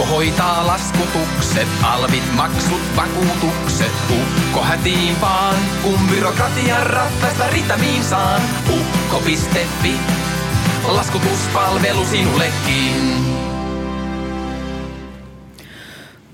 Ukko 0.00 0.14
hoitaa 0.14 0.66
laskutukset, 0.66 1.68
alvit, 1.82 2.32
maksut, 2.36 2.80
vakuutukset. 2.96 3.92
Ukko 4.10 4.62
hätiin 4.62 5.20
vaan, 5.20 5.56
kun 5.82 5.98
byrokratian 6.10 6.86
ratkaista 6.86 7.44
ritamiin 7.52 8.04
saan. 8.04 8.42
Ukko.fi, 8.68 9.94
laskutuspalvelu 10.88 12.04
sinullekin. 12.04 13.14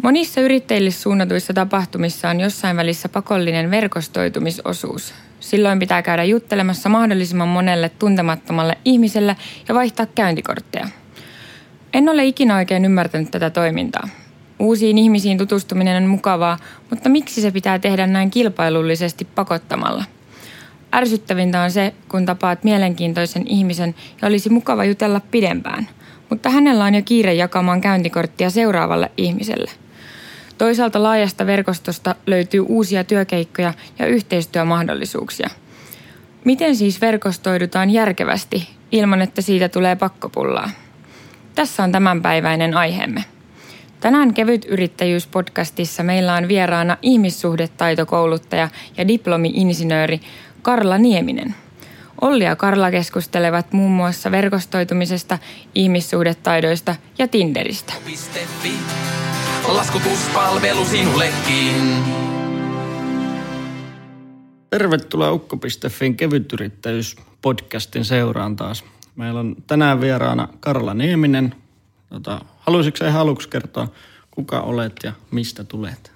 Monissa 0.02 0.40
yrittäjille 0.40 0.90
suunnatuissa 0.90 1.52
tapahtumissa 1.54 2.28
on 2.28 2.40
jossain 2.40 2.76
välissä 2.76 3.08
pakollinen 3.08 3.70
verkostoitumisosuus. 3.70 5.14
Silloin 5.40 5.78
pitää 5.78 6.02
käydä 6.02 6.24
juttelemassa 6.24 6.88
mahdollisimman 6.88 7.48
monelle 7.48 7.88
tuntemattomalle 7.88 8.78
ihmiselle 8.84 9.36
ja 9.68 9.74
vaihtaa 9.74 10.06
käyntikortteja. 10.06 10.88
En 11.96 12.08
ole 12.08 12.24
ikinä 12.24 12.56
oikein 12.56 12.84
ymmärtänyt 12.84 13.30
tätä 13.30 13.50
toimintaa. 13.50 14.08
Uusiin 14.58 14.98
ihmisiin 14.98 15.38
tutustuminen 15.38 16.02
on 16.02 16.08
mukavaa, 16.08 16.58
mutta 16.90 17.08
miksi 17.08 17.40
se 17.40 17.50
pitää 17.50 17.78
tehdä 17.78 18.06
näin 18.06 18.30
kilpailullisesti 18.30 19.24
pakottamalla? 19.24 20.04
Ärsyttävintä 20.94 21.62
on 21.62 21.70
se, 21.70 21.94
kun 22.08 22.26
tapaat 22.26 22.64
mielenkiintoisen 22.64 23.46
ihmisen 23.46 23.94
ja 24.22 24.28
olisi 24.28 24.50
mukava 24.50 24.84
jutella 24.84 25.20
pidempään, 25.30 25.88
mutta 26.30 26.50
hänellä 26.50 26.84
on 26.84 26.94
jo 26.94 27.02
kiire 27.04 27.34
jakamaan 27.34 27.80
käyntikorttia 27.80 28.50
seuraavalle 28.50 29.10
ihmiselle– 29.16 29.70
Toisaalta 30.58 31.02
laajasta 31.02 31.46
verkostosta 31.46 32.14
löytyy 32.26 32.60
uusia 32.68 33.04
työkeikkoja 33.04 33.74
ja 33.98 34.06
yhteistyömahdollisuuksia. 34.06 35.50
Miten 36.44 36.76
siis 36.76 37.00
verkostoidutaan 37.00 37.90
järkevästi 37.90 38.68
ilman, 38.92 39.22
että 39.22 39.42
siitä 39.42 39.68
tulee 39.68 39.96
pakkopullaa? 39.96 40.70
Tässä 41.56 41.84
on 41.84 41.92
tämänpäiväinen 41.92 42.76
aiheemme. 42.76 43.24
Tänään 44.00 44.34
Kevyt 44.34 44.64
yrittäjyys-podcastissa 44.64 46.02
meillä 46.02 46.34
on 46.34 46.48
vieraana 46.48 46.96
ihmissuhdetaitokouluttaja 47.02 48.68
ja 48.96 49.08
diplomi-insinööri 49.08 50.20
Karla 50.62 50.98
Nieminen. 50.98 51.54
Olli 52.20 52.44
ja 52.44 52.56
Karla 52.56 52.90
keskustelevat 52.90 53.72
muun 53.72 53.92
muassa 53.92 54.30
verkostoitumisesta, 54.30 55.38
ihmissuhdetaidoista 55.74 56.96
ja 57.18 57.28
Tinderistä. 57.28 57.92
Laskutuspalvelu 59.68 60.84
sinullekin. 60.84 62.04
Tervetuloa 64.70 65.32
Ukko.fin 65.32 66.16
kevytyrittäjyys 66.16 67.16
podcastin 67.42 68.04
seuraan 68.04 68.56
taas. 68.56 68.84
Meillä 69.16 69.40
on 69.40 69.56
tänään 69.66 70.00
vieraana 70.00 70.48
Karla 70.60 70.94
Nieminen. 70.94 71.54
Tota, 72.10 72.40
haluaisitko 72.58 73.04
ihan 73.04 73.20
aluksi 73.20 73.48
kertoa, 73.48 73.88
kuka 74.30 74.60
olet 74.60 74.92
ja 75.04 75.12
mistä 75.30 75.64
tulet? 75.64 76.12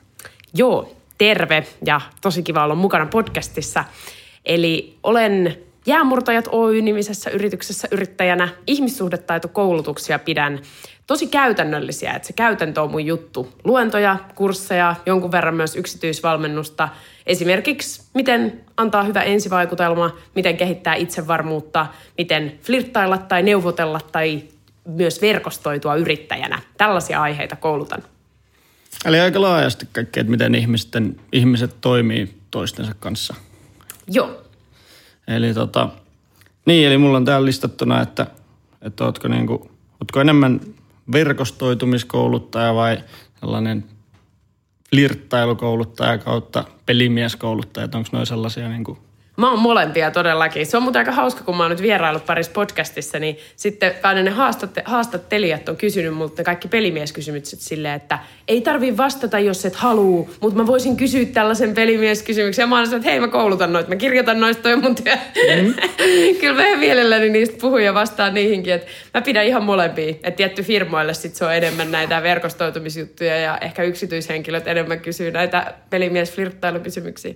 Joo, 0.54 0.96
terve 1.18 1.66
ja 1.86 2.00
tosi 2.20 2.42
kiva 2.42 2.64
olla 2.64 2.74
mukana 2.74 3.06
podcastissa. 3.06 3.84
Eli 4.44 4.98
olen 5.02 5.56
Jäämurtajat 5.86 6.48
Oy-nimisessä 6.52 7.30
yrityksessä 7.30 7.88
yrittäjänä 7.90 8.48
ihmissuhdetaitokoulutuksia 8.66 10.18
pidän 10.18 10.58
tosi 11.10 11.26
käytännöllisiä, 11.26 12.12
että 12.12 12.26
se 12.26 12.32
käytäntö 12.32 12.82
on 12.82 12.90
mun 12.90 13.06
juttu. 13.06 13.52
Luentoja, 13.64 14.16
kursseja, 14.34 14.96
jonkun 15.06 15.32
verran 15.32 15.54
myös 15.54 15.76
yksityisvalmennusta. 15.76 16.88
Esimerkiksi 17.26 18.02
miten 18.14 18.60
antaa 18.76 19.02
hyvä 19.02 19.22
ensivaikutelma, 19.22 20.16
miten 20.34 20.56
kehittää 20.56 20.94
itsevarmuutta, 20.94 21.86
miten 22.18 22.58
flirttailla 22.62 23.18
tai 23.18 23.42
neuvotella 23.42 24.00
tai 24.12 24.42
myös 24.84 25.20
verkostoitua 25.20 25.94
yrittäjänä. 25.94 26.58
Tällaisia 26.78 27.22
aiheita 27.22 27.56
koulutan. 27.56 28.02
Eli 29.04 29.20
aika 29.20 29.40
laajasti 29.40 29.88
kaikki, 29.92 30.20
että 30.20 30.30
miten 30.30 30.54
ihmisten, 30.54 31.16
ihmiset 31.32 31.76
toimii 31.80 32.34
toistensa 32.50 32.94
kanssa. 33.00 33.34
Joo. 34.08 34.42
Eli 35.28 35.54
tota, 35.54 35.88
niin, 36.66 36.88
eli 36.88 36.98
mulla 36.98 37.16
on 37.16 37.24
täällä 37.24 37.46
listattuna, 37.46 38.02
että, 38.02 38.26
että 38.82 39.04
ootko, 39.04 39.28
niinku, 39.28 39.70
ootko 40.00 40.20
enemmän 40.20 40.60
verkostoitumiskouluttaja 41.12 42.74
vai 42.74 42.98
sellainen 43.40 43.84
flirttailukouluttaja 44.90 46.18
kautta 46.18 46.64
pelimieskouluttaja, 46.86 47.88
onko 47.94 48.08
noin 48.12 48.26
sellaisia 48.26 48.68
niin 48.68 48.84
kuin 48.84 48.98
Mä 49.40 49.50
oon 49.50 49.58
molempia 49.58 50.10
todellakin. 50.10 50.66
Se 50.66 50.76
on 50.76 50.82
muuten 50.82 51.00
aika 51.00 51.12
hauska, 51.12 51.44
kun 51.44 51.56
mä 51.56 51.62
oon 51.62 51.70
nyt 51.70 51.82
vierailut 51.82 52.26
parissa 52.26 52.52
podcastissa, 52.52 53.18
niin 53.18 53.38
sitten 53.56 53.94
aina 54.02 54.22
ne 54.22 54.30
haastatte, 54.30 54.82
haastattelijat 54.84 55.68
on 55.68 55.76
kysynyt 55.76 56.14
multa 56.14 56.44
kaikki 56.44 56.68
pelimieskysymykset 56.68 57.60
silleen, 57.60 57.94
että 57.94 58.18
ei 58.48 58.60
tarvi 58.60 58.96
vastata, 58.96 59.38
jos 59.38 59.64
et 59.64 59.76
haluu, 59.76 60.30
mutta 60.40 60.56
mä 60.56 60.66
voisin 60.66 60.96
kysyä 60.96 61.24
tällaisen 61.24 61.74
pelimieskysymyksen. 61.74 62.62
Ja 62.62 62.66
mä 62.66 62.76
oon 62.76 62.86
sanonut, 62.86 63.02
että 63.06 63.10
hei 63.10 63.20
mä 63.20 63.28
koulutan 63.28 63.72
noita, 63.72 63.88
mä 63.88 63.96
kirjoitan 63.96 64.40
noista 64.40 64.62
toi 64.62 64.76
mun 64.76 64.94
työ. 64.94 65.14
Mm. 65.14 65.74
Kyllä 66.40 66.62
mä 66.62 66.76
mielelläni 66.76 67.30
niistä 67.30 67.56
puhun 67.60 67.84
ja 67.84 67.94
vastaan 67.94 68.34
niihinkin, 68.34 68.72
että 68.72 68.88
mä 69.14 69.22
pidän 69.22 69.46
ihan 69.46 69.64
molempia. 69.64 70.10
Että 70.10 70.30
tietty 70.30 70.62
firmoille 70.62 71.14
sit 71.14 71.34
se 71.34 71.44
on 71.44 71.54
enemmän 71.54 71.90
näitä 71.90 72.22
verkostoitumisjuttuja 72.22 73.36
ja 73.36 73.58
ehkä 73.58 73.82
yksityishenkilöt 73.82 74.66
enemmän 74.66 75.00
kysyy 75.00 75.30
näitä 75.30 75.74
pelimies-flirttailukysymyksiä. 75.90 77.34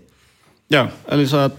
Joo, 0.70 0.86
eli 1.08 1.26
sä 1.26 1.42
oot 1.42 1.52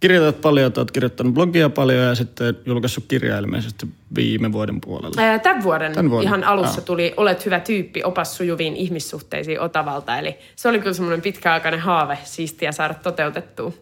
kirjoitat 0.00 0.40
paljon, 0.40 0.72
olet 0.76 0.90
kirjoittanut 0.90 1.34
blogia 1.34 1.70
paljon 1.70 2.04
ja 2.04 2.14
sitten 2.14 2.58
julkaissut 2.66 3.04
kirjaa 3.08 3.38
ilmeisesti 3.38 3.86
viime 4.16 4.52
vuoden 4.52 4.80
puolella. 4.80 5.38
Tämän 5.42 5.62
vuoden, 5.62 5.92
Tämän 5.92 6.10
vuoden. 6.10 6.28
ihan 6.28 6.44
alussa 6.44 6.80
tuli 6.80 7.14
Olet 7.16 7.46
hyvä 7.46 7.60
tyyppi, 7.60 8.02
opas 8.04 8.36
sujuviin 8.36 8.76
ihmissuhteisiin 8.76 9.60
Otavalta. 9.60 10.18
Eli 10.18 10.36
se 10.56 10.68
oli 10.68 10.78
kyllä 10.78 10.92
semmoinen 10.92 11.22
pitkäaikainen 11.22 11.80
haave, 11.80 12.18
siistiä 12.24 12.72
saada 12.72 12.94
toteutettua. 12.94 13.72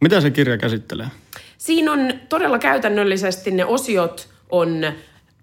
Mitä 0.00 0.20
se 0.20 0.30
kirja 0.30 0.58
käsittelee? 0.58 1.06
Siinä 1.58 1.92
on 1.92 2.12
todella 2.28 2.58
käytännöllisesti 2.58 3.50
ne 3.50 3.64
osiot 3.64 4.28
on 4.50 4.92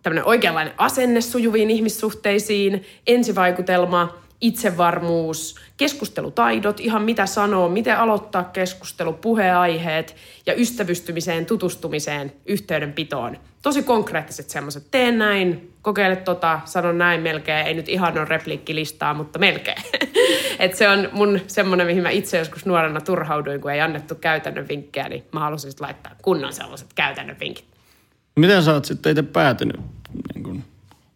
tämmöinen 0.04 0.26
oikeanlainen 0.26 0.74
asenne 0.78 1.22
sujuviin 1.22 1.70
ihmissuhteisiin, 1.70 2.86
ensivaikutelma– 3.08 4.14
itsevarmuus, 4.42 5.56
keskustelutaidot, 5.78 6.80
ihan 6.80 7.02
mitä 7.02 7.26
sanoo, 7.26 7.70
miten 7.70 7.98
aloittaa 7.98 8.44
keskustelu, 8.44 9.14
puheaiheet 9.14 10.16
ja 10.46 10.54
ystävystymiseen, 10.54 11.46
tutustumiseen, 11.46 12.34
yhteydenpitoon. 12.46 13.38
Tosi 13.62 13.84
konkreettiset 13.84 14.50
semmoiset, 14.50 14.84
teen 14.92 15.18
näin, 15.18 15.74
kokeile 15.82 16.16
tota, 16.16 16.60
sanon 16.66 16.98
näin 16.98 17.22
melkein, 17.22 17.68
ei 17.68 17.74
nyt 17.74 17.90
ihan 17.90 18.18
ole 18.18 18.26
repliikkilistaa, 18.26 19.14
mutta 19.14 19.40
melkein. 19.40 19.82
Et 20.60 20.76
se 20.76 20.90
on 20.90 21.10
mun 21.12 21.40
semmoinen, 21.48 21.88
mihin 21.88 22.04
mä 22.04 22.10
itse 22.10 22.38
joskus 22.38 22.66
nuorena 22.66 23.02
turhauduin, 23.02 23.62
kun 23.62 23.72
ei 23.72 23.82
annettu 23.82 24.16
käytännön 24.16 24.68
vinkkejä, 24.68 25.10
niin 25.10 25.24
mä 25.34 25.40
halusin 25.40 25.72
laittaa 25.80 26.12
kunnon 26.22 26.54
sellaiset 26.54 26.94
käytännön 26.96 27.40
vinkit. 27.40 27.66
Miten 28.36 28.64
sä 28.64 28.74
oot 28.74 28.86
sitten 28.86 29.12
itse 29.12 29.24
päätynyt 29.24 29.80
niin 30.34 30.44
kun, 30.44 30.64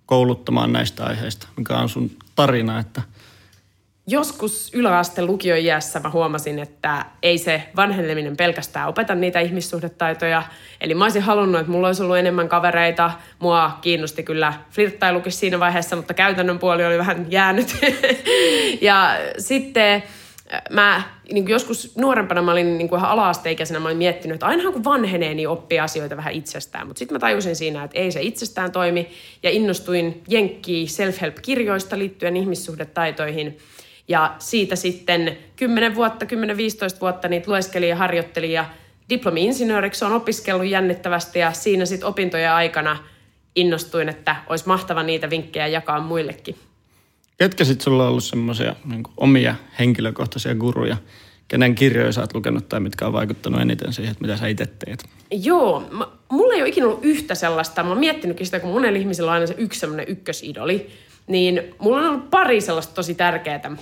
kouluttamaan 0.06 0.74
näistä 0.74 1.06
aiheista? 1.06 1.48
Mikä 1.58 1.78
on 1.78 1.90
sun 1.90 2.12
tarina, 2.42 2.80
että 2.80 3.02
Joskus 4.08 4.72
yläaste 4.74 5.22
iässä 5.58 6.00
mä 6.00 6.10
huomasin, 6.10 6.60
että 6.60 7.06
ei 7.24 7.38
se 7.38 7.64
vanheneminen 7.76 8.38
pelkästään 8.38 8.88
opeta 8.88 9.16
niitä 9.16 9.40
ihmissuhdetaitoja. 9.40 10.44
Eli 10.82 10.94
mä 10.94 11.06
olisin 11.06 11.22
halunnut, 11.22 11.62
että 11.62 11.72
mulla 11.72 11.88
olisi 11.88 12.04
ollut 12.04 12.18
enemmän 12.18 12.50
kavereita. 12.50 13.12
Mua 13.40 13.78
kiinnosti 13.82 14.24
kyllä 14.24 14.54
flirttailukin 14.72 15.32
siinä 15.32 15.60
vaiheessa, 15.60 15.96
mutta 15.96 16.14
käytännön 16.14 16.60
puoli 16.60 16.86
oli 16.86 16.98
vähän 16.98 17.26
jäänyt. 17.32 17.78
ja 18.82 19.18
sitten 19.38 20.04
mä 20.70 21.04
niin 21.32 21.44
kuin 21.44 21.52
joskus 21.52 21.96
nuorempana 21.98 22.42
mä 22.42 22.52
olin 22.52 22.78
niin 22.78 22.90
kuin 22.90 23.00
ihan 23.00 23.12
ala-asteikäisenä, 23.12 23.80
mä 23.80 23.88
olin 23.88 23.98
miettinyt, 23.98 24.36
että 24.36 24.46
ainahan 24.46 24.74
kun 24.74 24.84
vanhenee, 24.84 25.34
niin 25.34 25.50
oppii 25.50 25.80
asioita 25.80 26.18
vähän 26.18 26.34
itsestään. 26.34 26.88
Mutta 26.88 27.00
sitten 27.00 27.16
mä 27.16 27.20
tajusin 27.20 27.56
siinä, 27.56 27.84
että 27.84 28.00
ei 28.00 28.12
se 28.12 28.22
itsestään 28.22 28.72
toimi 28.72 29.10
ja 29.44 29.50
innostuin 29.50 30.24
Jenkkiin 30.28 30.88
self-help-kirjoista 30.88 31.98
liittyen 31.98 32.38
ihmissuhdetaitoihin. 32.38 33.58
Ja 34.08 34.36
siitä 34.40 34.76
sitten 34.76 35.38
10 35.56 35.96
vuotta, 35.96 36.26
10-15 36.26 37.02
vuotta 37.02 37.28
niitä 37.28 37.52
lueskelin 37.52 37.90
ja 37.90 37.96
harjoittelin 37.96 38.52
ja 38.52 38.66
diplomi-insinööriksi 39.10 40.06
on 40.06 40.14
opiskellut 40.14 40.68
jännittävästi 40.68 41.40
ja 41.40 41.52
siinä 41.52 41.86
sitten 41.86 42.08
opintojen 42.08 42.52
aikana 42.52 42.98
innostuin, 43.56 44.10
että 44.10 44.36
olisi 44.50 44.68
mahtava 44.68 45.04
niitä 45.04 45.30
vinkkejä 45.30 45.68
jakaa 45.68 46.00
muillekin. 46.00 46.56
Ketkä 47.42 47.64
sitten 47.64 47.84
sulla 47.84 48.04
on 48.04 48.10
ollut 48.10 48.24
semmoisia 48.24 48.76
niin 48.86 49.04
omia 49.18 49.56
henkilökohtaisia 49.80 50.56
guruja, 50.56 50.98
kenen 51.48 51.76
kirjoja 51.76 52.12
sä 52.12 52.22
oot 52.22 52.34
lukenut 52.34 52.70
tai 52.70 52.80
mitkä 52.80 53.08
on 53.08 53.14
vaikuttanut 53.14 53.62
eniten 53.62 53.94
siihen, 53.94 54.12
että 54.12 54.22
mitä 54.22 54.38
sä 54.38 54.48
itse 54.48 54.66
teet? 54.66 55.06
Joo, 55.32 55.88
mä, 55.92 56.08
mulla 56.30 56.54
ei 56.54 56.62
ole 56.62 56.70
ikinä 56.70 56.86
ollut 56.86 57.00
yhtä 57.04 57.36
sellaista. 57.36 57.84
Mä 57.84 57.90
oon 57.90 57.98
miettinytkin 57.98 58.46
sitä, 58.46 58.60
kun 58.60 58.72
monella 58.72 59.00
ihmisellä 59.00 59.32
on 59.32 59.34
aina 59.34 59.48
se 59.48 59.56
yksi 59.58 59.80
semmoinen 59.80 60.06
ykkösidoli. 60.10 60.90
Niin 61.28 61.62
mulla 61.80 61.98
on 61.98 62.06
ollut 62.06 62.30
pari 62.30 62.62
sellaista 62.62 62.94
tosi 62.94 63.16
tärkeää. 63.16 63.78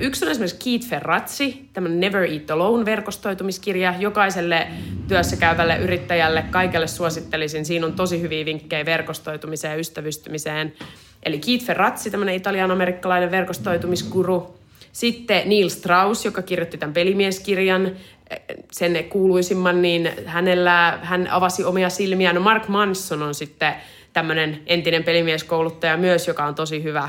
Yksi 0.00 0.24
on 0.24 0.30
esimerkiksi 0.30 0.64
Keith 0.64 0.88
Ferrazzi, 0.88 1.68
tämmöinen 1.72 2.00
Never 2.00 2.22
Eat 2.22 2.50
Alone 2.50 2.84
verkostoitumiskirja. 2.84 3.94
Jokaiselle 3.98 4.66
työssä 5.08 5.36
käyvälle 5.36 5.78
yrittäjälle, 5.78 6.44
kaikelle 6.50 6.86
suosittelisin. 6.86 7.64
Siinä 7.64 7.86
on 7.86 7.92
tosi 7.92 8.20
hyviä 8.20 8.44
vinkkejä 8.44 8.84
verkostoitumiseen 8.84 9.72
ja 9.72 9.78
ystävystymiseen. 9.78 10.72
Eli 11.24 11.38
Keith 11.38 11.64
Ferrazzi, 11.64 12.10
tämmöinen 12.10 12.34
italian-amerikkalainen 12.34 13.30
verkostoitumiskuru. 13.30 14.58
Sitten 14.92 15.48
Neil 15.48 15.68
Strauss, 15.68 16.24
joka 16.24 16.42
kirjoitti 16.42 16.78
tämän 16.78 16.94
pelimieskirjan, 16.94 17.96
sen 18.72 19.04
kuuluisimman, 19.04 19.82
niin 19.82 20.10
hänellä, 20.26 20.98
hän 21.02 21.28
avasi 21.30 21.64
omia 21.64 21.90
silmiään. 21.90 22.34
No 22.34 22.40
Mark 22.40 22.68
Manson 22.68 23.22
on 23.22 23.34
sitten 23.34 23.74
tämmöinen 24.12 24.62
entinen 24.66 25.04
pelimieskouluttaja 25.04 25.96
myös, 25.96 26.28
joka 26.28 26.44
on 26.44 26.54
tosi 26.54 26.82
hyvä, 26.82 27.08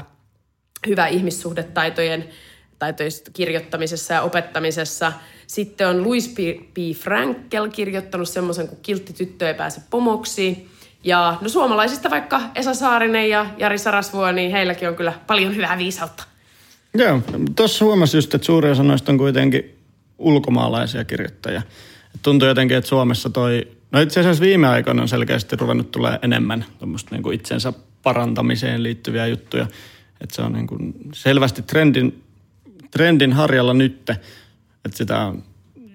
hyvä 0.88 1.08
ihmissuhdetaitojen 1.08 2.30
taitojen 2.80 3.12
kirjoittamisessa 3.34 4.14
ja 4.14 4.22
opettamisessa. 4.22 5.14
Sitten 5.48 5.88
on 5.88 6.04
Louis 6.04 6.28
P. 6.74 6.80
Frankel 6.98 7.70
kirjoittanut 7.70 8.30
semmoisen 8.30 8.68
kuin 8.68 8.80
Kiltti 8.82 9.14
tyttö 9.14 9.48
ei 9.48 9.54
pääse 9.54 9.82
pomoksi. 9.90 10.68
Ja 11.06 11.38
no 11.42 11.50
suomalaisista 11.50 12.10
vaikka 12.10 12.42
Esa 12.56 12.74
Saarinen 12.74 13.30
ja 13.30 13.46
Jari 13.58 13.78
Sarasvuo, 13.78 14.32
niin 14.32 14.52
heilläkin 14.52 14.90
on 14.90 14.96
kyllä 14.96 15.14
paljon 15.28 15.56
hyvää 15.56 15.78
viisautta. 15.78 16.24
Joo, 16.94 17.22
tuossa 17.56 17.86
huomasin 17.86 18.18
just, 18.18 18.34
että 18.34 18.46
suurin 18.46 18.72
osa 18.72 18.84
noista 18.84 19.12
on 19.12 19.18
kuitenkin 19.18 19.76
ulkomaalaisia 20.18 21.06
kirjoittajia. 21.06 21.62
Tuntuu 22.22 22.48
jotenkin, 22.48 22.78
että 22.78 22.88
Suomessa 22.88 23.30
toi, 23.30 23.68
no 23.92 24.00
itse 24.00 24.20
asiassa 24.20 24.42
viime 24.42 24.68
aikoina 24.68 25.02
on 25.02 25.08
selkeästi 25.08 25.56
ruvennut 25.56 25.92
tulee 25.92 26.20
enemmän 26.22 26.66
tuommoista 26.80 27.16
niin 27.16 27.34
itsensä 27.34 27.74
parantamiseen 28.04 28.84
liittyviä 28.84 29.28
juttuja. 29.28 29.68
Että 30.22 30.36
se 30.36 30.42
on 30.42 30.54
niin 30.54 30.68
kuin 30.68 30.94
selvästi 31.14 31.62
trendin, 31.62 32.24
trendin 32.92 33.34
harjalla 33.34 33.74
nytte. 33.74 34.20
Että 34.86 34.98
sitä 34.98 35.20
on, 35.20 35.44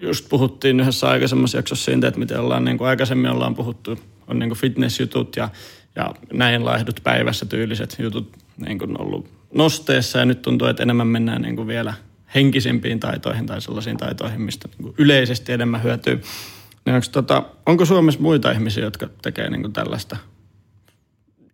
just 0.01 0.29
puhuttiin 0.29 0.81
yhdessä 0.81 1.09
aikaisemmassa 1.09 1.59
jaksossa 1.59 1.85
siitä, 1.85 2.09
että 2.09 2.21
miten 2.21 2.41
ollaan 2.41 2.65
niin 2.65 2.79
kuin 2.79 2.89
aikaisemmin 2.89 3.31
ollaan 3.31 3.55
puhuttu, 3.55 3.99
on 4.31 4.38
niin 4.38 4.50
kuin 4.50 4.59
fitnessjutut 4.59 5.37
ja, 5.37 5.49
ja 5.97 6.15
näin 6.32 6.65
laihdut 6.65 7.00
päivässä 7.05 7.47
tyyliset 7.47 7.97
jutut 7.99 8.32
niin 8.67 8.79
kuin 8.79 9.00
ollut 9.00 9.29
nosteessa 9.55 10.19
ja 10.19 10.25
nyt 10.25 10.43
tuntuu, 10.43 10.69
että 10.69 10.82
enemmän 10.82 11.06
mennään 11.06 11.43
niin 11.43 11.56
kuin 11.56 11.69
vielä– 11.69 11.94
henkisempiin 12.35 13.00
taitoihin 13.00 13.47
tai 13.47 13.61
sellaisiin 13.61 13.97
taitoihin, 13.97 14.41
mistä 14.41 14.69
niin 14.79 14.94
yleisesti 14.99 15.53
enemmän 15.53 15.82
hyötyy. 15.82 16.23
Niin 16.85 16.94
onko, 16.94 17.06
tota, 17.12 17.43
onko 17.67 17.85
Suomessa 17.85 18.21
muita 18.21 18.50
ihmisiä, 18.50 18.85
jotka 18.85 19.09
tekee 19.23 19.50
niin 19.50 19.62
kuin 19.62 19.73
tällaista 19.73 20.17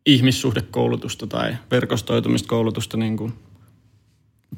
ihmissuhdekoulutusta 0.06 1.26
tai 1.26 1.56
verkostoitumista 1.70 2.48
koulutusta 2.48 2.96
niin 2.96 3.16
kuin 3.16 3.32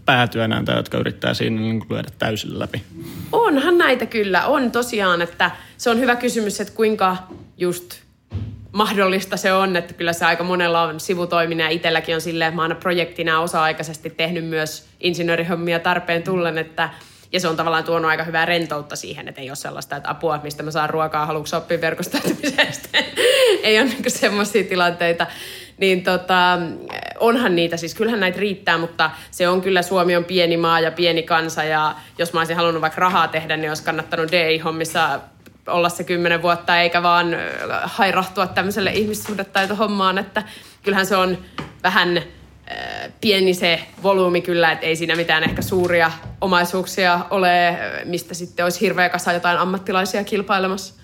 päätyönään 0.05 0.65
tai 0.65 0.77
jotka 0.77 0.99
yrittää 0.99 1.35
siinä 1.35 1.61
niin 1.61 1.79
kuin 1.79 1.89
lyödä 1.91 2.09
täysillä 2.19 2.59
läpi? 2.59 2.83
Onhan 3.33 3.79
näitä 3.79 4.07
kyllä. 4.07 4.47
On 4.47 4.71
tosiaan, 4.71 5.23
että 5.23 5.51
se 5.77 5.91
on 5.91 5.99
hyvä 5.99 6.17
kysymys, 6.17 6.61
että 6.61 6.75
kuinka 6.75 7.17
just 7.59 8.01
mahdollista 8.73 9.37
se 9.37 9.53
on, 9.53 9.77
että 9.77 9.95
kyllä 9.95 10.13
se 10.13 10.25
aika 10.25 10.45
monella 10.45 10.83
on 10.83 11.01
sivutoiminen 11.01 11.65
ja 11.65 11.71
itselläkin 11.71 12.15
on 12.15 12.21
silleen, 12.21 12.49
että 12.49 12.57
mä 12.57 12.63
aina 12.63 12.75
projektina 12.75 13.41
osa-aikaisesti 13.41 14.11
tehnyt 14.11 14.47
myös 14.47 14.87
insinöörihommia 15.01 15.79
tarpeen 15.79 16.23
tullen, 16.23 16.59
että 16.59 16.91
ja 17.33 17.41
se 17.41 17.49
on 17.49 17.57
tavallaan 17.57 17.85
tuonut 17.85 18.11
aika 18.11 18.25
hyvää 18.25 18.45
rentoutta 18.45 18.97
siihen, 18.97 19.29
että 19.29 19.41
ei 19.41 19.51
ole 19.51 19.57
sellaista, 19.57 19.97
että 19.97 20.11
apua, 20.11 20.41
mistä 20.43 20.63
mä 20.63 20.71
saan 20.71 20.91
ruokaa, 20.91 21.27
haluatko 21.27 21.57
oppia 21.57 21.81
verkostoitumisesta. 21.81 22.89
ei 23.63 23.81
ole 23.81 23.89
niin 23.89 24.11
semmoisia 24.11 24.65
tilanteita. 24.65 25.27
Niin 25.79 26.05
tota, 26.05 26.59
onhan 27.21 27.57
niitä, 27.57 27.77
siis 27.77 27.95
kyllähän 27.95 28.21
näitä 28.21 28.41
riittää, 28.41 28.79
mutta 28.79 29.11
se 29.31 29.49
on 29.49 29.61
kyllä, 29.61 29.83
Suomi 29.83 30.17
on 30.17 30.25
pieni 30.25 30.57
maa 30.57 30.81
ja 30.81 30.93
pieni 30.93 31.23
kansa 31.23 31.65
ja 31.65 31.95
jos 32.19 32.33
mä 32.33 32.41
olisin 32.41 32.57
halunnut 32.57 32.83
vaikka 32.83 33.01
rahaa 33.01 33.29
tehdä, 33.29 33.57
niin 33.57 33.71
olisi 33.71 33.85
kannattanut 33.85 34.33
DI-hommissa 34.33 35.21
olla 35.69 35.89
se 35.89 36.05
kymmenen 36.05 36.43
vuotta, 36.43 36.81
eikä 36.81 37.03
vaan 37.03 37.27
hairahtua 37.83 38.47
tämmöiselle 38.47 38.91
ihmissuhdetaitohommaan, 38.91 40.19
että 40.19 40.43
kyllähän 40.83 41.07
se 41.07 41.17
on 41.17 41.39
vähän 41.83 42.23
pieni 43.21 43.55
se 43.55 43.81
volyymi 44.03 44.41
kyllä, 44.41 44.73
että 44.73 44.87
ei 44.87 44.97
siinä 44.97 45.17
mitään 45.17 45.45
ehkä 45.45 45.63
suuria 45.63 46.11
omaisuuksia 46.41 47.21
ole, 47.31 47.79
mistä 48.05 48.35
sitten 48.35 48.65
olisi 48.65 48.81
hirveä 48.81 49.09
kasa 49.09 49.33
jotain 49.33 49.59
ammattilaisia 49.59 50.25
kilpailemassa. 50.25 50.95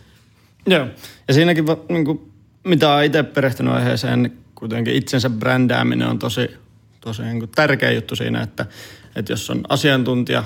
Joo, 0.66 0.86
ja 1.28 1.34
siinäkin 1.34 1.64
niin 1.88 2.04
kuin, 2.04 2.32
mitä 2.64 2.92
olen 2.92 3.04
itse 3.04 3.22
perehtynyt 3.22 3.74
aiheeseen, 3.74 4.22
niin 4.22 4.38
kuitenkin 4.54 4.94
itsensä 4.94 5.30
brändääminen 5.30 6.08
on 6.08 6.18
tosi, 6.18 6.50
tosi 7.00 7.22
niin 7.22 7.38
kuin 7.38 7.50
tärkeä 7.54 7.90
juttu 7.90 8.16
siinä, 8.16 8.42
että, 8.42 8.66
että 9.16 9.32
jos 9.32 9.50
on 9.50 9.60
asiantuntija, 9.68 10.44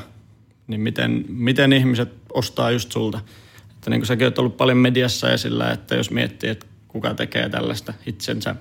niin 0.66 0.80
miten, 0.80 1.24
miten 1.28 1.72
ihmiset 1.72 2.08
ostaa 2.34 2.70
just 2.70 2.92
sulta– 2.92 3.20
että 3.78 3.90
niin 3.90 4.00
kuin 4.00 4.06
säkin 4.06 4.32
ollut 4.38 4.56
paljon 4.56 4.78
mediassa 4.78 5.32
esillä, 5.32 5.70
että 5.70 5.94
jos 5.94 6.10
miettii, 6.10 6.50
että 6.50 6.66
kuka 6.88 7.14
tekee 7.14 7.48
tällaista 7.48 7.94
itsensä, 8.06 8.54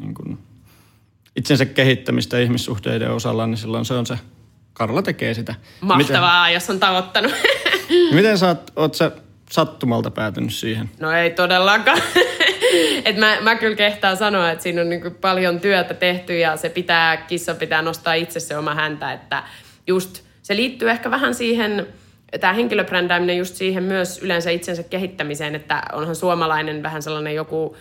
niin 0.00 0.14
kuin, 0.14 0.38
itsensä 1.36 1.66
kehittämistä 1.66 2.38
ihmissuhteiden 2.38 3.10
osalla, 3.10 3.46
niin 3.46 3.56
silloin 3.56 3.84
se 3.84 3.94
on 3.94 4.06
se, 4.06 4.18
Karla 4.72 5.02
tekee 5.02 5.34
sitä. 5.34 5.54
Mahtavaa, 5.80 6.44
miten, 6.44 6.54
jos 6.54 6.70
on 6.70 6.80
tavoittanut. 6.80 7.32
miten 8.14 8.38
sä 8.38 8.48
oot, 8.48 8.72
oot 8.76 8.94
sä 8.94 9.10
sattumalta 9.50 10.10
päätynyt 10.10 10.54
siihen? 10.54 10.90
No 11.00 11.12
ei 11.12 11.30
todellakaan. 11.30 12.02
Et 13.04 13.16
mä, 13.16 13.36
mä 13.40 13.56
kyllä 13.56 13.76
kehtaan 13.76 14.16
sanoa, 14.16 14.50
että 14.50 14.62
siinä 14.62 14.80
on 14.80 14.88
niin 14.88 15.14
paljon 15.20 15.60
työtä 15.60 15.94
tehty 15.94 16.38
ja 16.38 16.56
se 16.56 16.68
pitää, 16.68 17.16
kissa 17.16 17.54
pitää 17.54 17.82
nostaa 17.82 18.14
itse 18.14 18.40
se 18.40 18.56
oma 18.56 18.74
häntä, 18.74 19.12
että 19.12 19.42
just 19.86 20.22
se 20.42 20.56
liittyy 20.56 20.90
ehkä 20.90 21.10
vähän 21.10 21.34
siihen, 21.34 21.86
tämä 22.40 22.52
henkilöbrändääminen 22.52 23.38
just 23.38 23.54
siihen 23.54 23.82
myös 23.82 24.18
yleensä 24.18 24.50
itsensä 24.50 24.82
kehittämiseen, 24.82 25.54
että 25.54 25.82
onhan 25.92 26.16
suomalainen 26.16 26.82
vähän 26.82 27.02
sellainen 27.02 27.34
joku 27.34 27.76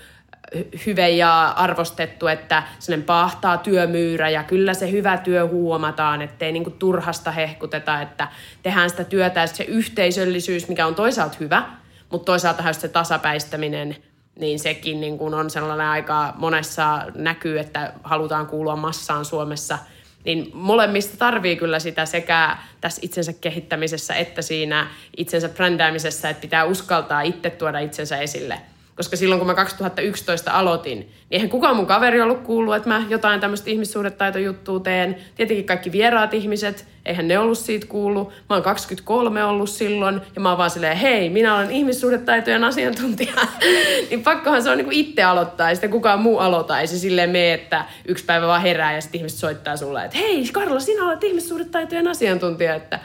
hyve 0.86 1.10
ja 1.10 1.50
arvostettu, 1.50 2.28
että 2.28 2.64
sellainen 2.80 3.06
pahtaa 3.06 3.58
työmyyrä 3.58 4.30
ja 4.30 4.44
kyllä 4.44 4.74
se 4.74 4.92
hyvä 4.92 5.18
työ 5.18 5.48
huomataan, 5.48 6.22
ettei 6.22 6.52
niinku 6.52 6.70
turhasta 6.70 7.32
hehkuteta, 7.32 8.02
että 8.02 8.28
tehdään 8.64 8.90
sitä 8.90 9.04
työtä 9.04 9.40
ja 9.40 9.48
se 9.48 9.64
yhteisöllisyys, 9.64 10.68
mikä 10.68 10.88
on 10.88 10.96
toisaalta 10.96 11.38
hyvä, 11.40 11.64
mutta 12.10 12.26
toisaalta 12.26 12.74
se 12.74 12.88
tasapäistäminen, 12.88 13.96
niin 14.40 14.60
sekin 14.60 15.02
niin 15.02 15.18
on 15.20 15.50
sellainen 15.50 15.88
aika 15.88 16.34
monessa 16.38 17.02
näkyy, 17.16 17.60
että 17.60 17.94
halutaan 18.04 18.48
kuulua 18.48 18.76
massaan 18.76 19.26
Suomessa– 19.26 19.78
niin 20.25 20.52
molemmista 20.54 21.18
tarvii 21.18 21.56
kyllä 21.56 21.80
sitä 21.80 22.06
sekä 22.06 22.58
tässä 22.81 23.02
itsensä 23.04 23.34
kehittämisessä 23.34 24.14
että 24.14 24.42
siinä 24.42 24.88
itsensä 25.18 25.50
brändäämisessä, 25.50 26.30
että 26.30 26.42
pitää 26.42 26.64
uskaltaa 26.64 27.22
itse 27.22 27.50
tuoda 27.50 27.80
itsensä 27.80 28.18
esille– 28.18 28.60
koska 28.95 29.16
silloin 29.16 29.40
kun 29.40 29.48
mä 29.48 29.54
2011 29.54 30.51
aloitin, 30.51 31.00
niin 31.00 31.12
eihän 31.31 31.50
kukaan 31.50 31.75
mun 31.75 31.86
kaveri 31.86 32.22
ollut 32.22 32.42
kuullut, 32.42 32.75
että 32.75 32.90
mä 32.90 33.04
jotain 33.10 33.40
tämmöistä 33.40 33.69
ihmissuhdetaitojuttua 33.69 34.80
teen. 34.80 35.16
Tietenkin 35.36 35.66
kaikki 35.66 35.92
vieraat 35.92 36.34
ihmiset, 36.34 36.88
eihän 37.06 37.27
ne 37.27 37.39
ollut 37.39 37.58
siitä 37.58 37.88
kuullut. 37.88 38.29
Mä 38.29 38.56
oon 38.56 38.63
23 38.63 39.44
ollut 39.44 39.70
silloin 39.70 40.22
ja 40.36 40.41
mä 40.41 40.50
oon 40.50 40.58
vaan 40.58 40.70
silleen, 40.70 40.98
hei, 40.98 41.29
minä 41.29 41.56
olen 41.56 41.72
ihmissuhdetaitojen 41.72 42.63
asiantuntija. 42.63 43.34
niin 44.10 44.24
pakkohan 44.24 44.63
se 44.63 44.70
on 44.70 44.77
niin 44.77 44.91
itse 44.91 45.24
aloittaa, 45.24 45.70
ei 45.70 45.75
sitä 45.75 45.88
kukaan 45.88 46.22
muu 46.22 46.39
aloita. 46.39 46.79
Ei 46.79 46.88
se 46.88 47.00
silleen 47.00 47.29
mene, 47.29 47.53
että 47.53 47.86
yksi 48.06 48.25
päivä 48.25 48.48
vaan 48.48 48.62
herää 48.62 48.96
ja 48.96 49.01
sitten 49.01 49.20
ihmiset 49.20 49.39
soittaa 49.39 49.77
sulle, 49.77 50.06
että 50.06 50.18
hei 50.18 50.50
Karla, 50.51 50.79
sinä 50.79 51.06
olet 51.06 51.24
ihmissuhdetaitojen 51.24 52.08
asiantuntija. 52.08 52.75
Että 52.75 53.00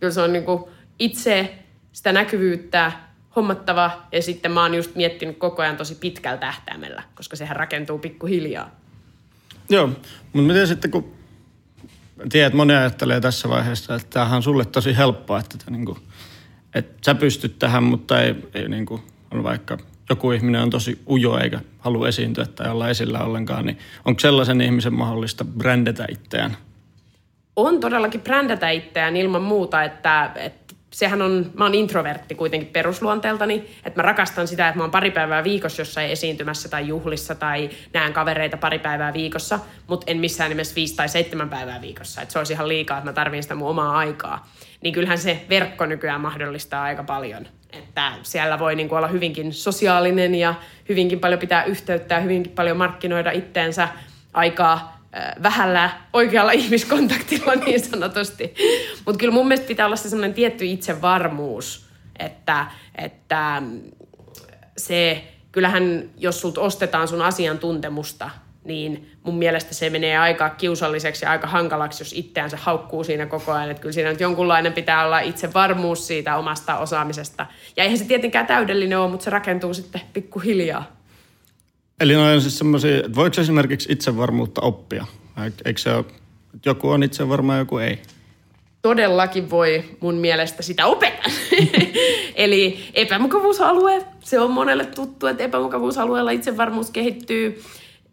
kyllä 0.00 0.12
se 0.12 0.20
on 0.20 0.32
niin 0.32 0.44
itse 0.98 1.54
sitä 1.92 2.12
näkyvyyttä 2.12 2.92
hommattava. 3.36 3.90
Ja 4.12 4.22
sitten 4.22 4.52
mä 4.52 4.62
oon 4.62 4.74
just 4.74 4.94
miettinyt 4.94 5.38
koko 5.38 5.62
ajan 5.62 5.76
tosi 5.76 5.94
pitkällä 5.94 6.38
tähtäimellä, 6.38 7.02
koska 7.14 7.36
sehän 7.36 7.56
rakentuu 7.56 7.98
pikkuhiljaa. 7.98 8.70
Joo, 9.68 9.86
mutta 9.86 10.02
miten 10.32 10.66
sitten 10.66 10.90
kun 10.90 11.12
tiedät, 12.32 12.46
että 12.46 12.56
moni 12.56 12.74
ajattelee 12.74 13.20
tässä 13.20 13.48
vaiheessa, 13.48 13.94
että 13.94 14.08
tämähän 14.10 14.36
on 14.36 14.42
sulle 14.42 14.64
tosi 14.64 14.96
helppoa, 14.96 15.38
että, 15.38 15.54
että, 15.60 15.70
niin 15.70 15.84
kuin, 15.84 15.98
että 16.74 16.98
sä 17.06 17.14
pystyt 17.14 17.58
tähän, 17.58 17.82
mutta 17.82 18.22
ei, 18.22 18.34
ei 18.54 18.68
niin 18.68 18.86
kuin, 18.86 19.02
on 19.30 19.42
vaikka 19.42 19.78
joku 20.10 20.32
ihminen 20.32 20.62
on 20.62 20.70
tosi 20.70 21.02
ujo 21.10 21.38
eikä 21.38 21.60
halua 21.78 22.08
esiintyä 22.08 22.46
tai 22.46 22.70
olla 22.70 22.88
esillä 22.88 23.24
ollenkaan, 23.24 23.66
niin 23.66 23.78
onko 24.04 24.20
sellaisen 24.20 24.60
ihmisen 24.60 24.94
mahdollista 24.94 25.44
brändätä 25.44 26.06
itseään? 26.10 26.56
On 27.56 27.80
todellakin 27.80 28.20
brändätä 28.20 28.70
itseään 28.70 29.16
ilman 29.16 29.42
muuta, 29.42 29.82
että, 29.82 30.30
että 30.34 30.69
sehän 30.90 31.22
on, 31.22 31.50
mä 31.54 31.64
oon 31.64 31.74
introvertti 31.74 32.34
kuitenkin 32.34 32.68
perusluonteeltani, 32.68 33.70
että 33.84 33.98
mä 33.98 34.02
rakastan 34.02 34.48
sitä, 34.48 34.68
että 34.68 34.78
mä 34.78 34.84
oon 34.84 34.90
pari 34.90 35.10
päivää 35.10 35.44
viikossa 35.44 35.82
jossain 35.82 36.10
esiintymässä 36.10 36.68
tai 36.68 36.88
juhlissa 36.88 37.34
tai 37.34 37.70
näen 37.92 38.12
kavereita 38.12 38.56
pari 38.56 38.78
päivää 38.78 39.12
viikossa, 39.12 39.58
mutta 39.86 40.10
en 40.10 40.16
missään 40.16 40.50
nimessä 40.50 40.74
viisi 40.74 40.96
tai 40.96 41.08
seitsemän 41.08 41.48
päivää 41.48 41.80
viikossa, 41.80 42.22
että 42.22 42.32
se 42.32 42.38
olisi 42.38 42.52
ihan 42.52 42.68
liikaa, 42.68 42.98
että 42.98 43.10
mä 43.10 43.12
tarvitsen 43.12 43.42
sitä 43.42 43.54
mun 43.54 43.68
omaa 43.68 43.98
aikaa. 43.98 44.48
Niin 44.80 44.94
kyllähän 44.94 45.18
se 45.18 45.44
verkko 45.48 45.86
nykyään 45.86 46.20
mahdollistaa 46.20 46.82
aika 46.82 47.02
paljon, 47.02 47.46
että 47.72 48.12
siellä 48.22 48.58
voi 48.58 48.74
niin 48.76 48.94
olla 48.94 49.08
hyvinkin 49.08 49.52
sosiaalinen 49.52 50.34
ja 50.34 50.54
hyvinkin 50.88 51.20
paljon 51.20 51.40
pitää 51.40 51.64
yhteyttä 51.64 52.14
ja 52.14 52.20
hyvinkin 52.20 52.52
paljon 52.52 52.76
markkinoida 52.76 53.30
itteensä 53.30 53.88
aikaa 54.32 54.99
vähällä 55.42 55.90
oikealla 56.12 56.52
ihmiskontaktilla 56.62 57.54
niin 57.54 57.80
sanotusti. 57.80 58.54
Mutta 59.06 59.18
kyllä 59.18 59.34
mun 59.34 59.48
mielestä 59.48 59.68
pitää 59.68 59.86
olla 59.86 59.96
se 59.96 60.08
semmoinen 60.08 60.34
tietty 60.34 60.66
itsevarmuus, 60.66 61.86
että, 62.18 62.66
että 62.94 63.62
se, 64.76 65.24
kyllähän 65.52 66.10
jos 66.16 66.40
sulta 66.40 66.60
ostetaan 66.60 67.08
sun 67.08 67.22
asiantuntemusta, 67.22 68.30
niin 68.64 69.10
mun 69.22 69.38
mielestä 69.38 69.74
se 69.74 69.90
menee 69.90 70.18
aika 70.18 70.50
kiusalliseksi 70.50 71.24
ja 71.24 71.30
aika 71.30 71.46
hankalaksi, 71.46 72.02
jos 72.02 72.12
itseänsä 72.12 72.58
haukkuu 72.60 73.04
siinä 73.04 73.26
koko 73.26 73.52
ajan. 73.52 73.70
Että 73.70 73.80
kyllä 73.80 73.92
siinä 73.92 74.10
nyt 74.10 74.20
jonkunlainen 74.20 74.72
pitää 74.72 75.06
olla 75.06 75.20
itse 75.20 75.52
varmuus 75.54 76.06
siitä 76.06 76.36
omasta 76.36 76.78
osaamisesta. 76.78 77.46
Ja 77.76 77.82
eihän 77.84 77.98
se 77.98 78.04
tietenkään 78.04 78.46
täydellinen 78.46 78.98
ole, 78.98 79.10
mutta 79.10 79.24
se 79.24 79.30
rakentuu 79.30 79.74
sitten 79.74 80.00
pikkuhiljaa. 80.12 80.99
Eli 82.00 82.14
noin 82.14 82.34
on 82.34 82.40
siis 82.40 82.58
semmoisia, 82.58 82.96
että 82.96 83.14
voiko 83.14 83.40
esimerkiksi 83.40 83.92
itsevarmuutta 83.92 84.60
oppia? 84.60 85.06
Eikö 85.64 85.80
se 85.80 85.94
ole, 85.94 86.04
että 86.54 86.68
joku 86.68 86.90
on 86.90 87.02
itsevarma 87.02 87.52
ja 87.52 87.58
joku 87.58 87.78
ei? 87.78 88.02
Todellakin 88.82 89.50
voi 89.50 89.84
mun 90.00 90.14
mielestä 90.14 90.62
sitä 90.62 90.86
opettaa. 90.86 91.32
Eli 92.34 92.90
epämukavuusalue, 92.94 94.04
se 94.20 94.40
on 94.40 94.50
monelle 94.50 94.84
tuttu, 94.84 95.26
että 95.26 95.44
epämukavuusalueella 95.44 96.30
itsevarmuus 96.30 96.90
kehittyy 96.90 97.62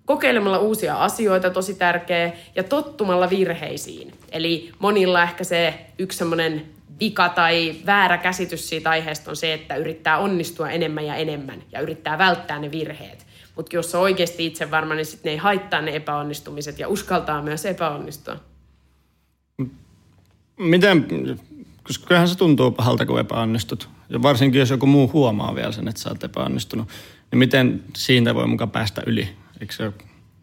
kokeilemalla 0.05 0.59
uusia 0.59 0.95
asioita, 0.95 1.49
tosi 1.49 1.73
tärkeä, 1.73 2.31
ja 2.55 2.63
tottumalla 2.63 3.29
virheisiin. 3.29 4.11
Eli 4.31 4.71
monilla 4.79 5.23
ehkä 5.23 5.43
se 5.43 5.73
yksi 5.99 6.17
semmoinen 6.17 6.65
vika 6.99 7.29
tai 7.29 7.75
väärä 7.85 8.17
käsitys 8.17 8.69
siitä 8.69 8.89
aiheesta 8.89 9.31
on 9.31 9.35
se, 9.35 9.53
että 9.53 9.75
yrittää 9.75 10.17
onnistua 10.17 10.69
enemmän 10.69 11.05
ja 11.05 11.15
enemmän 11.15 11.63
ja 11.71 11.79
yrittää 11.79 12.17
välttää 12.17 12.59
ne 12.59 12.71
virheet. 12.71 13.26
Mutta 13.57 13.75
jos 13.75 13.95
on 13.95 14.01
oikeasti 14.01 14.45
itse 14.45 14.71
varma, 14.71 14.93
niin 14.93 15.05
sitten 15.05 15.29
ne 15.29 15.31
ei 15.31 15.37
haittaa 15.37 15.81
ne 15.81 15.95
epäonnistumiset 15.95 16.79
ja 16.79 16.87
uskaltaa 16.87 17.41
myös 17.41 17.65
epäonnistua. 17.65 18.35
Miten, 20.57 21.07
koska 21.83 22.07
kyllähän 22.07 22.27
se 22.27 22.37
tuntuu 22.37 22.71
pahalta, 22.71 23.05
kun 23.05 23.19
epäonnistut. 23.19 23.89
Ja 24.09 24.21
varsinkin, 24.21 24.59
jos 24.59 24.69
joku 24.69 24.85
muu 24.85 25.11
huomaa 25.13 25.55
vielä 25.55 25.71
sen, 25.71 25.87
että 25.87 26.01
sä 26.01 26.09
oot 26.09 26.23
epäonnistunut. 26.23 26.87
Niin 27.31 27.39
miten 27.39 27.83
siitä 27.95 28.35
voi 28.35 28.47
mukaan 28.47 28.71
päästä 28.71 29.01
yli? 29.05 29.29
Eikö 29.61 29.73
se, 29.73 29.91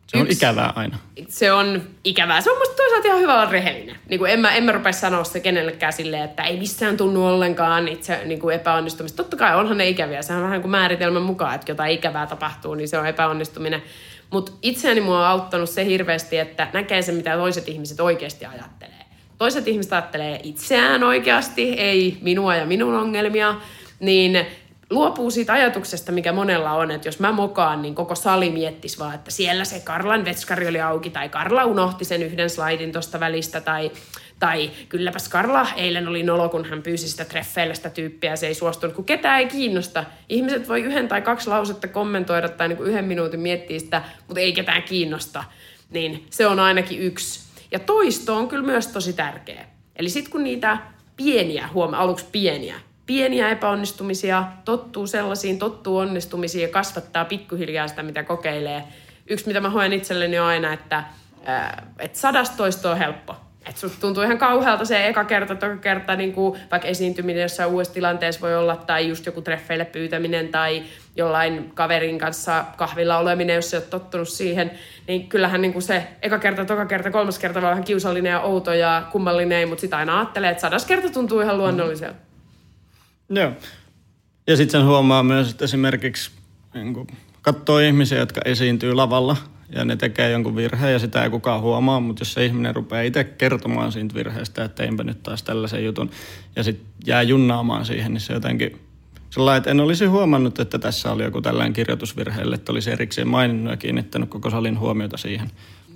se 0.06 0.16
on 0.16 0.22
Yksi, 0.22 0.36
ikävää 0.36 0.72
aina. 0.76 0.98
Se 1.28 1.52
on 1.52 1.82
ikävää. 2.04 2.40
Se 2.40 2.50
on 2.50 2.58
musta 2.58 2.76
toisaalta 2.76 3.08
ihan 3.08 3.20
hyvä 3.20 3.34
olla 3.34 3.50
rehellinen. 3.50 3.96
Niin 4.08 4.18
kuin 4.18 4.30
en, 4.30 4.40
mä, 4.40 4.50
en 4.50 4.64
mä 4.64 4.72
rupea 4.72 4.92
sanoa 4.92 5.24
se 5.24 5.40
kenellekään 5.40 5.92
silleen, 5.92 6.22
että 6.22 6.42
ei 6.42 6.58
missään 6.58 6.96
tunnu 6.96 7.26
ollenkaan 7.26 7.88
itse 7.88 8.20
niin 8.24 8.40
kuin 8.40 8.54
epäonnistumista. 8.54 9.16
Totta 9.16 9.36
kai 9.36 9.56
onhan 9.56 9.78
ne 9.78 9.88
ikäviä. 9.88 10.22
Se 10.22 10.32
on 10.32 10.42
vähän 10.42 10.60
kuin 10.60 10.70
määritelmän 10.70 11.22
mukaan, 11.22 11.54
että 11.54 11.70
jotain 11.70 11.92
ikävää 11.92 12.26
tapahtuu, 12.26 12.74
niin 12.74 12.88
se 12.88 12.98
on 12.98 13.06
epäonnistuminen. 13.06 13.82
Mutta 14.30 14.52
itseäni 14.62 15.00
mua 15.00 15.20
on 15.20 15.26
auttanut 15.26 15.70
se 15.70 15.84
hirveästi, 15.84 16.38
että 16.38 16.68
näkee 16.72 17.02
sen, 17.02 17.14
mitä 17.14 17.36
toiset 17.36 17.68
ihmiset 17.68 18.00
oikeasti 18.00 18.46
ajattelee. 18.46 18.94
Toiset 19.38 19.68
ihmiset 19.68 19.92
ajattelee 19.92 20.40
itseään 20.42 21.02
oikeasti, 21.02 21.72
ei 21.72 22.18
minua 22.20 22.56
ja 22.56 22.66
minun 22.66 22.94
ongelmia, 22.94 23.54
niin 24.00 24.46
luopuu 24.90 25.30
siitä 25.30 25.52
ajatuksesta, 25.52 26.12
mikä 26.12 26.32
monella 26.32 26.72
on, 26.72 26.90
että 26.90 27.08
jos 27.08 27.20
mä 27.20 27.32
mokaan, 27.32 27.82
niin 27.82 27.94
koko 27.94 28.14
sali 28.14 28.50
miettisi 28.50 28.98
vaan, 28.98 29.14
että 29.14 29.30
siellä 29.30 29.64
se 29.64 29.80
Karlan 29.80 30.24
vetskari 30.24 30.68
oli 30.68 30.80
auki, 30.80 31.10
tai 31.10 31.28
Karla 31.28 31.64
unohti 31.64 32.04
sen 32.04 32.22
yhden 32.22 32.50
slaidin 32.50 32.92
tuosta 32.92 33.20
välistä, 33.20 33.60
tai, 33.60 33.90
tai 34.38 34.70
kylläpäs 34.88 35.28
Karla 35.28 35.66
eilen 35.76 36.08
oli 36.08 36.22
nolo, 36.22 36.48
kun 36.48 36.64
hän 36.64 36.82
pyysi 36.82 37.08
sitä 37.08 37.24
treffeillä 37.24 37.74
sitä 37.74 37.90
tyyppiä, 37.90 38.36
se 38.36 38.46
ei 38.46 38.54
suostunut, 38.54 38.96
kun 38.96 39.04
ketään 39.04 39.38
ei 39.38 39.46
kiinnosta. 39.46 40.04
Ihmiset 40.28 40.68
voi 40.68 40.82
yhden 40.82 41.08
tai 41.08 41.22
kaksi 41.22 41.48
lausetta 41.48 41.88
kommentoida 41.88 42.48
tai 42.48 42.68
niin 42.68 42.82
yhden 42.82 43.04
minuutin 43.04 43.40
miettiä 43.40 43.78
sitä, 43.78 44.02
mutta 44.28 44.40
ei 44.40 44.52
ketään 44.52 44.82
kiinnosta. 44.82 45.44
Niin 45.90 46.26
se 46.30 46.46
on 46.46 46.60
ainakin 46.60 47.00
yksi. 47.00 47.40
Ja 47.70 47.78
toisto 47.78 48.36
on 48.36 48.48
kyllä 48.48 48.66
myös 48.66 48.86
tosi 48.86 49.12
tärkeä. 49.12 49.64
Eli 49.96 50.08
sitten 50.08 50.32
kun 50.32 50.44
niitä 50.44 50.78
pieniä, 51.16 51.68
huoma 51.74 51.96
aluksi 51.96 52.26
pieniä, 52.32 52.74
pieniä 53.06 53.48
epäonnistumisia, 53.48 54.44
tottuu 54.64 55.06
sellaisiin, 55.06 55.58
tottuu 55.58 55.98
onnistumisiin 55.98 56.62
ja 56.62 56.68
kasvattaa 56.68 57.24
pikkuhiljaa 57.24 57.88
sitä, 57.88 58.02
mitä 58.02 58.22
kokeilee. 58.22 58.84
Yksi, 59.30 59.46
mitä 59.46 59.60
mä 59.60 59.70
hoen 59.70 59.92
itselleni 59.92 60.38
on 60.38 60.46
aina, 60.46 60.72
että, 60.72 61.04
että 61.98 62.18
sadastoisto 62.18 62.90
on 62.90 62.98
helppo. 62.98 63.36
Susta 63.74 64.00
tuntuu 64.00 64.22
ihan 64.22 64.38
kauhealta 64.38 64.84
se 64.84 65.06
eka 65.06 65.24
kerta, 65.24 65.54
toka 65.54 65.76
kerta, 65.76 66.16
niin 66.16 66.32
kuin 66.32 66.60
vaikka 66.70 66.88
esiintyminen 66.88 67.42
jossain 67.42 67.70
uudessa 67.70 67.94
tilanteessa 67.94 68.40
voi 68.40 68.56
olla, 68.56 68.76
tai 68.76 69.08
just 69.08 69.26
joku 69.26 69.42
treffeille 69.42 69.84
pyytäminen, 69.84 70.48
tai 70.48 70.82
jollain 71.16 71.70
kaverin 71.74 72.18
kanssa 72.18 72.64
kahvilla 72.76 73.18
oleminen, 73.18 73.56
jos 73.56 73.70
sä 73.70 73.76
oot 73.76 73.90
tottunut 73.90 74.28
siihen, 74.28 74.70
niin 75.08 75.28
kyllähän 75.28 75.62
niin 75.62 75.72
kuin 75.72 75.82
se 75.82 76.06
eka 76.22 76.38
kerta, 76.38 76.64
toka 76.64 76.86
kerta, 76.86 77.10
kolmas 77.10 77.38
kerta 77.38 77.62
voi 77.62 77.70
vähän 77.70 77.84
kiusallinen 77.84 78.30
ja 78.30 78.40
outo 78.40 78.72
ja 78.72 79.02
kummallinen, 79.12 79.68
mutta 79.68 79.80
sitä 79.80 79.96
aina 79.96 80.18
ajattelee, 80.18 80.50
että 80.50 80.60
sadas 80.60 80.86
kerta 80.86 81.10
tuntuu 81.10 81.40
ihan 81.40 81.58
luonnolliselta. 81.58 82.23
Joo. 83.28 83.52
Ja 84.46 84.56
sitten 84.56 84.80
sen 84.80 84.88
huomaa 84.88 85.22
myös, 85.22 85.50
että 85.50 85.64
esimerkiksi 85.64 86.30
niin 86.74 87.06
katsoo 87.42 87.78
ihmisiä, 87.78 88.18
jotka 88.18 88.40
esiintyy 88.44 88.94
lavalla 88.94 89.36
ja 89.74 89.84
ne 89.84 89.96
tekee 89.96 90.30
jonkun 90.30 90.56
virheen 90.56 90.92
ja 90.92 90.98
sitä 90.98 91.24
ei 91.24 91.30
kukaan 91.30 91.60
huomaa, 91.60 92.00
mutta 92.00 92.20
jos 92.20 92.34
se 92.34 92.44
ihminen 92.44 92.74
rupeaa 92.74 93.02
itse 93.02 93.24
kertomaan 93.24 93.92
siitä 93.92 94.14
virheestä, 94.14 94.64
että 94.64 94.82
teinpä 94.82 95.04
nyt 95.04 95.22
taas 95.22 95.42
tällaisen 95.42 95.84
jutun 95.84 96.10
ja 96.56 96.62
sitten 96.62 96.86
jää 97.06 97.22
junnaamaan 97.22 97.86
siihen, 97.86 98.12
niin 98.12 98.20
se 98.20 98.32
jotenkin 98.32 98.80
sellainen, 99.30 99.58
että 99.58 99.70
en 99.70 99.80
olisi 99.80 100.06
huomannut, 100.06 100.60
että 100.60 100.78
tässä 100.78 101.12
oli 101.12 101.22
joku 101.22 101.40
tällainen 101.40 101.72
kirjoitusvirheelle, 101.72 102.54
että 102.54 102.72
olisi 102.72 102.90
erikseen 102.90 103.28
maininnut 103.28 103.70
ja 103.70 103.76
kiinnittänyt 103.76 104.28
koko 104.28 104.50
salin 104.50 104.78
huomiota 104.78 105.16
siihen. 105.16 105.50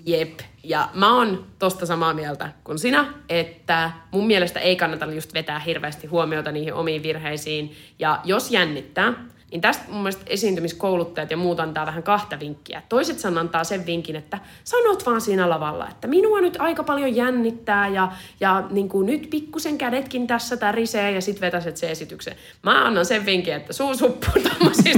Jep. 0.08 0.38
Ja 0.62 0.88
mä 0.94 1.16
oon 1.16 1.46
tosta 1.58 1.86
samaa 1.86 2.14
mieltä 2.14 2.52
kuin 2.64 2.78
sinä, 2.78 3.04
että 3.28 3.90
mun 4.10 4.26
mielestä 4.26 4.60
ei 4.60 4.76
kannata 4.76 5.06
just 5.06 5.34
vetää 5.34 5.58
hirveästi 5.58 6.06
huomiota 6.06 6.52
niihin 6.52 6.74
omiin 6.74 7.02
virheisiin. 7.02 7.72
Ja 7.98 8.20
jos 8.24 8.50
jännittää, 8.50 9.14
niin 9.50 9.60
tästä 9.60 9.84
mun 9.88 10.02
mielestä 10.02 10.22
esiintymiskouluttajat 10.26 11.30
ja 11.30 11.36
muut 11.36 11.60
antaa 11.60 11.86
vähän 11.86 12.02
kahta 12.02 12.40
vinkkiä. 12.40 12.82
Toiset 12.88 13.18
san 13.18 13.38
antaa 13.38 13.64
sen 13.64 13.86
vinkin, 13.86 14.16
että 14.16 14.38
sanot 14.64 15.06
vaan 15.06 15.20
siinä 15.20 15.50
lavalla, 15.50 15.88
että 15.88 16.08
minua 16.08 16.40
nyt 16.40 16.56
aika 16.58 16.84
paljon 16.84 17.16
jännittää 17.16 17.88
ja, 17.88 18.12
ja 18.40 18.66
niin 18.70 18.88
kuin 18.88 19.06
nyt 19.06 19.30
pikkusen 19.30 19.78
kädetkin 19.78 20.26
tässä 20.26 20.56
tärisee 20.56 21.12
ja 21.12 21.20
sit 21.20 21.40
vetäset 21.40 21.76
se 21.76 21.90
esityksen. 21.90 22.36
Mä 22.62 22.86
annan 22.86 23.06
sen 23.06 23.26
vinkin, 23.26 23.54
että 23.54 23.72
suu 23.72 23.94
suppuu 23.94 24.42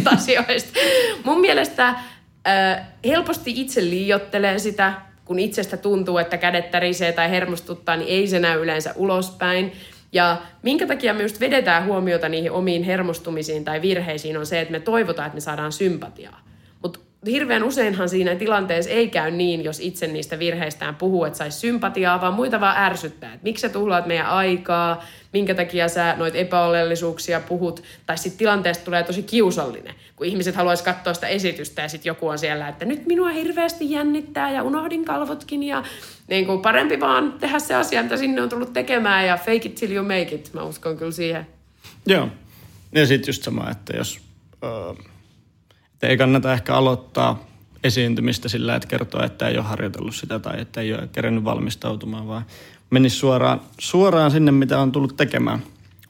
asioista. 0.14 0.78
Mun 1.24 1.40
mielestä 1.40 1.94
helposti 3.04 3.52
itse 3.56 3.80
liiottelee 3.80 4.58
sitä, 4.58 4.92
kun 5.24 5.38
itsestä 5.38 5.76
tuntuu, 5.76 6.18
että 6.18 6.36
kädet 6.36 6.70
tärisee 6.70 7.12
tai 7.12 7.30
hermostuttaa, 7.30 7.96
niin 7.96 8.08
ei 8.08 8.26
se 8.26 8.38
näy 8.40 8.62
yleensä 8.62 8.94
ulospäin. 8.96 9.72
Ja 10.12 10.36
minkä 10.62 10.86
takia 10.86 11.14
me 11.14 11.22
just 11.22 11.40
vedetään 11.40 11.84
huomiota 11.84 12.28
niihin 12.28 12.52
omiin 12.52 12.82
hermostumisiin 12.82 13.64
tai 13.64 13.82
virheisiin 13.82 14.36
on 14.36 14.46
se, 14.46 14.60
että 14.60 14.72
me 14.72 14.80
toivotaan, 14.80 15.26
että 15.26 15.36
me 15.36 15.40
saadaan 15.40 15.72
sympatiaa 15.72 16.49
hirveän 17.26 17.64
useinhan 17.64 18.08
siinä 18.08 18.34
tilanteessa 18.34 18.90
ei 18.90 19.08
käy 19.08 19.30
niin, 19.30 19.64
jos 19.64 19.80
itse 19.80 20.06
niistä 20.06 20.38
virheistään 20.38 20.96
puhuu, 20.96 21.24
että 21.24 21.36
saisi 21.36 21.58
sympatiaa, 21.58 22.20
vaan 22.20 22.34
muita 22.34 22.60
vaan 22.60 22.76
ärsyttää. 22.76 23.34
Että 23.34 23.44
miksi 23.44 23.62
sä 23.62 23.68
tuhlaat 23.68 24.06
meidän 24.06 24.26
aikaa, 24.26 25.04
minkä 25.32 25.54
takia 25.54 25.88
sä 25.88 26.14
noit 26.18 26.34
epäolellisuuksia 26.36 27.40
puhut, 27.40 27.82
tai 28.06 28.18
sitten 28.18 28.38
tilanteesta 28.38 28.84
tulee 28.84 29.02
tosi 29.02 29.22
kiusallinen, 29.22 29.94
kun 30.16 30.26
ihmiset 30.26 30.54
haluaisi 30.54 30.84
katsoa 30.84 31.14
sitä 31.14 31.26
esitystä 31.26 31.82
ja 31.82 31.88
sitten 31.88 32.10
joku 32.10 32.28
on 32.28 32.38
siellä, 32.38 32.68
että 32.68 32.84
nyt 32.84 33.06
minua 33.06 33.28
hirveästi 33.28 33.90
jännittää 33.90 34.50
ja 34.50 34.62
unohdin 34.62 35.04
kalvotkin 35.04 35.62
ja 35.62 35.84
niin 36.28 36.46
kuin 36.46 36.60
parempi 36.60 37.00
vaan 37.00 37.32
tehdä 37.32 37.58
se 37.58 37.74
asia, 37.74 38.02
mitä 38.02 38.16
sinne 38.16 38.42
on 38.42 38.48
tullut 38.48 38.72
tekemään 38.72 39.26
ja 39.26 39.36
fake 39.36 39.54
it 39.64 39.74
till 39.74 39.92
you 39.92 40.04
make 40.04 40.34
it. 40.34 40.50
Mä 40.52 40.62
uskon 40.62 40.96
kyllä 40.96 41.12
siihen. 41.12 41.46
Joo. 42.06 42.28
Ja 42.92 43.06
sitten 43.06 43.28
just 43.28 43.42
sama, 43.42 43.70
että 43.70 43.96
jos... 43.96 44.18
Uh 44.62 45.09
ei 46.08 46.16
kannata 46.16 46.52
ehkä 46.52 46.74
aloittaa 46.74 47.46
esiintymistä 47.84 48.48
sillä, 48.48 48.76
että 48.76 48.88
kertoo, 48.88 49.24
että 49.24 49.48
ei 49.48 49.56
ole 49.56 49.64
harjoitellut 49.64 50.14
sitä 50.14 50.38
tai 50.38 50.60
että 50.60 50.80
ei 50.80 50.94
ole 50.94 51.08
kerennyt 51.12 51.44
valmistautumaan, 51.44 52.28
vaan 52.28 52.44
menisi 52.90 53.16
suoraan, 53.16 53.60
suoraan 53.78 54.30
sinne, 54.30 54.52
mitä 54.52 54.78
on 54.78 54.92
tullut 54.92 55.16
tekemään. 55.16 55.62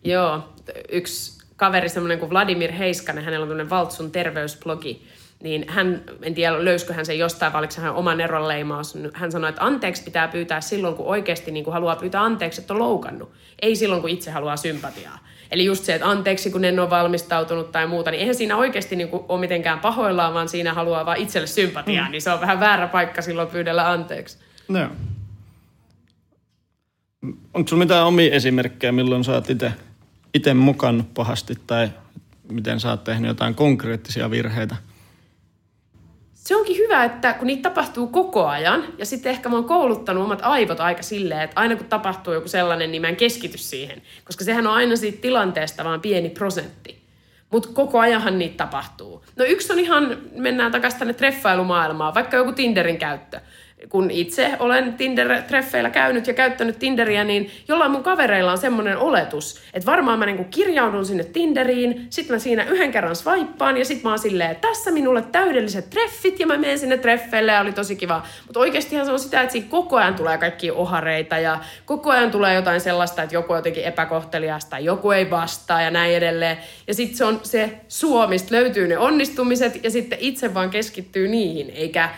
Joo, 0.04 0.48
yksi 0.88 1.40
kaveri, 1.56 1.88
semmoinen 1.88 2.18
kuin 2.18 2.30
Vladimir 2.30 2.72
Heiskanen, 2.72 3.24
hänellä 3.24 3.42
on 3.42 3.48
tämmöinen 3.48 3.70
Valtsun 3.70 4.10
terveysblogi, 4.10 5.02
niin 5.42 5.64
hän, 5.68 6.02
en 6.22 6.34
tiedä 6.34 6.64
löyskö 6.64 6.94
hän 6.94 7.06
sen 7.06 7.18
jostain, 7.18 7.52
vai 7.52 7.58
oliko 7.58 7.74
hän 7.80 7.94
oman 7.94 8.20
eron 8.20 8.48
leimaus. 8.48 8.98
Hän 9.12 9.32
sanoi, 9.32 9.50
että 9.50 9.64
anteeksi 9.64 10.02
pitää 10.02 10.28
pyytää 10.28 10.60
silloin, 10.60 10.94
kun 10.94 11.06
oikeasti 11.06 11.50
niin 11.50 11.64
kuin 11.64 11.72
haluaa 11.72 11.96
pyytää 11.96 12.22
anteeksi, 12.22 12.60
että 12.60 12.74
on 12.74 12.80
loukannut. 12.80 13.32
Ei 13.62 13.76
silloin, 13.76 14.00
kun 14.00 14.10
itse 14.10 14.30
haluaa 14.30 14.56
sympatiaa. 14.56 15.18
Eli 15.50 15.64
just 15.64 15.84
se, 15.84 15.94
että 15.94 16.10
anteeksi, 16.10 16.50
kun 16.50 16.64
en 16.64 16.80
ole 16.80 16.90
valmistautunut 16.90 17.72
tai 17.72 17.86
muuta, 17.86 18.10
niin 18.10 18.20
eihän 18.20 18.34
siinä 18.34 18.56
oikeasti 18.56 18.96
niin 18.96 19.08
kuin 19.08 19.22
ole 19.28 19.40
mitenkään 19.40 19.78
pahoillaan, 19.78 20.34
vaan 20.34 20.48
siinä 20.48 20.74
haluaa 20.74 21.06
vaan 21.06 21.16
itselle 21.16 21.46
sympatiaa, 21.46 22.06
mm. 22.06 22.12
niin 22.12 22.22
se 22.22 22.30
on 22.30 22.40
vähän 22.40 22.60
väärä 22.60 22.88
paikka 22.88 23.22
silloin 23.22 23.48
pyydellä 23.48 23.90
anteeksi. 23.90 24.38
No. 24.68 24.90
Onko 27.54 27.68
sinulla 27.68 27.84
mitään 27.84 28.06
omia 28.06 28.34
esimerkkejä, 28.34 28.92
milloin 28.92 29.24
sä 29.24 29.32
oot 29.32 29.46
itse 30.34 30.54
mukannut 30.54 31.14
pahasti 31.14 31.54
tai 31.66 31.90
miten 32.52 32.80
sä 32.80 32.90
oot 32.90 33.04
tehnyt 33.04 33.28
jotain 33.28 33.54
konkreettisia 33.54 34.30
virheitä? 34.30 34.76
Se 36.50 36.56
onkin 36.56 36.78
hyvä, 36.78 37.04
että 37.04 37.32
kun 37.32 37.46
niitä 37.46 37.62
tapahtuu 37.62 38.06
koko 38.06 38.46
ajan, 38.46 38.84
ja 38.98 39.06
sitten 39.06 39.30
ehkä 39.30 39.48
mä 39.48 39.54
oon 39.54 39.64
kouluttanut 39.64 40.24
omat 40.24 40.38
aivot 40.42 40.80
aika 40.80 41.02
silleen, 41.02 41.40
että 41.40 41.60
aina 41.60 41.76
kun 41.76 41.86
tapahtuu 41.86 42.34
joku 42.34 42.48
sellainen, 42.48 42.92
niin 42.92 43.02
mä 43.02 43.08
en 43.08 43.16
keskity 43.16 43.58
siihen. 43.58 44.02
Koska 44.24 44.44
sehän 44.44 44.66
on 44.66 44.74
aina 44.74 44.96
siitä 44.96 45.18
tilanteesta 45.20 45.84
vaan 45.84 46.00
pieni 46.00 46.30
prosentti. 46.30 47.00
Mutta 47.50 47.68
koko 47.72 47.98
ajanhan 47.98 48.38
niitä 48.38 48.56
tapahtuu. 48.56 49.24
No 49.36 49.44
yksi 49.44 49.72
on 49.72 49.78
ihan, 49.78 50.18
mennään 50.36 50.72
takaisin 50.72 50.98
tänne 50.98 51.14
treffailumaailmaan, 51.14 52.14
vaikka 52.14 52.36
joku 52.36 52.52
Tinderin 52.52 52.98
käyttö 52.98 53.40
kun 53.88 54.10
itse 54.10 54.50
olen 54.58 54.94
Tinder-treffeillä 54.94 55.90
käynyt 55.90 56.26
ja 56.26 56.34
käyttänyt 56.34 56.78
Tinderiä, 56.78 57.24
niin 57.24 57.50
jollain 57.68 57.90
mun 57.90 58.02
kavereilla 58.02 58.52
on 58.52 58.58
semmoinen 58.58 58.98
oletus, 58.98 59.60
että 59.74 59.90
varmaan 59.90 60.18
mä 60.18 60.26
niinku 60.26 60.44
kirjaudun 60.44 61.06
sinne 61.06 61.24
Tinderiin, 61.24 62.06
sit 62.10 62.28
mä 62.28 62.38
siinä 62.38 62.64
yhden 62.64 62.92
kerran 62.92 63.16
swipeaan 63.16 63.76
ja 63.76 63.84
sit 63.84 64.02
mä 64.02 64.08
oon 64.08 64.18
silleen, 64.18 64.56
tässä 64.56 64.90
minulle 64.90 65.22
täydelliset 65.22 65.90
treffit 65.90 66.40
ja 66.40 66.46
mä 66.46 66.56
menen 66.56 66.78
sinne 66.78 66.98
treffeille 66.98 67.52
ja 67.52 67.60
oli 67.60 67.72
tosi 67.72 67.96
kiva. 67.96 68.22
Mutta 68.46 68.60
oikeastihan 68.60 69.06
se 69.06 69.12
on 69.12 69.18
sitä, 69.18 69.40
että 69.40 69.52
siinä 69.52 69.68
koko 69.70 69.96
ajan 69.96 70.14
tulee 70.14 70.38
kaikki 70.38 70.70
ohareita 70.70 71.38
ja 71.38 71.58
koko 71.84 72.10
ajan 72.10 72.30
tulee 72.30 72.54
jotain 72.54 72.80
sellaista, 72.80 73.22
että 73.22 73.34
joku 73.34 73.52
on 73.52 73.58
jotenkin 73.58 73.84
epäkohteliasta 73.84 74.78
joku 74.78 75.10
ei 75.10 75.30
vastaa 75.30 75.82
ja 75.82 75.90
näin 75.90 76.14
edelleen. 76.14 76.56
Ja 76.86 76.94
sitten 76.94 77.16
se 77.16 77.24
on 77.24 77.40
se 77.42 77.80
suomista 77.88 78.54
löytyy 78.54 78.88
ne 78.88 78.98
onnistumiset 78.98 79.84
ja 79.84 79.90
sitten 79.90 80.18
itse 80.20 80.54
vaan 80.54 80.70
keskittyy 80.70 81.28
niihin, 81.28 81.70
eikä 81.70 82.08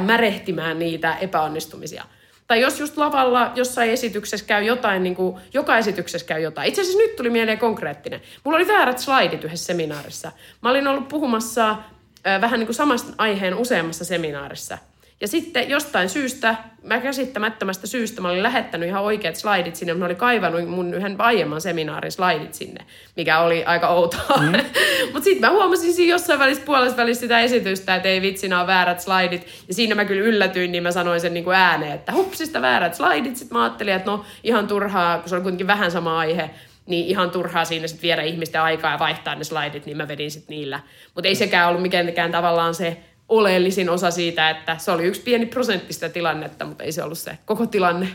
märehtimään 0.00 0.78
niitä 0.78 1.16
epäonnistumisia. 1.16 2.04
Tai 2.46 2.60
jos 2.60 2.80
just 2.80 2.96
lavalla 2.96 3.52
jossain 3.54 3.90
esityksessä 3.90 4.46
käy 4.46 4.64
jotain, 4.64 5.02
niin 5.02 5.14
kuin 5.14 5.36
joka 5.54 5.78
esityksessä 5.78 6.26
käy 6.26 6.40
jotain. 6.40 6.68
Itse 6.68 6.80
asiassa 6.80 6.98
nyt 6.98 7.16
tuli 7.16 7.30
mieleen 7.30 7.58
konkreettinen. 7.58 8.20
Mulla 8.44 8.56
oli 8.56 8.68
väärät 8.68 8.98
slaidit 8.98 9.44
yhdessä 9.44 9.66
seminaarissa. 9.66 10.32
Mä 10.62 10.70
olin 10.70 10.88
ollut 10.88 11.08
puhumassa 11.08 11.70
äh, 11.70 12.40
vähän 12.40 12.60
niin 12.60 12.66
kuin 12.66 12.74
samasta 12.74 13.12
aiheen 13.18 13.54
useammassa 13.54 14.04
seminaarissa– 14.04 14.78
ja 15.22 15.28
sitten 15.28 15.68
jostain 15.68 16.08
syystä, 16.08 16.54
mä 16.82 17.00
käsittämättömästä 17.00 17.86
syystä, 17.86 18.20
mä 18.20 18.28
olin 18.28 18.42
lähettänyt 18.42 18.88
ihan 18.88 19.02
oikeat 19.02 19.36
slaidit 19.36 19.76
sinne, 19.76 19.94
mä 19.94 20.04
olin 20.04 20.16
kaivannut 20.16 20.68
mun 20.68 20.94
yhden 20.94 21.14
aiemman 21.18 21.60
seminaarin 21.60 22.12
slaidit 22.12 22.54
sinne, 22.54 22.86
mikä 23.16 23.38
oli 23.38 23.64
aika 23.64 23.88
outoa. 23.88 24.36
Mm. 24.40 24.52
Mutta 25.12 25.24
sitten 25.24 25.50
mä 25.50 25.56
huomasin 25.56 25.94
siinä 25.94 26.10
jossain 26.10 26.38
välissä 26.38 26.64
puolessa 26.64 26.96
välissä 26.96 27.20
sitä 27.20 27.40
esitystä, 27.40 27.94
että 27.94 28.08
ei 28.08 28.22
vitsi, 28.22 28.48
nämä 28.48 28.60
on 28.60 28.66
väärät 28.66 29.00
slaidit. 29.00 29.46
Ja 29.68 29.74
siinä 29.74 29.94
mä 29.94 30.04
kyllä 30.04 30.24
yllätyin, 30.24 30.72
niin 30.72 30.82
mä 30.82 30.90
sanoin 30.90 31.20
sen 31.20 31.34
niin 31.34 31.44
kuin 31.44 31.56
ääneen, 31.56 31.92
että 31.92 32.12
hupsista 32.12 32.62
väärät 32.62 32.94
slaidit. 32.94 33.36
Sitten 33.36 33.58
mä 33.58 33.62
ajattelin, 33.64 33.94
että 33.94 34.10
no 34.10 34.24
ihan 34.44 34.66
turhaa, 34.66 35.18
kun 35.18 35.28
se 35.28 35.34
oli 35.34 35.42
kuitenkin 35.42 35.66
vähän 35.66 35.90
sama 35.90 36.18
aihe, 36.18 36.50
niin 36.86 37.06
ihan 37.06 37.30
turhaa 37.30 37.64
siinä 37.64 37.86
sitten 37.86 38.02
viedä 38.02 38.22
ihmisten 38.22 38.60
aikaa 38.60 38.92
ja 38.92 38.98
vaihtaa 38.98 39.34
ne 39.34 39.44
slaidit, 39.44 39.86
niin 39.86 39.96
mä 39.96 40.08
vedin 40.08 40.30
sitten 40.30 40.56
niillä. 40.56 40.80
Mutta 41.14 41.28
ei 41.28 41.34
sekään 41.34 41.68
ollut 41.68 41.82
mikään 41.82 42.32
tavallaan 42.32 42.74
se 42.74 42.96
oleellisin 43.32 43.90
osa 43.90 44.10
siitä, 44.10 44.50
että 44.50 44.78
se 44.78 44.90
oli 44.90 45.04
yksi 45.04 45.20
pieni 45.20 45.46
prosentti 45.46 45.92
sitä 45.92 46.08
tilannetta, 46.08 46.64
mutta 46.64 46.84
ei 46.84 46.92
se 46.92 47.02
ollut 47.02 47.18
se 47.18 47.38
koko 47.44 47.66
tilanne. 47.66 48.08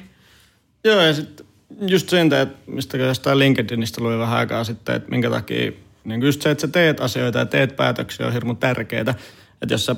Joo, 0.83 1.01
ja 1.01 1.13
sitten 1.13 1.45
just 1.87 2.09
sen, 2.09 2.33
että 2.33 2.57
mistä 2.67 2.97
jostain 2.97 3.39
LinkedInistä 3.39 4.01
luin 4.01 4.19
vähän 4.19 4.37
aikaa 4.37 4.63
sitten, 4.63 4.95
että 4.95 5.09
minkä 5.09 5.29
takia 5.29 5.71
niin 6.03 6.21
just 6.21 6.41
se, 6.41 6.51
että 6.51 6.61
sä 6.61 6.67
teet 6.67 7.01
asioita 7.01 7.39
ja 7.39 7.45
teet 7.45 7.75
päätöksiä 7.75 8.27
on 8.27 8.33
hirveän 8.33 8.57
tärkeää. 8.57 9.15
Että 9.61 9.73
jos 9.73 9.85
sä 9.85 9.95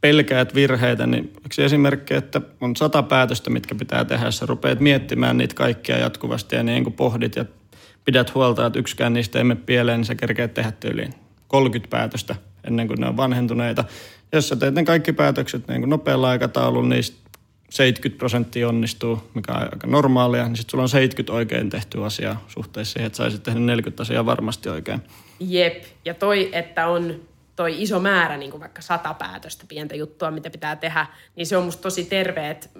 pelkäät 0.00 0.54
virheitä, 0.54 1.06
niin 1.06 1.32
yksi 1.44 1.62
esimerkki, 1.62 2.14
että 2.14 2.40
on 2.60 2.76
sata 2.76 3.02
päätöstä, 3.02 3.50
mitkä 3.50 3.74
pitää 3.74 4.04
tehdä, 4.04 4.30
sä 4.30 4.46
rupeat 4.46 4.80
miettimään 4.80 5.38
niitä 5.38 5.54
kaikkia 5.54 5.98
jatkuvasti 5.98 6.56
ja 6.56 6.62
niin 6.62 6.84
kuin 6.84 6.94
pohdit 6.94 7.36
ja 7.36 7.44
pidät 8.04 8.34
huolta, 8.34 8.66
että 8.66 8.78
yksikään 8.78 9.12
niistä 9.12 9.38
ei 9.38 9.44
mene 9.44 9.60
pieleen, 9.66 9.98
niin 9.98 10.06
sä 10.06 10.14
kerkeät 10.14 10.54
tehdä 10.54 10.72
tyyliin 10.72 11.14
30 11.48 11.90
päätöstä 11.90 12.36
ennen 12.64 12.86
kuin 12.86 13.00
ne 13.00 13.06
on 13.06 13.16
vanhentuneita 13.16 13.84
jos 14.32 14.48
sä 14.48 14.56
teet 14.56 14.74
ne 14.74 14.84
kaikki 14.84 15.12
päätökset 15.12 15.68
niin 15.68 15.80
kuin 15.80 15.90
nopealla 15.90 16.28
aikataululla, 16.28 16.88
niin 16.88 17.04
70 17.70 18.18
prosenttia 18.18 18.68
onnistuu, 18.68 19.30
mikä 19.34 19.52
on 19.52 19.62
aika 19.62 19.86
normaalia, 19.86 20.44
niin 20.44 20.56
sitten 20.56 20.70
sulla 20.70 20.82
on 20.82 20.88
70 20.88 21.32
oikein 21.32 21.70
tehty 21.70 22.04
asiaa 22.04 22.44
suhteessa 22.48 22.92
siihen, 22.92 23.06
että 23.06 23.16
saisit 23.16 23.42
tehdä 23.42 23.60
40 23.60 24.02
asiaa 24.02 24.26
varmasti 24.26 24.68
oikein. 24.68 25.00
Jep, 25.40 25.84
ja 26.04 26.14
toi, 26.14 26.48
että 26.52 26.86
on 26.86 27.20
toi 27.56 27.82
iso 27.82 28.00
määrä, 28.00 28.36
niin 28.36 28.50
kuin 28.50 28.60
vaikka 28.60 28.82
sata 28.82 29.14
päätöstä, 29.14 29.64
pientä 29.68 29.96
juttua, 29.96 30.30
mitä 30.30 30.50
pitää 30.50 30.76
tehdä, 30.76 31.06
niin 31.36 31.46
se 31.46 31.56
on 31.56 31.64
musta 31.64 31.82
tosi 31.82 32.04
terveet, 32.04 32.70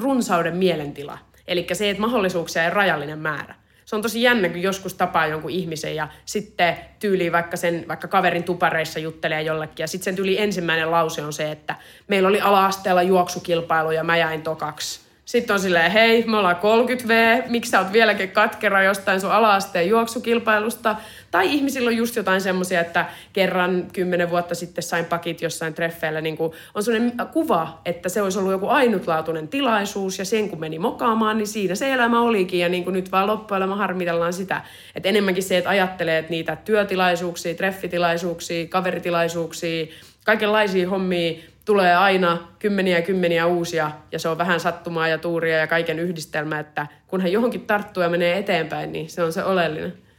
runsauden 0.00 0.56
mielentila. 0.56 1.18
Eli 1.48 1.66
se, 1.72 1.90
että 1.90 2.00
mahdollisuuksia 2.00 2.64
ei 2.64 2.70
rajallinen 2.70 3.18
määrä 3.18 3.54
se 3.84 3.96
on 3.96 4.02
tosi 4.02 4.22
jännä, 4.22 4.48
kun 4.48 4.62
joskus 4.62 4.94
tapaa 4.94 5.26
jonkun 5.26 5.50
ihmisen 5.50 5.96
ja 5.96 6.08
sitten 6.24 6.76
tyyli 6.98 7.32
vaikka 7.32 7.56
sen 7.56 7.84
vaikka 7.88 8.08
kaverin 8.08 8.44
tupareissa 8.44 8.98
juttelee 8.98 9.42
jollekin 9.42 9.82
ja 9.82 9.86
sitten 9.86 10.04
sen 10.04 10.16
tyyli 10.16 10.38
ensimmäinen 10.38 10.90
lause 10.90 11.22
on 11.22 11.32
se, 11.32 11.50
että 11.50 11.74
meillä 12.08 12.28
oli 12.28 12.40
ala-asteella 12.40 13.02
juoksukilpailu 13.02 13.90
ja 13.90 14.04
mä 14.04 14.16
jäin 14.16 14.42
tokaksi. 14.42 15.00
Sitten 15.24 15.54
on 15.54 15.60
silleen, 15.60 15.90
hei, 15.90 16.24
me 16.26 16.36
ollaan 16.36 16.56
30V, 16.56 17.42
miksi 17.48 17.70
sä 17.70 17.80
oot 17.80 17.92
vieläkin 17.92 18.30
katkera 18.30 18.82
jostain 18.82 19.20
sun 19.20 19.32
ala-asteen 19.32 19.88
juoksukilpailusta? 19.88 20.96
Tai 21.32 21.54
ihmisillä 21.54 21.88
on 21.88 21.96
just 21.96 22.16
jotain 22.16 22.40
semmoisia, 22.40 22.80
että 22.80 23.06
kerran 23.32 23.86
kymmenen 23.92 24.30
vuotta 24.30 24.54
sitten 24.54 24.82
sain 24.82 25.04
pakit 25.04 25.42
jossain 25.42 25.74
treffeillä. 25.74 26.20
Niin 26.20 26.36
on 26.74 26.82
sellainen 26.82 27.12
kuva, 27.32 27.80
että 27.84 28.08
se 28.08 28.22
olisi 28.22 28.38
ollut 28.38 28.52
joku 28.52 28.68
ainutlaatuinen 28.68 29.48
tilaisuus 29.48 30.18
ja 30.18 30.24
sen 30.24 30.48
kun 30.48 30.60
meni 30.60 30.78
mokaamaan, 30.78 31.38
niin 31.38 31.46
siinä 31.46 31.74
se 31.74 31.92
elämä 31.92 32.20
olikin. 32.20 32.60
Ja 32.60 32.68
niin 32.68 32.84
kuin 32.84 32.94
nyt 32.94 33.12
vaan 33.12 33.26
loppuelämä 33.26 33.76
harmitellaan 33.76 34.32
sitä. 34.32 34.62
Että 34.94 35.08
enemmänkin 35.08 35.42
se, 35.42 35.58
että 35.58 35.70
ajattelee, 35.70 36.18
että 36.18 36.30
niitä 36.30 36.56
työtilaisuuksia, 36.56 37.54
treffitilaisuuksia, 37.54 38.66
kaveritilaisuuksia, 38.66 39.86
kaikenlaisia 40.24 40.88
hommia 40.88 41.38
tulee 41.64 41.96
aina 41.96 42.48
kymmeniä 42.58 42.98
ja 42.98 43.02
kymmeniä 43.02 43.46
uusia 43.46 43.90
ja 44.12 44.18
se 44.18 44.28
on 44.28 44.38
vähän 44.38 44.60
sattumaa 44.60 45.08
ja 45.08 45.18
tuuria 45.18 45.58
ja 45.58 45.66
kaiken 45.66 45.98
yhdistelmä, 45.98 46.58
että 46.58 46.86
kun 47.06 47.20
hän 47.20 47.32
johonkin 47.32 47.66
tarttuu 47.66 48.02
ja 48.02 48.08
menee 48.08 48.38
eteenpäin, 48.38 48.92
niin 48.92 49.10
se 49.10 49.22
on 49.22 49.32
se 49.32 49.44
oleellinen. 49.44 50.11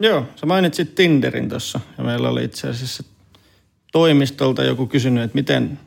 Joo, 0.00 0.26
sä 0.36 0.46
mainitsit 0.46 0.94
Tinderin 0.94 1.48
tuossa 1.48 1.80
ja 1.98 2.04
meillä 2.04 2.28
oli 2.28 2.44
itse 2.44 2.68
asiassa 2.68 3.04
toimistolta 3.92 4.64
joku 4.64 4.86
kysynyt, 4.86 5.24
että 5.24 5.34
miten, 5.34 5.78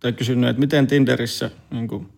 tai 0.00 0.12
kysynyt, 0.12 0.50
että 0.50 0.60
miten 0.60 0.86
Tinderissä, 0.86 1.50
niin 1.70 1.88
kuin, 1.88 2.08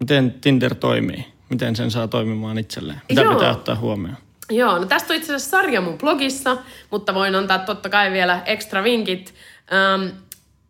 miten 0.00 0.34
Tinder 0.40 0.74
toimii, 0.74 1.24
miten 1.50 1.76
sen 1.76 1.90
saa 1.90 2.08
toimimaan 2.08 2.58
itselleen, 2.58 3.02
mitä 3.08 3.20
Joo. 3.20 3.34
pitää 3.34 3.50
ottaa 3.50 3.76
huomioon. 3.76 4.16
Joo, 4.50 4.78
no 4.78 4.86
tästä 4.86 5.12
on 5.12 5.16
itse 5.16 5.34
asiassa 5.34 5.50
sarja 5.50 5.80
mun 5.80 5.98
blogissa, 5.98 6.56
mutta 6.90 7.14
voin 7.14 7.34
antaa 7.34 7.58
totta 7.58 7.88
kai 7.88 8.12
vielä 8.12 8.42
ekstra 8.46 8.84
vinkit. 8.84 9.34
Um, 9.94 10.10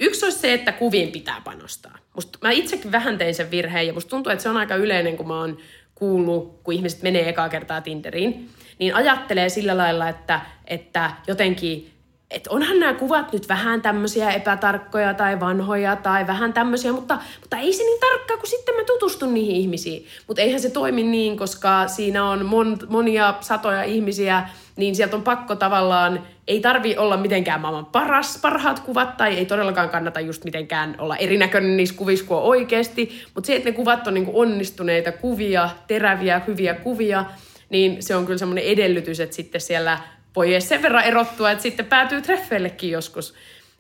Yksi 0.01 0.25
olisi 0.25 0.39
se, 0.39 0.55
että 0.55 0.73
kuviin 0.73 1.13
pitää 1.13 1.41
panostaa. 1.45 1.99
Musta, 2.15 2.39
mä 2.43 2.51
itsekin 2.51 2.93
vähän 2.93 3.19
tein 3.19 3.35
sen 3.35 3.51
virheen 3.51 3.87
ja 3.87 3.93
musta 3.93 4.11
tuntuu, 4.11 4.33
että 4.33 4.43
se 4.43 4.49
on 4.49 4.57
aika 4.57 4.75
yleinen, 4.75 5.17
kun 5.17 5.29
mä 5.29 5.41
oon 5.41 5.59
kuullut, 5.95 6.61
kun 6.63 6.75
ihmiset 6.75 7.03
menee 7.03 7.29
ekaa 7.29 7.49
kertaa 7.49 7.81
Tinderiin, 7.81 8.51
niin 8.79 8.95
ajattelee 8.95 9.49
sillä 9.49 9.77
lailla, 9.77 10.09
että, 10.09 10.41
että 10.67 11.11
jotenkin 11.27 11.99
että 12.31 12.51
onhan 12.51 12.81
nämä 12.81 12.95
kuvat 12.95 13.33
nyt 13.33 13.49
vähän 13.49 13.83
tämmöisiä 13.83 14.31
epätarkkoja 14.31 15.15
tai 15.15 15.41
vanhoja 15.41 15.97
tai 15.97 16.27
vähän 16.27 16.53
tämmöisiä, 16.53 16.93
mutta, 16.93 17.19
mutta 17.41 17.57
ei 17.57 17.73
se 17.73 17.83
niin 17.83 18.01
tarkkaa, 18.01 18.37
kun 18.37 18.47
sitten 18.47 18.75
mä 18.75 18.85
tutustun 18.85 19.35
niihin 19.35 19.57
ihmisiin. 19.57 20.07
Mutta 20.27 20.43
eihän 20.43 20.61
se 20.61 20.71
toimi 20.71 21.03
niin, 21.03 21.37
koska 21.37 21.89
siinä 21.89 22.25
on 22.25 22.47
mon, 22.47 22.79
monia 22.89 23.35
satoja 23.41 23.83
ihmisiä, 23.83 24.49
niin 24.77 24.97
sieltä 24.97 25.17
on 25.17 25.23
pakko 25.23 25.57
tavallaan, 25.57 26.27
ei 26.49 26.61
tarvi 26.61 26.97
olla 26.97 27.17
mitenkään 27.17 27.61
maailman 27.61 27.87
paras, 27.87 28.39
parhaat 28.43 28.81
kuvat, 28.81 29.17
tai 29.17 29.35
ei 29.35 29.47
todellakaan 29.47 29.89
kannata 29.89 30.21
just 30.21 30.45
mitenkään 30.45 30.95
olla 30.99 31.17
erinäköinen 31.17 31.77
niissä 31.77 31.95
kuvissa 31.95 32.27
kuin 32.27 32.41
oikeasti, 32.41 33.23
mutta 33.35 33.47
se, 33.47 33.57
että 33.57 33.69
ne 33.69 33.77
kuvat 33.77 34.07
on 34.07 34.15
niin 34.15 34.31
onnistuneita 34.33 35.13
kuvia, 35.13 35.71
teräviä, 35.87 36.41
hyviä 36.47 36.75
kuvia, 36.75 37.25
niin 37.71 38.03
se 38.03 38.17
on 38.17 38.27
kyllä 38.27 38.39
semmoinen 38.39 38.65
edellytys, 38.65 39.21
että 39.21 39.37
sitten 39.37 39.61
siellä 39.61 39.99
voi 40.37 40.53
edes 40.53 40.69
sen 40.69 40.83
verran 40.83 41.05
erottua, 41.05 41.51
että 41.51 41.63
sitten 41.63 41.87
päätyy 41.87 42.23
treffeillekin 42.23 42.91
joskus. 42.91 43.35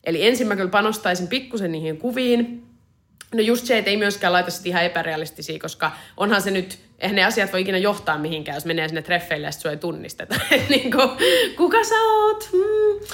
Eli 0.04 0.26
ensin 0.26 0.46
mä 0.46 0.56
kyllä 0.56 0.70
panostaisin 0.70 1.28
pikkusen 1.28 1.72
niihin 1.72 1.98
kuviin. 1.98 2.62
No 3.34 3.40
just 3.40 3.66
se, 3.66 3.78
että 3.78 3.90
ei 3.90 3.96
myöskään 3.96 4.32
laita 4.32 4.50
sitä 4.50 4.68
ihan 4.68 4.84
epärealistisia, 4.84 5.58
koska 5.58 5.92
onhan 6.16 6.42
se 6.42 6.50
nyt, 6.50 6.78
eihän 6.98 7.16
ne 7.16 7.24
asiat 7.24 7.52
voi 7.52 7.60
ikinä 7.60 7.78
johtaa 7.78 8.18
mihinkään, 8.18 8.56
jos 8.56 8.64
menee 8.64 8.88
sinne 8.88 9.02
treffeille 9.02 9.46
ja 9.46 9.52
sua 9.52 9.70
ei 9.70 9.76
tunnisteta. 9.76 10.34
niin 10.68 10.90
kuin, 10.90 11.08
kuka 11.56 11.84
sä 11.84 11.94
oot? 11.94 12.48
Hmm. 12.52 13.06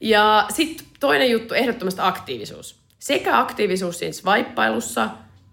Ja 0.00 0.46
sitten 0.54 0.86
toinen 1.00 1.30
juttu, 1.30 1.54
ehdottomasti 1.54 2.00
aktiivisuus. 2.04 2.76
Sekä 2.98 3.38
aktiivisuus 3.38 3.98
siinä 3.98 4.12
swippailussa, 4.12 5.08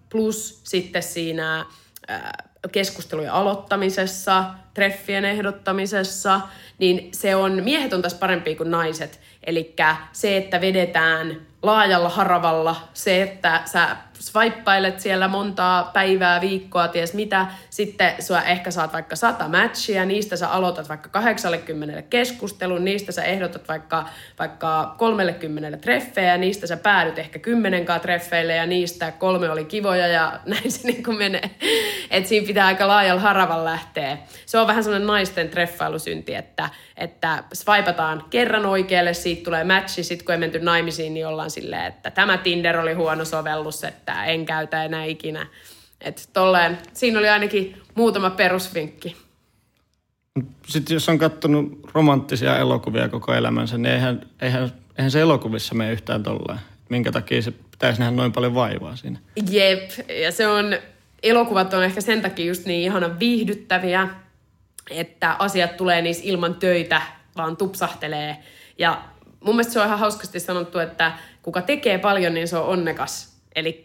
plus 0.10 0.62
sitten 0.64 1.04
siinä 1.04 1.66
keskustelujen 2.72 3.32
aloittamisessa, 3.32 4.44
treffien 4.74 5.26
ehdottamisessa, 5.26 6.42
niin 6.78 7.10
se 7.14 7.36
on, 7.36 7.64
miehet 7.64 7.94
on 7.94 8.02
tässä 8.02 8.18
parempi 8.18 8.56
kuin 8.56 8.72
naiset. 8.72 9.20
Eli 9.44 9.76
se, 10.12 10.38
että 10.38 10.62
vedetään 10.62 11.42
laajalla 11.62 12.10
haravalla, 12.10 12.76
se, 12.94 13.22
että 13.22 13.62
sä 13.66 13.98
swipeilet 14.26 15.00
siellä 15.00 15.28
montaa 15.28 15.84
päivää, 15.94 16.42
viikkoa, 16.42 16.88
ties 16.88 17.14
mitä. 17.14 17.46
Sitten 17.70 18.14
sua 18.20 18.42
ehkä 18.42 18.72
saat 18.72 18.94
vaikka 18.94 19.16
sata 19.16 19.48
matchia, 19.48 20.06
niistä 20.06 20.36
sä 20.36 20.50
aloitat 20.50 20.90
vaikka 20.90 21.10
80 21.10 22.02
keskustelun, 22.02 22.86
niistä 22.86 23.12
sä 23.12 23.24
ehdotat 23.24 23.68
vaikka, 23.68 24.10
vaikka 24.40 24.96
30 24.98 25.78
treffejä, 25.78 26.38
niistä 26.38 26.68
sä 26.68 26.78
päädyt 26.78 27.20
ehkä 27.20 27.40
10 27.40 27.86
treffeille 28.02 28.56
ja 28.56 28.66
niistä 28.66 29.12
kolme 29.12 29.50
oli 29.50 29.66
kivoja 29.66 30.08
ja 30.08 30.40
näin 30.46 30.72
se 30.72 30.88
niin 30.88 31.04
kuin 31.04 31.18
menee. 31.18 31.52
Et 32.12 32.28
siinä 32.28 32.48
pitää 32.48 32.66
aika 32.66 32.88
laajalla 32.88 33.22
haravan 33.22 33.66
lähteä. 33.66 34.18
Se 34.46 34.58
on 34.58 34.68
vähän 34.68 34.84
semmoinen 34.84 35.08
naisten 35.08 35.50
treffailusynti, 35.50 36.36
että, 36.36 36.70
että 36.98 37.44
swipataan 37.54 38.24
kerran 38.30 38.66
oikealle, 38.66 39.14
siitä 39.14 39.44
tulee 39.44 39.64
matchi, 39.64 40.04
sitten 40.04 40.26
kun 40.26 40.34
ei 40.34 40.40
menty 40.40 40.60
naimisiin, 40.60 41.14
niin 41.14 41.28
ollaan 41.28 41.52
silleen, 41.52 41.86
että 41.86 42.12
tämä 42.12 42.38
Tinder 42.38 42.78
oli 42.78 42.94
huono 42.94 43.26
sovellus, 43.26 43.84
että 43.84 44.15
en 44.24 44.46
käytä 44.46 44.84
enää 44.84 45.04
ikinä. 45.04 45.48
Että 46.02 46.22
tolleen, 46.34 46.78
siinä 46.94 47.20
oli 47.20 47.30
ainakin 47.30 47.82
muutama 47.96 48.30
perusvinkki. 48.30 49.16
Sitten 50.68 50.94
jos 50.94 51.10
on 51.10 51.18
katsonut 51.18 51.80
romanttisia 51.94 52.58
elokuvia 52.58 53.10
koko 53.10 53.34
elämänsä, 53.34 53.78
niin 53.78 53.94
eihän, 53.94 54.22
eihän, 54.42 54.72
eihän 54.98 55.12
se 55.12 55.22
elokuvissa 55.22 55.76
mene 55.76 55.92
yhtään 55.92 56.24
tolleen. 56.24 56.60
Minkä 56.90 57.12
takia 57.12 57.42
se 57.42 57.52
pitäisi 57.52 58.00
nähdä 58.00 58.16
noin 58.16 58.32
paljon 58.32 58.56
vaivaa 58.56 58.96
siinä? 58.96 59.20
Jep, 59.50 59.92
ja 60.24 60.32
se 60.32 60.48
on, 60.48 60.78
elokuvat 61.24 61.74
on 61.74 61.84
ehkä 61.84 62.02
sen 62.02 62.22
takia 62.22 62.46
just 62.46 62.66
niin 62.66 62.82
ihana 62.82 63.20
viihdyttäviä, 63.20 64.10
että 64.90 65.36
asiat 65.40 65.78
tulee 65.78 66.02
niissä 66.02 66.24
ilman 66.26 66.56
töitä, 66.56 67.02
vaan 67.38 67.58
tupsahtelee. 67.58 68.38
Ja 68.78 69.02
mun 69.40 69.56
mielestä 69.56 69.74
se 69.74 69.80
on 69.80 69.86
ihan 69.86 70.00
hauskasti 70.00 70.40
sanottu, 70.40 70.80
että 70.80 71.12
kuka 71.42 71.62
tekee 71.62 71.98
paljon, 71.98 72.34
niin 72.34 72.48
se 72.48 72.58
on 72.58 72.66
onnekas. 72.66 73.35
Eli 73.56 73.82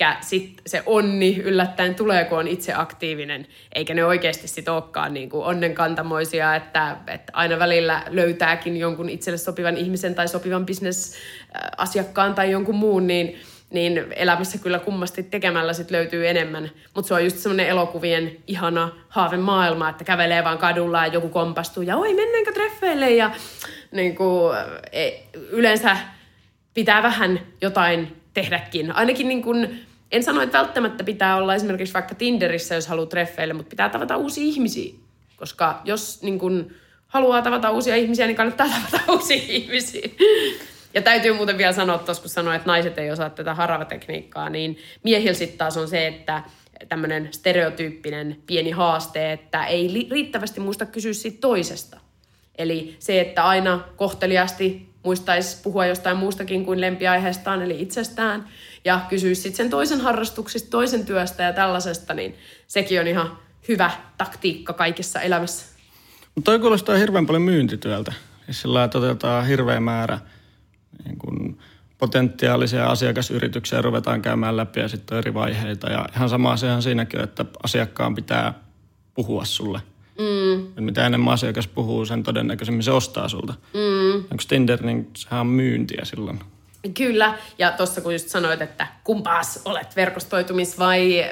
se 0.66 0.82
onni 0.86 1.36
yllättäen 1.36 1.94
tulee, 1.94 2.24
kun 2.24 2.38
on 2.38 2.48
itse 2.48 2.74
aktiivinen, 2.74 3.46
eikä 3.74 3.94
ne 3.94 4.04
oikeasti 4.04 4.48
sit 4.48 4.68
olekaan 4.68 5.14
niin 5.14 5.30
kuin 5.30 5.44
onnenkantamoisia, 5.44 6.56
että, 6.56 6.96
että 7.06 7.32
aina 7.32 7.58
välillä 7.58 8.02
löytääkin 8.08 8.76
jonkun 8.76 9.08
itselle 9.08 9.38
sopivan 9.38 9.76
ihmisen 9.76 10.14
tai 10.14 10.28
sopivan 10.28 10.66
bisnesasiakkaan 10.66 12.34
tai 12.34 12.50
jonkun 12.50 12.74
muun, 12.74 13.06
niin, 13.06 13.40
niin 13.70 14.04
elämässä 14.16 14.58
kyllä 14.58 14.78
kummasti 14.78 15.22
tekemällä 15.22 15.72
sit 15.72 15.90
löytyy 15.90 16.28
enemmän. 16.28 16.70
Mutta 16.94 17.08
se 17.08 17.14
on 17.14 17.24
just 17.24 17.36
semmoinen 17.36 17.68
elokuvien 17.68 18.36
ihana 18.46 18.90
haavemaailma, 19.08 19.88
että 19.88 20.04
kävelee 20.04 20.44
vaan 20.44 20.58
kadulla 20.58 21.06
ja 21.06 21.12
joku 21.12 21.28
kompastuu 21.28 21.82
ja 21.82 21.96
oi 21.96 22.14
mennäänkö 22.14 22.52
treffeille 22.52 23.10
ja 23.10 23.30
niin 23.92 24.16
kuin, 24.16 24.56
e, 24.92 25.10
yleensä 25.50 25.96
pitää 26.74 27.02
vähän 27.02 27.40
jotain 27.60 28.19
tehdäkin. 28.34 28.92
Ainakin 28.92 29.28
niin 29.28 29.42
kuin, 29.42 29.86
en 30.12 30.22
sano, 30.22 30.42
että 30.42 30.58
välttämättä 30.58 31.04
pitää 31.04 31.36
olla 31.36 31.54
esimerkiksi 31.54 31.94
vaikka 31.94 32.14
Tinderissä, 32.14 32.74
jos 32.74 32.86
haluaa 32.86 33.06
treffeille, 33.06 33.54
mutta 33.54 33.70
pitää 33.70 33.88
tavata 33.88 34.16
uusia 34.16 34.44
ihmisiä. 34.44 34.94
Koska 35.36 35.80
jos 35.84 36.22
niin 36.22 36.38
kuin, 36.38 36.74
haluaa 37.06 37.42
tavata 37.42 37.70
uusia 37.70 37.96
ihmisiä, 37.96 38.26
niin 38.26 38.36
kannattaa 38.36 38.66
tavata 38.90 39.12
uusia 39.12 39.42
ihmisiä. 39.48 40.08
Ja 40.94 41.02
täytyy 41.02 41.32
muuten 41.32 41.58
vielä 41.58 41.72
sanoa 41.72 41.98
tuossa, 41.98 42.22
kun 42.22 42.30
sanoin, 42.30 42.56
että 42.56 42.66
naiset 42.66 42.98
ei 42.98 43.10
osaa 43.10 43.30
tätä 43.30 43.54
haravatekniikkaa, 43.54 44.48
niin 44.50 44.78
miehillä 45.02 45.34
sitten 45.34 45.58
taas 45.58 45.76
on 45.76 45.88
se, 45.88 46.06
että 46.06 46.42
tämmöinen 46.88 47.28
stereotyyppinen 47.30 48.36
pieni 48.46 48.70
haaste, 48.70 49.32
että 49.32 49.64
ei 49.64 50.08
riittävästi 50.10 50.60
muista 50.60 50.86
kysyä 50.86 51.12
siitä 51.12 51.38
toisesta. 51.40 52.00
Eli 52.58 52.96
se, 52.98 53.20
että 53.20 53.44
aina 53.44 53.84
kohteliasti 53.96 54.89
muistaisi 55.02 55.62
puhua 55.62 55.86
jostain 55.86 56.16
muustakin 56.16 56.64
kuin 56.64 56.80
lempiaiheestaan, 56.80 57.62
eli 57.62 57.82
itsestään, 57.82 58.48
ja 58.84 59.00
kysyisi 59.08 59.42
sitten 59.42 59.56
sen 59.56 59.70
toisen 59.70 60.00
harrastuksista, 60.00 60.70
toisen 60.70 61.06
työstä 61.06 61.42
ja 61.42 61.52
tällaisesta, 61.52 62.14
niin 62.14 62.34
sekin 62.66 63.00
on 63.00 63.06
ihan 63.06 63.38
hyvä 63.68 63.90
taktiikka 64.18 64.72
kaikessa 64.72 65.20
elämässä. 65.20 65.66
Mutta 66.34 66.50
toi 66.50 66.58
kuulostaa 66.58 66.96
hirveän 66.96 67.26
paljon 67.26 67.42
myyntityöltä. 67.42 68.12
Sillä 68.50 68.82
otetaan 68.82 69.46
hirveä 69.46 69.80
määrä 69.80 70.18
niin 71.04 71.18
kun 71.18 71.58
potentiaalisia 71.98 72.86
asiakasyrityksiä 72.86 73.82
ruvetaan 73.82 74.22
käymään 74.22 74.56
läpi 74.56 74.80
ja 74.80 74.88
sitten 74.88 75.18
eri 75.18 75.34
vaiheita. 75.34 75.90
Ja 75.90 76.06
ihan 76.16 76.28
sama 76.28 76.52
asiahan 76.52 76.82
siinäkin, 76.82 77.20
että 77.20 77.44
asiakkaan 77.62 78.14
pitää 78.14 78.54
puhua 79.14 79.44
sulle– 79.44 79.80
Mm. 80.20 80.84
Mitä 80.84 81.06
enemmän 81.06 81.34
asiakas 81.34 81.66
puhuu, 81.66 82.06
sen 82.06 82.22
todennäköisemmin 82.22 82.82
se 82.82 82.90
ostaa 82.90 83.28
sulta. 83.28 83.54
Mm. 83.74 84.14
Onko 84.14 84.42
Tinder, 84.48 84.82
niin 84.82 85.10
sehän 85.16 85.40
on 85.40 85.46
myyntiä 85.46 86.00
silloin. 86.04 86.40
Kyllä, 86.94 87.38
ja 87.58 87.70
tuossa 87.70 88.00
kun 88.00 88.12
just 88.12 88.28
sanoit, 88.28 88.62
että 88.62 88.86
kumpaas 89.04 89.62
olet 89.64 89.88
verkostoitumis- 89.96 90.78
vai 90.78 91.22
äh, 91.22 91.30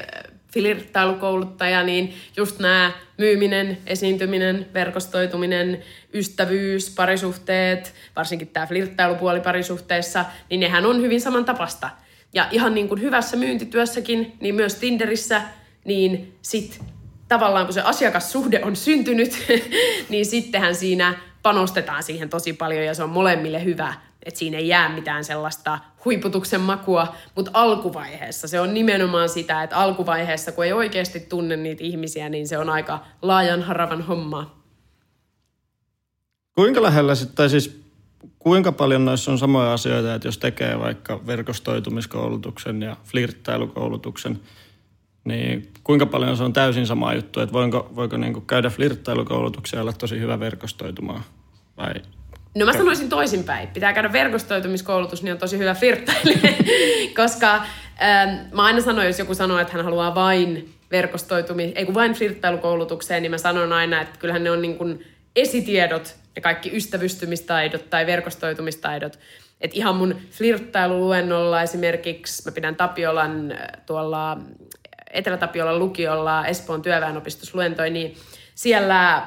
flirttailukouluttaja, 0.53 1.83
niin 1.83 2.14
just 2.37 2.59
nämä 2.59 2.92
myyminen, 3.18 3.79
esiintyminen, 3.87 4.66
verkostoituminen, 4.74 5.83
ystävyys, 6.14 6.94
parisuhteet, 6.94 7.94
varsinkin 8.16 8.48
tämä 8.48 8.66
flirttailupuoli 8.66 9.40
parisuhteessa, 9.40 10.24
niin 10.51 10.61
nehän 10.61 10.87
on 10.87 11.03
hyvin 11.03 11.20
samantapasta. 11.20 11.90
Ja 12.35 12.48
ihan 12.51 12.74
niin 12.74 12.88
kuin 12.88 13.01
hyvässä 13.01 13.37
myyntityössäkin, 13.37 14.33
niin 14.40 14.55
myös 14.55 14.74
Tinderissä, 14.74 15.42
niin 15.85 16.35
sit 16.42 16.81
tavallaan 17.29 17.67
kun 17.67 17.75
se 17.75 17.81
asiakassuhde 17.81 18.61
on 18.64 18.77
syntynyt, 18.77 19.47
niin 20.09 20.27
sittenhän 20.27 20.75
siinä 20.75 21.14
panostetaan 21.43 22.03
siihen 22.03 22.29
tosi 22.29 22.53
paljon 22.53 22.85
ja 22.85 22.95
se 22.95 23.03
on 23.03 23.11
molemmille 23.11 23.64
hyvä. 23.64 23.95
Että 24.23 24.38
siinä 24.38 24.59
ei 24.59 24.69
jää 24.69 24.88
mitään 24.88 25.25
sellaista 25.25 25.79
huiputuksen 26.05 26.61
makua, 26.61 27.14
mutta 27.35 27.51
alkuvaiheessa 27.55 28.49
se 28.49 28.61
on 28.61 28.75
nimenomaan 28.75 29.29
sitä, 29.29 29.62
että 29.62 29.77
alkuvaiheessa 29.77 30.53
kun 30.53 30.64
ei 30.64 30.73
oikeasti 30.73 31.21
tunne 31.21 31.57
niitä 31.57 31.85
ihmisiä, 31.85 32.29
niin 32.29 32.49
se 32.49 32.59
on 32.59 32.71
aika 32.71 33.05
laajan 33.23 33.62
haravan 33.62 34.03
homma. 34.03 34.59
Kuinka 36.55 36.83
lähellä 36.83 37.14
sitten, 37.14 37.51
siis 37.51 37.81
kuinka 38.38 38.73
paljon 38.73 39.05
noissa 39.05 39.31
on 39.33 39.38
samoja 39.38 39.73
asioita, 39.73 40.14
että 40.14 40.29
jos 40.29 40.38
tekee 40.38 40.79
vaikka 40.79 41.27
verkostoitumiskoulutuksen 41.27 42.83
ja 42.83 42.97
flirttailukoulutuksen– 43.05 44.41
niin 45.29 45.73
kuinka 45.85 46.07
paljon 46.07 46.37
se 46.37 46.45
on 46.45 46.53
täysin 46.53 46.87
sama 46.87 47.14
juttu, 47.14 47.41
että 47.41 47.53
voinko, 47.53 47.93
voiko 47.97 48.17
niin 48.17 48.47
käydä 48.47 48.71
flirttailukoulutuksia 48.71 49.79
ja 49.79 49.83
olla 49.83 49.93
tosi 49.93 50.21
hyvä 50.21 50.41
verkostoitumaan 50.41 51.23
vai 51.77 51.95
No 52.55 52.67
mä 52.67 52.73
sanoisin 52.73 53.09
toisinpäin. 53.09 53.69
Pitää 53.69 53.93
käydä 53.93 54.12
verkostoitumiskoulutus, 54.12 55.23
niin 55.23 55.33
on 55.33 55.38
tosi 55.38 55.59
hyvä 55.59 55.75
flirttailija. 55.75 56.53
Koska 57.23 57.55
ähm, 58.03 58.35
mä 58.53 58.62
aina 58.62 58.81
sanoin, 58.81 59.07
jos 59.07 59.19
joku 59.19 59.35
sanoo, 59.35 59.59
että 59.59 59.73
hän 59.73 59.85
haluaa 59.85 60.14
vain 60.14 60.75
verkostoitumis, 60.91 61.73
ei 61.75 61.85
kun 61.85 61.95
vain 61.95 62.12
flirttailukoulutukseen, 62.12 63.23
niin 63.23 63.31
mä 63.31 63.38
sanon 63.38 63.73
aina, 63.73 64.01
että 64.01 64.19
kyllähän 64.19 64.45
ne 64.45 64.51
on 64.51 64.62
niin 64.62 64.79
kuin 64.79 65.05
esitiedot 65.37 66.17
ja 66.37 66.43
kaikki 66.43 66.77
ystävystymistaidot 66.77 67.91
tai 67.91 68.07
verkostoitumistaidot. 68.07 69.19
Että 69.61 69.77
ihan 69.77 69.97
mun 69.97 70.17
flirttailuluennolla 70.31 71.62
esimerkiksi, 71.62 72.43
mä 72.45 72.53
pidän 72.53 72.77
Tapiolan 72.77 73.53
äh, 73.53 73.59
tuolla 73.87 74.38
Etelä-Tapiolan 75.11 75.79
lukiolla 75.79 76.47
Espoon 76.47 76.83
työväenopistossa 76.83 77.57
luentoi, 77.57 77.90
niin 77.90 78.16
siellä 78.55 79.27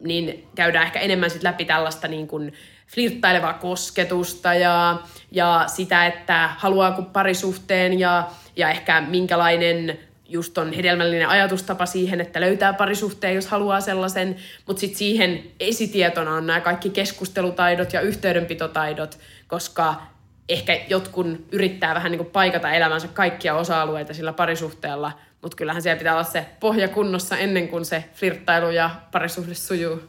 niin 0.00 0.48
käydään 0.54 0.86
ehkä 0.86 1.00
enemmän 1.00 1.30
sit 1.30 1.42
läpi 1.42 1.64
tällaista 1.64 2.08
niin 2.08 2.28
kuin 2.28 2.52
flirttailevaa 2.94 3.52
kosketusta 3.52 4.54
ja, 4.54 4.98
ja 5.30 5.64
sitä, 5.66 6.06
että 6.06 6.50
haluaako 6.58 7.02
parisuhteen 7.02 7.98
ja, 8.00 8.28
ja 8.56 8.70
ehkä 8.70 9.00
minkälainen 9.00 9.98
just 10.28 10.58
on 10.58 10.72
hedelmällinen 10.72 11.28
ajatustapa 11.28 11.86
siihen, 11.86 12.20
että 12.20 12.40
löytää 12.40 12.72
parisuhteen, 12.72 13.34
jos 13.34 13.46
haluaa 13.46 13.80
sellaisen, 13.80 14.36
mutta 14.66 14.80
sitten 14.80 14.98
siihen 14.98 15.42
esitietona 15.60 16.34
on 16.34 16.46
nämä 16.46 16.60
kaikki 16.60 16.90
keskustelutaidot 16.90 17.92
ja 17.92 18.00
yhteydenpitotaidot, 18.00 19.18
koska 19.46 20.11
ehkä 20.48 20.80
jotkun 20.88 21.46
yrittää 21.52 21.94
vähän 21.94 22.12
niin 22.12 22.18
kuin 22.18 22.30
paikata 22.30 22.72
elämänsä 22.72 23.08
kaikkia 23.08 23.54
osa-alueita 23.54 24.14
sillä 24.14 24.32
parisuhteella, 24.32 25.12
mutta 25.42 25.56
kyllähän 25.56 25.82
siellä 25.82 25.98
pitää 25.98 26.12
olla 26.12 26.24
se 26.24 26.46
pohja 26.60 26.88
kunnossa 26.88 27.36
ennen 27.36 27.68
kuin 27.68 27.84
se 27.84 28.04
flirttailu 28.14 28.70
ja 28.70 28.90
parisuhde 29.12 29.54
sujuu. 29.54 30.00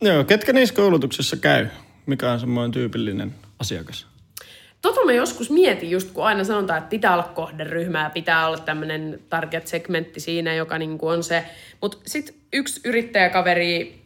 Joo, 0.00 0.24
ketkä 0.24 0.52
niissä 0.52 0.74
koulutuksissa 0.74 1.36
käy? 1.36 1.66
Mikä 2.06 2.32
on 2.32 2.40
semmoinen 2.40 2.72
tyypillinen 2.72 3.34
asiakas? 3.58 4.06
Tota 4.82 5.04
mä 5.04 5.12
joskus 5.12 5.50
mietin 5.50 5.90
just, 5.90 6.10
kun 6.10 6.26
aina 6.26 6.44
sanotaan, 6.44 6.78
että 6.78 6.90
pitää 6.90 7.12
olla 7.12 7.30
kohderyhmää, 7.34 8.10
pitää 8.10 8.46
olla 8.46 8.58
tämmöinen 8.58 9.20
target-segmentti 9.28 10.20
siinä, 10.20 10.54
joka 10.54 10.78
niin 10.78 10.98
kuin 10.98 11.12
on 11.12 11.24
se. 11.24 11.44
Mutta 11.80 11.98
sitten 12.06 12.34
yksi 12.52 12.80
yrittäjäkaveri 12.84 13.99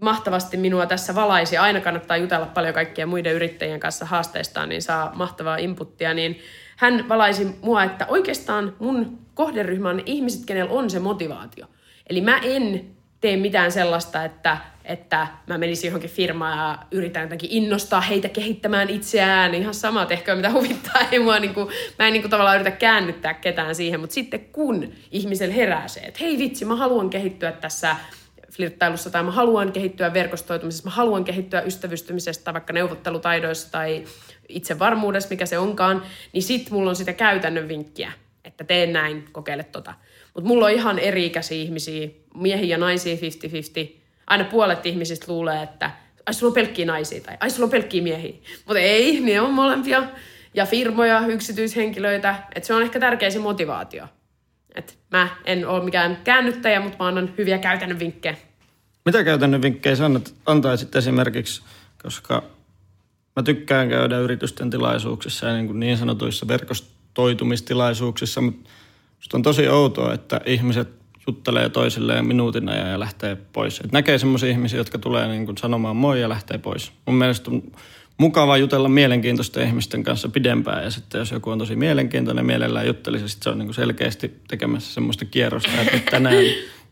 mahtavasti 0.00 0.56
minua 0.56 0.86
tässä 0.86 1.14
valaisi. 1.14 1.56
Aina 1.56 1.80
kannattaa 1.80 2.16
jutella 2.16 2.46
paljon 2.46 2.74
kaikkia 2.74 3.06
muiden 3.06 3.34
yrittäjien 3.34 3.80
kanssa 3.80 4.04
haasteistaan, 4.04 4.68
niin 4.68 4.82
saa 4.82 5.12
mahtavaa 5.14 5.56
inputtia. 5.56 6.14
Niin 6.14 6.38
hän 6.76 7.08
valaisi 7.08 7.46
mua, 7.62 7.84
että 7.84 8.06
oikeastaan 8.08 8.76
mun 8.78 9.18
kohderyhmä 9.34 9.88
on 9.88 10.02
ihmiset, 10.06 10.46
kenellä 10.46 10.72
on 10.72 10.90
se 10.90 10.98
motivaatio. 10.98 11.66
Eli 12.10 12.20
mä 12.20 12.38
en 12.38 12.96
tee 13.20 13.36
mitään 13.36 13.72
sellaista, 13.72 14.24
että, 14.24 14.56
että 14.84 15.26
mä 15.46 15.58
menisin 15.58 15.88
johonkin 15.88 16.10
firmaan 16.10 16.58
ja 16.58 16.78
yritän 16.90 17.22
jotenkin 17.22 17.50
innostaa 17.52 18.00
heitä 18.00 18.28
kehittämään 18.28 18.90
itseään. 18.90 19.54
Ihan 19.54 19.74
sama, 19.74 20.06
tehkö 20.06 20.36
mitä 20.36 20.50
huvittaa. 20.50 21.02
Ei 21.12 21.18
mua, 21.18 21.38
niin 21.38 21.54
kuin, 21.54 21.68
mä 21.98 22.06
en 22.06 22.12
niin 22.12 22.22
kuin, 22.22 22.30
tavallaan 22.30 22.56
yritä 22.56 22.70
käännyttää 22.70 23.34
ketään 23.34 23.74
siihen, 23.74 24.00
mutta 24.00 24.14
sitten 24.14 24.40
kun 24.40 24.92
ihmisellä 25.10 25.54
herää 25.54 25.88
se, 25.88 26.00
että 26.00 26.18
hei 26.20 26.38
vitsi, 26.38 26.64
mä 26.64 26.76
haluan 26.76 27.10
kehittyä 27.10 27.52
tässä 27.52 27.96
flirttailussa 28.56 29.10
tai 29.10 29.22
mä 29.22 29.30
haluan 29.30 29.72
kehittyä 29.72 30.14
verkostoitumisessa, 30.14 30.88
mä 30.88 30.94
haluan 30.94 31.24
kehittyä 31.24 31.60
ystävystymisestä 31.60 32.44
tai 32.44 32.54
vaikka 32.54 32.72
neuvottelutaidoissa 32.72 33.72
tai 33.72 34.04
itsevarmuudessa, 34.48 35.30
mikä 35.30 35.46
se 35.46 35.58
onkaan, 35.58 36.02
niin 36.32 36.42
sit 36.42 36.70
mulla 36.70 36.90
on 36.90 36.96
sitä 36.96 37.12
käytännön 37.12 37.68
vinkkiä, 37.68 38.12
että 38.44 38.64
teen 38.64 38.92
näin, 38.92 39.24
kokeile 39.32 39.64
tota. 39.64 39.94
Mutta 40.34 40.48
mulla 40.48 40.66
on 40.66 40.72
ihan 40.72 40.98
eri-ikäisiä 40.98 41.62
ihmisiä, 41.62 42.08
miehiä 42.34 42.66
ja 42.66 42.78
naisia 42.78 43.16
50-50. 43.16 43.18
Aina 44.26 44.44
puolet 44.44 44.86
ihmisistä 44.86 45.26
luulee, 45.28 45.62
että 45.62 45.90
ai 46.26 46.34
sulla 46.34 46.50
on 46.50 46.54
pelkkiä 46.54 46.86
naisia 46.86 47.20
tai 47.20 47.36
ai 47.40 47.50
sulla 47.50 47.64
on 47.64 47.70
pelkkiä 47.70 48.02
miehiä. 48.02 48.34
Mutta 48.66 48.78
ei, 48.78 49.20
ne 49.20 49.40
on 49.40 49.52
molempia. 49.52 50.02
Ja 50.54 50.66
firmoja, 50.66 51.26
yksityishenkilöitä. 51.26 52.34
Että 52.54 52.66
se 52.66 52.74
on 52.74 52.82
ehkä 52.82 53.00
tärkeä 53.00 53.30
se 53.30 53.38
motivaatio. 53.38 54.06
Et 54.76 54.98
mä 55.10 55.28
en 55.44 55.68
ole 55.68 55.84
mikään 55.84 56.18
käännyttäjä, 56.24 56.80
mutta 56.80 56.96
mä 57.00 57.08
annan 57.08 57.34
hyviä 57.38 57.58
käytännön 57.58 57.98
vinkkejä. 57.98 58.36
Mitä 59.04 59.24
käytännön 59.24 59.62
vinkkejä 59.62 59.96
sä 59.96 60.10
antaisit 60.46 60.96
esimerkiksi, 60.96 61.62
koska 62.02 62.42
mä 63.36 63.42
tykkään 63.42 63.88
käydä 63.88 64.18
yritysten 64.18 64.70
tilaisuuksissa 64.70 65.46
ja 65.46 65.54
niin, 65.54 65.66
kuin 65.66 65.80
niin 65.80 65.98
sanotuissa 65.98 66.48
verkostoitumistilaisuuksissa, 66.48 68.40
mutta 68.40 68.70
on 69.34 69.42
tosi 69.42 69.68
outoa, 69.68 70.14
että 70.14 70.40
ihmiset 70.46 70.88
juttelee 71.26 71.68
toisilleen 71.68 72.26
minuutin 72.26 72.68
ajan 72.68 72.90
ja 72.90 73.00
lähtee 73.00 73.36
pois. 73.52 73.80
Et 73.80 73.92
näkee 73.92 74.18
semmoisia 74.18 74.50
ihmisiä, 74.50 74.80
jotka 74.80 74.98
tulee 74.98 75.28
niin 75.28 75.46
kuin 75.46 75.58
sanomaan 75.58 75.96
moi 75.96 76.20
ja 76.20 76.28
lähtee 76.28 76.58
pois. 76.58 76.92
Mun 77.06 77.16
mielestä 77.16 77.50
mukava 78.18 78.56
jutella 78.56 78.88
mielenkiintoisten 78.88 79.66
ihmisten 79.66 80.02
kanssa 80.02 80.28
pidempään 80.28 80.84
ja 80.84 80.90
sitten 80.90 81.18
jos 81.18 81.30
joku 81.30 81.50
on 81.50 81.58
tosi 81.58 81.76
mielenkiintoinen, 81.76 82.46
mielellään 82.46 82.86
juttelisi, 82.86 83.28
sitten 83.28 83.44
se 83.44 83.50
on 83.50 83.58
niin 83.58 83.66
kuin 83.66 83.74
selkeästi 83.74 84.40
tekemässä 84.48 84.94
semmoista 84.94 85.24
kierrosta, 85.24 85.70
että 85.80 86.10
tänään 86.10 86.44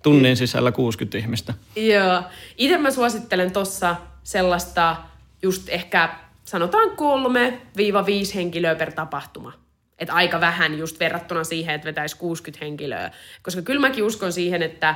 tunnin 0.03 0.37
sisällä 0.37 0.73
60 0.73 1.19
ihmistä. 1.19 1.55
Joo. 1.77 2.23
Itse 2.59 2.79
mä 2.79 2.91
suosittelen 2.91 3.53
tuossa 3.53 3.97
sellaista 4.23 4.97
just 5.43 5.69
ehkä 5.69 6.15
sanotaan 6.45 6.91
kolme 6.91 7.61
viiva 7.77 8.07
viisi 8.07 8.35
henkilöä 8.35 8.75
per 8.75 8.93
tapahtuma. 8.93 9.53
Et 9.99 10.11
aika 10.11 10.41
vähän 10.41 10.79
just 10.79 11.01
verrattuna 11.01 11.45
siihen, 11.45 11.75
että 11.75 11.87
vetäisi 11.87 12.17
60 12.17 12.65
henkilöä. 12.65 13.11
Koska 13.43 13.63
kyllä 13.63 13.81
mäkin 13.81 14.05
uskon 14.05 14.33
siihen, 14.33 14.63
että 14.63 14.95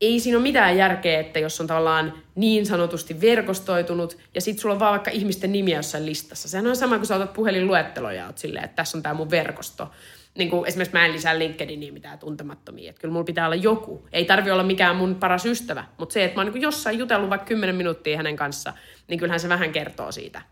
ei 0.00 0.20
siinä 0.20 0.38
ole 0.38 0.42
mitään 0.42 0.76
järkeä, 0.76 1.20
että 1.20 1.38
jos 1.38 1.60
on 1.60 1.66
tavallaan 1.66 2.12
niin 2.34 2.66
sanotusti 2.66 3.20
verkostoitunut 3.20 4.18
ja 4.34 4.40
sitten 4.40 4.62
sulla 4.62 4.74
on 4.74 4.80
vaan 4.80 4.92
vaikka 4.92 5.10
ihmisten 5.10 5.52
nimiä 5.52 5.76
jossain 5.76 6.06
listassa. 6.06 6.48
Sehän 6.48 6.66
on 6.66 6.76
sama 6.76 6.96
kuin 6.96 7.06
sä 7.06 7.16
otat 7.16 7.32
puhelinluetteloja 7.32 8.16
ja 8.16 8.26
oot 8.26 8.38
silleen, 8.38 8.64
että 8.64 8.76
tässä 8.76 8.98
on 8.98 9.02
tämä 9.02 9.14
mun 9.14 9.30
verkosto. 9.30 9.90
Niin 10.38 10.50
kuin 10.50 10.68
esimerkiksi 10.68 10.96
mä 10.96 11.06
en 11.06 11.12
lisää 11.12 11.38
LinkedIniin 11.38 11.94
mitään 11.94 12.18
tuntemattomia. 12.18 12.90
Että 12.90 13.00
kyllä 13.00 13.12
mulla 13.12 13.24
pitää 13.24 13.46
olla 13.46 13.56
joku. 13.56 14.08
Ei 14.12 14.24
tarvi 14.24 14.50
olla 14.50 14.62
mikään 14.62 14.96
mun 14.96 15.14
paras 15.14 15.46
ystävä, 15.46 15.84
mutta 15.98 16.12
se, 16.12 16.24
että 16.24 16.36
mä 16.36 16.42
oon 16.42 16.52
niin 16.52 16.62
jossain 16.62 16.98
jutellut 16.98 17.30
vaikka 17.30 17.46
10 17.46 17.76
minuuttia 17.76 18.16
hänen 18.16 18.36
kanssa, 18.36 18.72
niin 19.08 19.18
kyllähän 19.18 19.40
se 19.40 19.48
vähän 19.48 19.72
kertoo 19.72 20.12
siitä. 20.12 20.42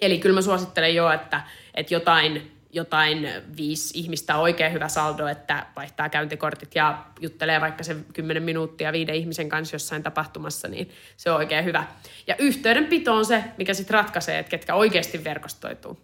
Eli 0.00 0.18
kyllä 0.18 0.34
mä 0.34 0.42
suosittelen 0.42 0.94
jo, 0.94 1.10
että, 1.10 1.40
että 1.74 1.94
jotain 1.94 2.59
jotain 2.72 3.28
viisi 3.56 3.98
ihmistä 3.98 4.36
on 4.36 4.42
oikein 4.42 4.72
hyvä 4.72 4.88
saldo, 4.88 5.26
että 5.26 5.66
vaihtaa 5.76 6.08
käyntikortit 6.08 6.74
ja 6.74 7.04
juttelee 7.20 7.60
vaikka 7.60 7.84
se 7.84 7.96
10 8.12 8.42
minuuttia 8.42 8.92
viiden 8.92 9.14
ihmisen 9.14 9.48
kanssa 9.48 9.74
jossain 9.74 10.02
tapahtumassa, 10.02 10.68
niin 10.68 10.90
se 11.16 11.30
on 11.30 11.36
oikein 11.36 11.64
hyvä. 11.64 11.84
Ja 12.26 12.36
yhteydenpito 12.38 13.14
on 13.14 13.24
se, 13.24 13.44
mikä 13.58 13.74
sitten 13.74 13.94
ratkaisee, 13.94 14.38
että 14.38 14.50
ketkä 14.50 14.74
oikeasti 14.74 15.24
verkostoituu. 15.24 16.00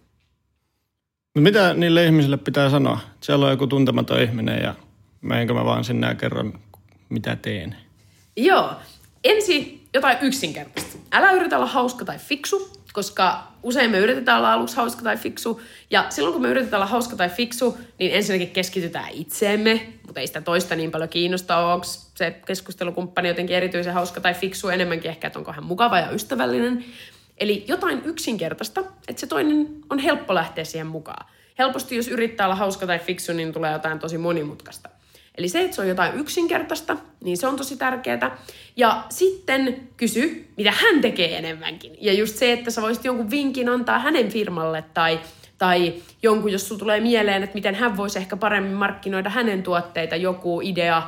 No 1.35 1.43
mitä 1.43 1.75
niille 1.75 2.05
ihmisille 2.05 2.37
pitää 2.37 2.71
sanoa? 2.71 3.01
Siellä 3.21 3.45
on 3.45 3.51
joku 3.51 3.67
tuntematon 3.67 4.23
ihminen 4.23 4.63
ja 4.63 4.75
menenkö 5.21 5.55
mä 5.55 5.65
vaan 5.65 5.85
sinne 5.85 6.07
ja 6.07 6.15
kerron, 6.15 6.61
mitä 7.09 7.37
teen? 7.37 7.77
Joo. 8.37 8.75
Ensi 9.25 9.87
jotain 9.95 10.19
yksinkertaista. 10.21 10.99
Älä 11.13 11.33
yritä 11.33 11.57
olla 11.57 11.67
hauska 11.67 12.05
tai 12.05 12.19
fiksu, 12.19 12.73
koska 12.97 13.43
usein 13.63 13.91
me 13.91 13.99
yritetään 13.99 14.39
olla 14.39 14.53
aluksi 14.53 14.77
hauska 14.77 15.03
tai 15.03 15.17
fiksu, 15.17 15.61
ja 15.91 16.07
silloin 16.09 16.33
kun 16.33 16.43
me 16.43 16.49
yritetään 16.49 16.83
olla 16.83 16.91
hauska 16.91 17.17
tai 17.17 17.29
fiksu, 17.29 17.79
niin 17.99 18.13
ensinnäkin 18.13 18.51
keskitytään 18.51 19.09
itseemme, 19.13 19.93
mutta 20.07 20.21
ei 20.21 20.27
sitä 20.27 20.41
toista 20.41 20.77
niin 20.77 20.91
paljon 20.91 21.09
kiinnosta, 21.09 21.57
onko 21.57 21.85
se 22.15 22.31
keskustelukumppani 22.47 23.29
jotenkin 23.29 23.57
erityisen 23.57 23.95
hauska 23.95 24.21
tai 24.21 24.35
fiksu, 24.35 24.69
enemmänkin 24.69 25.11
ehkä, 25.11 25.27
että 25.27 25.39
onko 25.39 25.53
hän 25.53 25.65
mukava 25.65 25.99
ja 25.99 26.11
ystävällinen. 26.11 26.85
Eli 27.39 27.65
jotain 27.69 28.03
yksinkertaista, 28.05 28.81
että 29.09 29.21
se 29.21 29.27
toinen 29.27 29.69
on 29.91 29.99
helppo 29.99 30.35
lähteä 30.35 30.65
siihen 30.65 30.87
mukaan. 30.87 31.27
Helposti, 31.59 31.97
jos 31.97 32.09
yrittää 32.09 32.47
olla 32.47 32.57
hauska 32.57 32.87
tai 32.87 32.99
fiksu, 32.99 33.33
niin 33.33 33.53
tulee 33.53 33.73
jotain 33.73 33.99
tosi 33.99 34.19
monimutkaista. 34.19 34.89
Eli 35.37 35.49
se, 35.49 35.61
että 35.61 35.77
se 35.77 35.83
on 35.83 35.89
jotain 35.89 36.15
yksinkertaista, 36.15 36.97
niin 37.25 37.37
se 37.37 37.47
on 37.47 37.57
tosi 37.57 37.77
tärkeää. 37.77 38.39
Ja 38.77 39.05
sitten 39.09 39.89
kysy, 39.97 40.49
mitä 40.57 40.71
hän 40.71 41.01
tekee 41.01 41.39
enemmänkin. 41.39 41.97
Ja 42.01 42.13
just 42.13 42.37
se, 42.37 42.53
että 42.53 42.71
sä 42.71 42.83
voisit 42.83 43.05
jonkun 43.05 43.31
vinkin 43.31 43.69
antaa 43.69 43.99
hänen 43.99 44.29
firmalle 44.29 44.85
tai, 44.95 45.21
tai 45.59 45.95
jonkun, 46.23 46.53
jos 46.53 46.69
sulla 46.69 46.79
tulee 46.79 47.01
mieleen, 47.01 47.43
että 47.43 47.55
miten 47.55 47.75
hän 47.75 47.97
voisi 47.97 48.19
ehkä 48.19 48.37
paremmin 48.37 48.73
markkinoida 48.73 49.31
hänen 49.31 49.63
tuotteita, 49.63 50.17
joku 50.17 50.61
idea, 50.65 51.03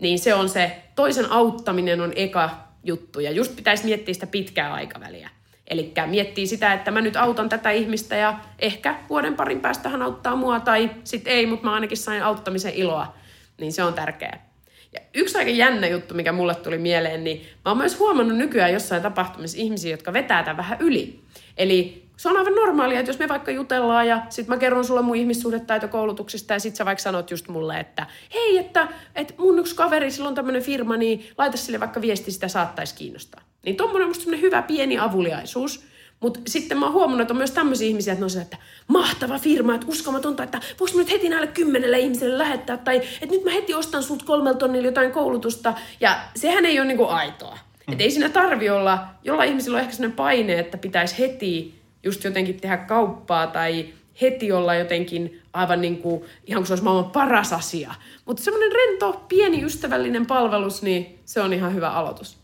niin 0.00 0.18
se 0.18 0.34
on 0.34 0.48
se, 0.48 0.82
toisen 0.94 1.32
auttaminen 1.32 2.00
on 2.00 2.12
eka 2.16 2.50
juttu. 2.84 3.20
Ja 3.20 3.30
just 3.30 3.56
pitäisi 3.56 3.84
miettiä 3.84 4.14
sitä 4.14 4.26
pitkää 4.26 4.72
aikaväliä. 4.72 5.30
Eli 5.66 5.92
miettii 6.06 6.46
sitä, 6.46 6.72
että 6.72 6.90
mä 6.90 7.00
nyt 7.00 7.16
autan 7.16 7.48
tätä 7.48 7.70
ihmistä 7.70 8.16
ja 8.16 8.38
ehkä 8.58 8.94
vuoden 9.08 9.34
parin 9.34 9.60
päästä 9.60 9.88
hän 9.88 10.02
auttaa 10.02 10.36
mua 10.36 10.60
tai 10.60 10.90
sitten 11.04 11.32
ei, 11.32 11.46
mutta 11.46 11.64
mä 11.64 11.74
ainakin 11.74 11.96
sain 11.96 12.22
auttamisen 12.22 12.74
iloa 12.74 13.21
niin 13.60 13.72
se 13.72 13.82
on 13.82 13.94
tärkeää. 13.94 14.52
Ja 14.92 15.00
yksi 15.14 15.38
aika 15.38 15.50
jännä 15.50 15.86
juttu, 15.86 16.14
mikä 16.14 16.32
mulle 16.32 16.54
tuli 16.54 16.78
mieleen, 16.78 17.24
niin 17.24 17.40
mä 17.40 17.70
oon 17.70 17.78
myös 17.78 17.98
huomannut 17.98 18.38
nykyään 18.38 18.72
jossain 18.72 19.02
tapahtumissa 19.02 19.58
ihmisiä, 19.58 19.90
jotka 19.90 20.12
vetää 20.12 20.42
tämän 20.42 20.56
vähän 20.56 20.78
yli. 20.80 21.20
Eli 21.56 22.02
se 22.16 22.28
on 22.28 22.36
aivan 22.36 22.54
normaalia, 22.54 23.00
että 23.00 23.10
jos 23.10 23.18
me 23.18 23.28
vaikka 23.28 23.50
jutellaan 23.50 24.08
ja 24.08 24.22
sit 24.28 24.48
mä 24.48 24.56
kerron 24.56 24.84
sulle 24.84 25.02
mun 25.02 25.16
ihmissuhdetaitokoulutuksesta 25.16 26.52
ja 26.52 26.60
sit 26.60 26.76
sä 26.76 26.84
vaikka 26.84 27.02
sanot 27.02 27.30
just 27.30 27.48
mulle, 27.48 27.80
että 27.80 28.06
hei, 28.34 28.58
että, 28.58 28.88
että 29.14 29.34
mun 29.38 29.58
yksi 29.58 29.76
kaveri, 29.76 30.10
sillä 30.10 30.28
on 30.28 30.34
tämmöinen 30.34 30.62
firma, 30.62 30.96
niin 30.96 31.26
laita 31.38 31.56
sille 31.56 31.80
vaikka 31.80 32.00
viesti, 32.00 32.30
sitä 32.30 32.48
saattaisi 32.48 32.94
kiinnostaa. 32.94 33.40
Niin 33.64 33.76
tommonen 33.76 34.02
on 34.02 34.10
musta 34.10 34.36
hyvä 34.36 34.62
pieni 34.62 34.98
avuliaisuus, 34.98 35.86
mutta 36.22 36.40
sitten 36.46 36.78
mä 36.78 36.86
oon 36.86 36.94
huomannut, 36.94 37.20
että 37.20 37.34
on 37.34 37.38
myös 37.38 37.50
tämmöisiä 37.50 37.88
ihmisiä, 37.88 38.12
että 38.12 38.20
ne 38.20 38.24
on 38.24 38.30
se, 38.30 38.40
että 38.40 38.56
mahtava 38.88 39.38
firma, 39.38 39.74
että 39.74 39.86
uskomatonta, 39.86 40.42
että 40.42 40.60
voiko 40.80 40.98
nyt 40.98 41.10
heti 41.10 41.28
näille 41.28 41.46
kymmenelle 41.46 41.98
ihmiselle 41.98 42.38
lähettää, 42.38 42.76
tai 42.76 42.96
että 42.96 43.34
nyt 43.34 43.44
mä 43.44 43.50
heti 43.50 43.74
ostan 43.74 44.02
sut 44.02 44.22
kolmelta 44.22 44.58
tonnilla 44.58 44.86
jotain 44.86 45.12
koulutusta, 45.12 45.74
ja 46.00 46.18
sehän 46.36 46.66
ei 46.66 46.78
ole 46.78 46.88
niinku 46.88 47.06
aitoa. 47.06 47.58
Mm. 47.86 47.92
Että 47.92 48.04
ei 48.04 48.10
siinä 48.10 48.28
tarvi 48.28 48.70
olla, 48.70 49.04
jolla 49.24 49.44
ihmisillä 49.44 49.76
on 49.76 49.80
ehkä 49.80 49.94
sellainen 49.94 50.16
paine, 50.16 50.58
että 50.58 50.78
pitäisi 50.78 51.18
heti 51.18 51.74
just 52.02 52.24
jotenkin 52.24 52.60
tehdä 52.60 52.76
kauppaa, 52.76 53.46
tai 53.46 53.86
heti 54.20 54.52
olla 54.52 54.74
jotenkin 54.74 55.40
aivan 55.52 55.80
niin 55.80 55.98
kuin, 55.98 56.24
ihan 56.46 56.60
kuin 56.60 56.66
se 56.66 56.72
olisi 56.72 56.84
maailman 56.84 57.10
paras 57.10 57.52
asia. 57.52 57.94
Mutta 58.24 58.42
semmoinen 58.42 58.72
rento, 58.72 59.24
pieni, 59.28 59.64
ystävällinen 59.64 60.26
palvelus, 60.26 60.82
niin 60.82 61.18
se 61.24 61.40
on 61.40 61.52
ihan 61.52 61.74
hyvä 61.74 61.90
aloitus. 61.90 62.36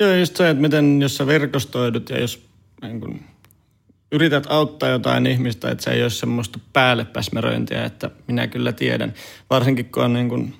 Joo, 0.00 0.14
just 0.14 0.36
se, 0.36 0.50
että 0.50 0.60
miten 0.60 1.02
jos 1.02 1.16
sä 1.16 1.26
verkostoidut 1.26 2.10
ja 2.10 2.20
jos 2.20 2.47
niin 2.82 3.00
kuin, 3.00 3.24
yrität 4.12 4.46
auttaa 4.48 4.88
jotain 4.88 5.26
ihmistä, 5.26 5.70
että 5.70 5.84
se 5.84 5.90
ei 5.90 6.02
ole 6.02 6.10
semmoista 6.10 6.58
päällepäsmeröintiä, 6.72 7.84
että 7.84 8.10
minä 8.26 8.46
kyllä 8.46 8.72
tiedän. 8.72 9.14
Varsinkin 9.50 9.84
kun 9.84 10.04
on 10.04 10.12
niin 10.12 10.28
kuin, 10.28 10.54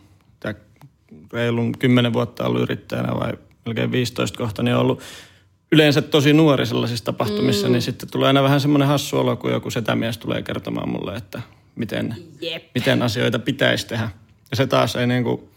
reilun 1.33 1.79
10 1.79 2.13
vuotta 2.13 2.47
ollut 2.47 2.63
yrittäjänä 2.63 3.15
vai 3.15 3.33
melkein 3.67 3.93
15 3.93 4.39
kohta, 4.39 4.63
niin 4.63 4.75
on 4.75 4.81
ollut 4.81 5.01
yleensä 5.73 6.03
tosi 6.03 6.33
nuori 6.33 6.67
sellaisissa 6.67 7.05
tapahtumissa, 7.05 7.67
mm. 7.67 7.73
niin 7.73 7.83
sitten 7.83 8.11
tulee 8.11 8.27
aina 8.27 8.43
vähän 8.43 8.61
semmoinen 8.61 8.89
hassu 8.89 9.19
olo, 9.19 9.37
kun 9.37 9.51
joku 9.51 9.71
setämies 9.71 10.19
tulee 10.19 10.43
kertomaan 10.43 10.89
mulle, 10.89 11.15
että 11.15 11.43
miten, 11.77 12.15
miten 12.75 13.03
asioita 13.03 13.39
pitäisi 13.39 13.87
tehdä. 13.87 14.11
Ja 14.51 14.57
se 14.57 14.67
taas 14.67 14.97
ei 14.97 15.07
niin 15.07 15.25
kuin, 15.25 15.49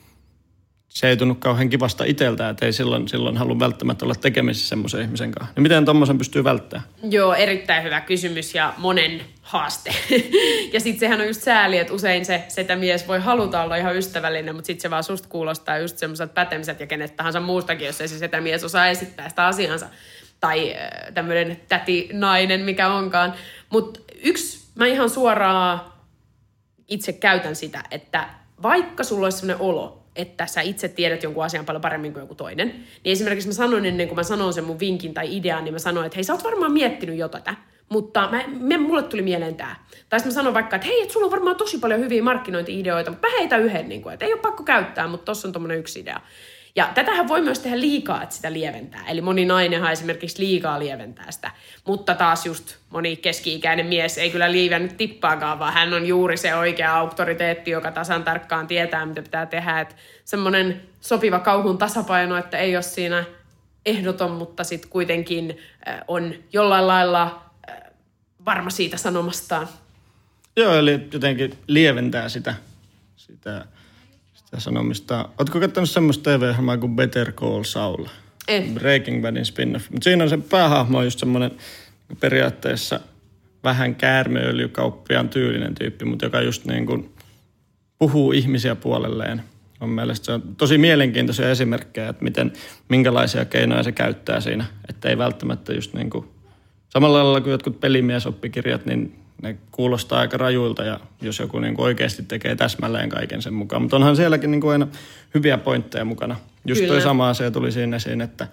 se 0.93 1.09
ei 1.09 1.17
tunnu 1.17 1.35
kauhean 1.35 1.69
kivasta 1.69 2.03
itseltä, 2.03 2.49
että 2.49 2.65
ei 2.65 2.73
silloin, 2.73 3.07
silloin 3.07 3.37
halua 3.37 3.59
välttämättä 3.59 4.05
olla 4.05 4.15
tekemisissä 4.15 4.69
semmoisen 4.69 5.01
ihmisen 5.01 5.31
kanssa. 5.31 5.53
Niin 5.55 5.63
miten 5.63 5.85
tuommoisen 5.85 6.17
pystyy 6.17 6.43
välttämään? 6.43 6.87
Joo, 7.03 7.33
erittäin 7.33 7.83
hyvä 7.83 8.01
kysymys 8.01 8.55
ja 8.55 8.73
monen 8.77 9.21
haaste. 9.41 9.95
ja 10.73 10.79
sitten 10.79 10.99
sehän 10.99 11.21
on 11.21 11.27
just 11.27 11.41
sääli, 11.41 11.77
että 11.77 11.93
usein 11.93 12.25
se 12.25 12.43
setämies 12.47 13.07
voi 13.07 13.19
haluta 13.19 13.63
olla 13.63 13.75
ihan 13.75 13.95
ystävällinen, 13.95 14.55
mutta 14.55 14.67
sitten 14.67 14.81
se 14.81 14.89
vaan 14.89 15.03
susta 15.03 15.27
kuulostaa 15.27 15.77
just 15.77 15.97
semmoiset 15.97 16.33
pätemiset 16.33 16.79
ja 16.79 16.87
kenet 16.87 17.15
tahansa 17.15 17.39
muustakin, 17.39 17.87
jos 17.87 18.01
ei 18.01 18.07
se 18.07 18.17
setämies 18.17 18.63
osaa 18.63 18.87
esittää 18.87 19.29
sitä 19.29 19.45
asiansa. 19.45 19.87
Tai 20.39 20.75
äh, 20.75 21.13
tämmöinen 21.13 21.59
täti-nainen, 21.69 22.61
mikä 22.61 22.87
onkaan. 22.87 23.33
Mutta 23.69 23.99
yksi, 24.23 24.67
mä 24.75 24.85
ihan 24.85 25.09
suoraan 25.09 25.81
itse 26.87 27.13
käytän 27.13 27.55
sitä, 27.55 27.83
että 27.91 28.29
vaikka 28.63 29.03
sulla 29.03 29.25
olisi 29.25 29.37
sellainen 29.37 29.65
olo, 29.65 30.00
että 30.15 30.45
sä 30.45 30.61
itse 30.61 30.87
tiedät 30.87 31.23
jonkun 31.23 31.45
asian 31.45 31.65
paljon 31.65 31.81
paremmin 31.81 32.13
kuin 32.13 32.21
joku 32.21 32.35
toinen. 32.35 32.67
Niin 32.67 33.13
esimerkiksi 33.13 33.47
mä 33.47 33.53
sanon 33.53 33.85
ennen 33.85 34.07
kuin 34.07 34.15
mä 34.15 34.23
sanon 34.23 34.53
sen 34.53 34.63
mun 34.63 34.79
vinkin 34.79 35.13
tai 35.13 35.37
idean, 35.37 35.63
niin 35.63 35.73
mä 35.73 35.79
sanoin, 35.79 36.05
että 36.05 36.15
hei 36.15 36.23
sä 36.23 36.33
oot 36.33 36.43
varmaan 36.43 36.71
miettinyt 36.71 37.17
jotain. 37.17 37.43
Mutta 37.89 38.29
mä, 38.31 38.43
me, 38.59 38.77
mulle 38.77 39.03
tuli 39.03 39.21
mieleen 39.21 39.55
tämä. 39.55 39.75
Tai 40.09 40.19
sitten 40.19 40.33
mä 40.33 40.33
sanon 40.33 40.53
vaikka, 40.53 40.75
että 40.75 40.87
hei, 40.87 41.01
että 41.01 41.13
sulla 41.13 41.25
on 41.25 41.31
varmaan 41.31 41.55
tosi 41.55 41.77
paljon 41.77 41.99
hyviä 41.99 42.23
markkinointi-ideoita, 42.23 43.11
mutta 43.11 43.27
mä 43.27 43.33
heitä 43.39 43.57
yhden, 43.57 43.89
niin 43.89 44.01
kuin, 44.01 44.13
että 44.13 44.25
ei 44.25 44.33
ole 44.33 44.41
pakko 44.41 44.63
käyttää, 44.63 45.07
mutta 45.07 45.25
tossa 45.25 45.47
on 45.47 45.51
tommonen 45.51 45.77
yksi 45.77 45.99
idea. 45.99 46.21
Ja 46.75 46.89
tätähän 46.95 47.27
voi 47.27 47.41
myös 47.41 47.59
tehdä 47.59 47.79
liikaa, 47.79 48.23
että 48.23 48.35
sitä 48.35 48.53
lieventää. 48.53 49.07
Eli 49.07 49.21
moni 49.21 49.45
nainenhan 49.45 49.91
esimerkiksi 49.91 50.43
liikaa 50.43 50.79
lieventää 50.79 51.31
sitä. 51.31 51.51
Mutta 51.87 52.15
taas 52.15 52.45
just 52.45 52.75
moni 52.89 53.15
keski-ikäinen 53.15 53.85
mies 53.85 54.17
ei 54.17 54.31
kyllä 54.31 54.51
liivennyt 54.51 54.97
tippaakaan, 54.97 55.59
vaan 55.59 55.73
hän 55.73 55.93
on 55.93 56.05
juuri 56.05 56.37
se 56.37 56.55
oikea 56.55 56.95
auktoriteetti, 56.95 57.71
joka 57.71 57.91
tasan 57.91 58.23
tarkkaan 58.23 58.67
tietää, 58.67 59.05
mitä 59.05 59.21
pitää 59.21 59.45
tehdä. 59.45 59.79
Että 59.79 59.95
semmoinen 60.25 60.81
sopiva 61.01 61.39
kauhun 61.39 61.77
tasapaino, 61.77 62.37
että 62.37 62.57
ei 62.57 62.75
ole 62.75 62.83
siinä 62.83 63.23
ehdoton, 63.85 64.31
mutta 64.31 64.63
sitten 64.63 64.89
kuitenkin 64.89 65.57
on 66.07 66.33
jollain 66.53 66.87
lailla 66.87 67.45
varma 68.45 68.69
siitä 68.69 68.97
sanomastaan. 68.97 69.67
Joo, 70.55 70.73
eli 70.73 71.07
jotenkin 71.13 71.57
lieventää 71.67 72.29
sitä, 72.29 72.53
sitä 73.15 73.65
sitä 74.51 74.59
sanomista. 74.59 75.29
Oletko 75.37 75.59
katsonut 75.59 75.89
semmoista 75.89 76.37
TV-ohjelmaa 76.37 76.77
kuin 76.77 76.95
Better 76.95 77.31
Call 77.31 77.63
Saul? 77.63 78.05
En. 78.47 78.73
Breaking 78.73 79.21
Badin 79.21 79.45
spin-off. 79.45 79.89
Mutta 79.89 80.03
siinä 80.03 80.23
on 80.23 80.29
se 80.29 80.37
päähahmo 80.37 80.97
on 80.97 81.03
just 81.03 81.19
semmoinen 81.19 81.51
periaatteessa 82.19 82.99
vähän 83.63 83.95
käärmeöljykauppiaan 83.95 85.29
tyylinen 85.29 85.75
tyyppi, 85.75 86.05
mutta 86.05 86.25
joka 86.25 86.41
just 86.41 86.65
niin 86.65 86.85
kuin 86.85 87.15
puhuu 87.99 88.31
ihmisiä 88.31 88.75
puolelleen. 88.75 89.41
On 89.79 89.89
mielestä 89.89 90.25
se 90.25 90.31
on 90.31 90.55
tosi 90.57 90.77
mielenkiintoisia 90.77 91.49
esimerkkejä, 91.49 92.09
että 92.09 92.23
miten, 92.23 92.53
minkälaisia 92.89 93.45
keinoja 93.45 93.83
se 93.83 93.91
käyttää 93.91 94.41
siinä. 94.41 94.65
Että 94.89 95.09
ei 95.09 95.17
välttämättä 95.17 95.73
just 95.73 95.93
niin 95.93 96.09
kuin, 96.09 96.27
samalla 96.89 97.23
lailla 97.23 97.41
kuin 97.41 97.51
jotkut 97.51 97.79
pelimiesoppikirjat, 97.79 98.85
niin 98.85 99.20
ne 99.41 99.57
kuulostaa 99.71 100.19
aika 100.19 100.37
rajuilta 100.37 100.83
ja 100.83 100.99
jos 101.21 101.39
joku 101.39 101.59
niin 101.59 101.75
kuin 101.75 101.85
oikeasti 101.85 102.23
tekee 102.23 102.55
täsmälleen 102.55 103.09
kaiken 103.09 103.41
sen 103.41 103.53
mukaan. 103.53 103.81
Mutta 103.81 103.95
onhan 103.95 104.15
sielläkin 104.15 104.51
niin 104.51 104.61
kuin 104.61 104.71
aina 104.71 104.87
hyviä 105.33 105.57
pointteja 105.57 106.05
mukana. 106.05 106.35
Just 106.65 106.81
Kyllä. 106.81 106.93
toi 106.93 107.01
sama 107.01 107.29
asia 107.29 107.51
tuli 107.51 107.71
siinä 107.71 107.95
esiin, 107.95 108.21
että, 108.21 108.47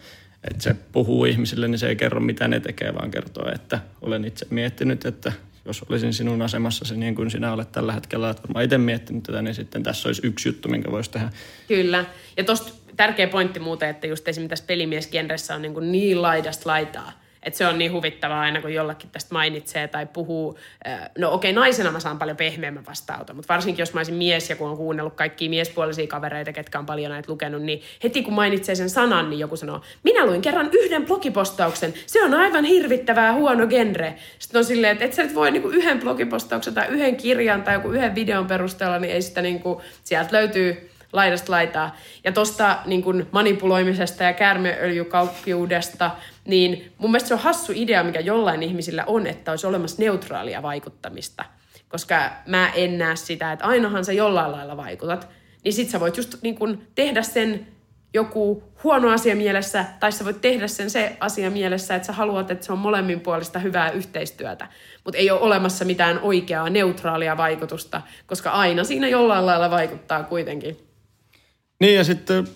että 0.50 0.62
se 0.62 0.76
puhuu 0.92 1.24
ihmisille, 1.24 1.68
niin 1.68 1.78
se 1.78 1.88
ei 1.88 1.96
kerro 1.96 2.20
mitä 2.20 2.48
ne 2.48 2.60
tekee, 2.60 2.94
vaan 2.94 3.10
kertoo, 3.10 3.52
että 3.54 3.78
olen 4.02 4.24
itse 4.24 4.46
miettinyt, 4.50 5.04
että 5.04 5.32
jos 5.64 5.82
olisin 5.82 6.14
sinun 6.14 6.42
asemassasi 6.42 6.96
niin 6.96 7.14
kuin 7.14 7.30
sinä 7.30 7.52
olet 7.52 7.72
tällä 7.72 7.92
hetkellä, 7.92 8.30
että 8.30 8.42
varmaan 8.42 8.64
itse 8.64 8.78
miettinyt 8.78 9.22
tätä, 9.22 9.42
niin 9.42 9.54
sitten 9.54 9.82
tässä 9.82 10.08
olisi 10.08 10.26
yksi 10.26 10.48
juttu, 10.48 10.68
minkä 10.68 10.90
voisi 10.90 11.10
tehdä. 11.10 11.30
Kyllä. 11.68 12.04
Ja 12.36 12.44
tuosta 12.44 12.72
tärkeä 12.96 13.28
pointti 13.28 13.60
muuten, 13.60 13.88
että 13.88 14.06
just 14.06 14.28
esimerkiksi 14.28 14.50
tässä 14.50 14.64
pelimiesgenressä 14.66 15.54
on 15.54 15.62
niin, 15.62 15.74
kuin 15.74 15.92
niin 15.92 16.22
laidasta 16.22 16.70
laitaa 16.70 17.12
et 17.48 17.54
se 17.54 17.66
on 17.66 17.78
niin 17.78 17.92
huvittavaa 17.92 18.40
aina, 18.40 18.60
kun 18.60 18.74
jollakin 18.74 19.10
tästä 19.10 19.34
mainitsee 19.34 19.88
tai 19.88 20.06
puhuu. 20.06 20.58
No 21.18 21.32
okei, 21.32 21.50
okay, 21.50 21.60
naisena 21.60 21.90
mä 21.90 22.00
saan 22.00 22.18
paljon 22.18 22.36
pehmeämmän 22.36 22.86
vastaanoton, 22.86 23.36
mutta 23.36 23.54
varsinkin 23.54 23.82
jos 23.82 23.94
mä 23.94 24.00
olisin 24.00 24.14
mies 24.14 24.50
ja 24.50 24.56
kun 24.56 24.68
on 24.70 24.76
kuunnellut 24.76 25.14
kaikkia 25.14 25.50
miespuolisia 25.50 26.06
kavereita, 26.06 26.52
ketkä 26.52 26.78
on 26.78 26.86
paljon 26.86 27.10
näitä 27.10 27.32
lukenut, 27.32 27.62
niin 27.62 27.82
heti 28.04 28.22
kun 28.22 28.34
mainitsee 28.34 28.74
sen 28.74 28.90
sanan, 28.90 29.30
niin 29.30 29.40
joku 29.40 29.56
sanoo, 29.56 29.80
minä 30.02 30.26
luin 30.26 30.42
kerran 30.42 30.70
yhden 30.72 31.06
blogipostauksen, 31.06 31.94
se 32.06 32.24
on 32.24 32.34
aivan 32.34 32.64
hirvittävää 32.64 33.32
huono 33.32 33.66
genre. 33.66 34.14
Sitten 34.38 34.58
on 34.58 34.64
silleen, 34.64 34.92
että 34.92 35.04
et 35.04 35.12
sä 35.12 35.22
nyt 35.22 35.34
voi 35.34 35.50
niinku 35.50 35.68
yhden 35.68 36.00
blogipostauksen 36.00 36.74
tai 36.74 36.88
yhden 36.88 37.16
kirjan 37.16 37.62
tai 37.62 37.74
joku 37.74 37.88
yhden 37.88 38.14
videon 38.14 38.46
perusteella, 38.46 38.98
niin 38.98 39.14
ei 39.14 39.22
sitä 39.22 39.42
niinku, 39.42 39.82
sieltä 40.04 40.36
löytyy 40.36 40.90
laidasta 41.12 41.52
laitaa. 41.52 41.96
Ja 42.24 42.32
tuosta 42.32 42.78
niin 42.86 43.26
manipuloimisesta 43.32 44.24
ja 44.24 44.32
käärmeöljykauppiudesta, 44.32 46.10
niin 46.48 46.92
mun 46.98 47.10
mielestä 47.10 47.28
se 47.28 47.34
on 47.34 47.40
hassu 47.40 47.72
idea, 47.74 48.04
mikä 48.04 48.20
jollain 48.20 48.62
ihmisillä 48.62 49.04
on, 49.04 49.26
että 49.26 49.50
olisi 49.50 49.66
olemassa 49.66 50.02
neutraalia 50.02 50.62
vaikuttamista. 50.62 51.44
Koska 51.88 52.30
mä 52.46 52.68
en 52.74 52.98
näe 52.98 53.16
sitä, 53.16 53.52
että 53.52 53.64
ainahan 53.64 54.04
sä 54.04 54.12
jollain 54.12 54.52
lailla 54.52 54.76
vaikutat. 54.76 55.28
Niin 55.64 55.72
sit 55.72 55.90
sä 55.90 56.00
voit 56.00 56.16
just 56.16 56.34
niin 56.42 56.54
kun 56.54 56.82
tehdä 56.94 57.22
sen 57.22 57.66
joku 58.14 58.62
huono 58.84 59.10
asia 59.10 59.36
mielessä, 59.36 59.84
tai 60.00 60.12
sä 60.12 60.24
voit 60.24 60.40
tehdä 60.40 60.68
sen 60.68 60.90
se 60.90 61.16
asia 61.20 61.50
mielessä, 61.50 61.94
että 61.94 62.06
sä 62.06 62.12
haluat, 62.12 62.50
että 62.50 62.66
se 62.66 62.72
on 62.72 62.78
molemmin 62.78 63.20
puolista 63.20 63.58
hyvää 63.58 63.90
yhteistyötä. 63.90 64.68
Mutta 65.04 65.18
ei 65.18 65.30
ole 65.30 65.40
olemassa 65.40 65.84
mitään 65.84 66.18
oikeaa 66.18 66.70
neutraalia 66.70 67.36
vaikutusta, 67.36 68.02
koska 68.26 68.50
aina 68.50 68.84
siinä 68.84 69.08
jollain 69.08 69.46
lailla 69.46 69.70
vaikuttaa 69.70 70.22
kuitenkin. 70.22 70.76
Niin 71.80 71.94
ja 71.94 72.04
sitten 72.04 72.48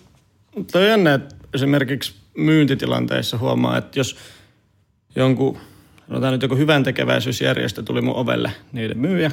toi 0.71 0.87
jännä, 0.87 1.13
että 1.13 1.35
esimerkiksi 1.53 2.22
myyntitilanteissa 2.37 3.37
huomaa, 3.37 3.77
että 3.77 3.99
jos 3.99 4.17
jonkun, 5.15 5.57
sanotaan 6.07 6.33
nyt 6.33 6.41
joku 6.41 6.55
hyvän 6.55 6.83
tekeväisyysjärjestö 6.83 7.83
tuli 7.83 8.01
mun 8.01 8.15
ovelle 8.15 8.51
niiden 8.71 8.97
myyjä, 8.97 9.31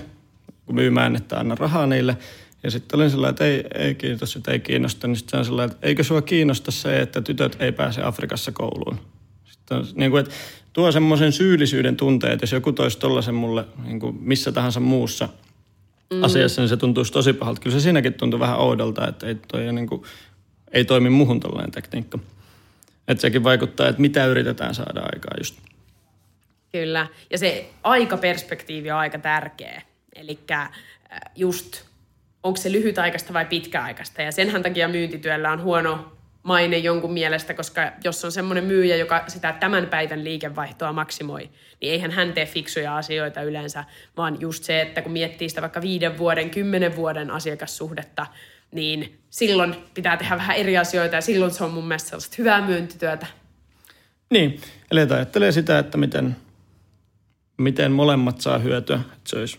kun 0.67 0.75
myymään, 0.75 1.17
että 1.17 1.41
anna 1.41 1.55
rahaa 1.55 1.87
niille, 1.87 2.17
ja 2.63 2.71
sitten 2.71 2.97
olin 2.97 3.11
sellainen, 3.11 3.31
että 3.31 3.45
ei, 3.45 3.65
ei 3.87 3.95
kiitos, 3.95 4.37
että 4.37 4.51
ei 4.51 4.61
kiinnosta. 4.61 5.07
Niin 5.07 5.17
sitten 5.17 5.39
on 5.39 5.45
sellainen, 5.45 5.75
että 5.75 5.87
eikö 5.87 6.05
sua 6.05 6.23
kiinnosta 6.23 6.71
se, 6.71 7.01
että 7.01 7.21
tytöt 7.21 7.57
ei 7.61 7.73
pääse 7.73 8.03
Afrikassa 8.03 8.53
kouluun. 8.53 9.01
Sitten 9.45 9.79
on, 9.79 9.85
niin 9.95 10.11
kuin, 10.11 10.21
että 10.21 10.35
tuo 10.73 10.93
semmoisen 10.93 11.33
syyllisyyden 11.33 11.97
tunteen, 11.97 12.33
että 12.33 12.45
jos 12.45 12.53
joku 12.53 12.73
toisi 12.73 12.99
tollaisen 12.99 13.35
mulle 13.35 13.65
niin 13.85 14.01
kuin 14.01 14.19
missä 14.21 14.53
tahansa 14.53 14.81
muussa– 14.81 15.29
mm. 16.11 16.23
asiassa, 16.23 16.63
niin 16.63 16.69
se 16.69 16.77
tuntuisi 16.77 17.13
tosi 17.13 17.33
pahalta. 17.33 17.61
Kyllä 17.61 17.79
se 17.79 17.83
siinäkin 17.83 18.15
tuntui 18.15 18.41
vähän 18.41 18.59
oudolta, 18.59 19.09
että 19.09 19.27
ei, 19.27 19.35
toi 19.35 19.73
niin 19.73 19.87
kuin, 19.87 20.03
ei 20.73 20.85
toimi 20.85 21.11
muhun 21.11 21.41
tällainen 21.41 21.71
tekniikka. 21.71 22.19
Että 23.11 23.21
sekin 23.23 23.45
vaikuttaa, 23.45 23.89
että 23.89 24.01
mitä 24.01 24.27
yritetään 24.27 24.75
saada 24.75 25.01
aikaa 25.01 25.35
just. 25.39 25.61
Kyllä, 26.73 27.07
ja 27.31 27.39
se 27.39 27.71
aikaperspektiivi 27.83 28.91
on 28.91 28.99
aika 28.99 29.19
tärkeä. 29.19 29.83
Eli 30.17 30.39
äh, 30.51 30.71
just, 31.37 31.85
onko 32.43 32.57
se 32.57 32.73
lyhytaikaista 32.73 33.33
vai 33.33 33.45
pitkäaikaista. 33.45 34.23
Ja 34.23 34.33
senhän 34.33 34.63
takia 34.63 34.89
myyntityöllä 34.89 35.53
on 35.53 35.63
huono 35.63 36.13
maine 36.43 36.79
jonkun 36.79 37.13
mielestä, 37.13 37.55
koska 37.55 37.93
jos 38.05 38.25
on 38.25 38.33
semmoinen 38.33 38.65
myyjä, 38.65 38.97
joka 38.97 39.25
sitä 39.29 39.53
tämän 39.61 39.87
päivän 39.87 40.25
liikevaihtoa 40.25 40.93
maksimoi, 40.93 41.51
niin 41.81 41.93
eihän 41.93 42.11
hän 42.11 42.33
tee 42.33 42.47
fiksuja 42.47 42.97
asioita 42.97 43.43
yleensä, 43.43 43.85
vaan 44.17 44.41
just 44.41 44.65
se, 44.65 44.81
että 44.81 45.03
kun 45.03 45.13
miettii 45.13 45.49
sitä 45.49 45.63
vaikka 45.63 45.81
viiden 45.81 46.19
vuoden, 46.19 46.51
kymmenen 46.51 46.97
vuoden 46.97 47.31
asiakassuhdetta, 47.31 48.27
niin 48.73 49.19
silloin 49.31 49.75
pitää 49.95 50.17
tehdä 50.17 50.37
vähän 50.37 50.57
eri 50.57 50.79
asioita 50.79 51.15
ja 51.15 51.21
silloin 51.21 51.51
se 51.51 51.65
on 51.65 51.71
mun 51.71 51.89
mielestä 51.89 52.09
sellaista 52.09 52.35
hyvää 52.39 52.67
myyntityötä. 52.67 53.27
Niin, 54.31 54.61
eli 54.91 55.01
ajattelee 55.01 55.53
sitä, 55.53 55.79
että 55.79 55.99
miten, 55.99 56.37
miten 57.59 57.93
molemmat 57.93 58.41
saa 58.41 58.59
hyötyä. 58.59 58.97
Että 58.97 59.31
se 59.31 59.37
olisi 59.37 59.59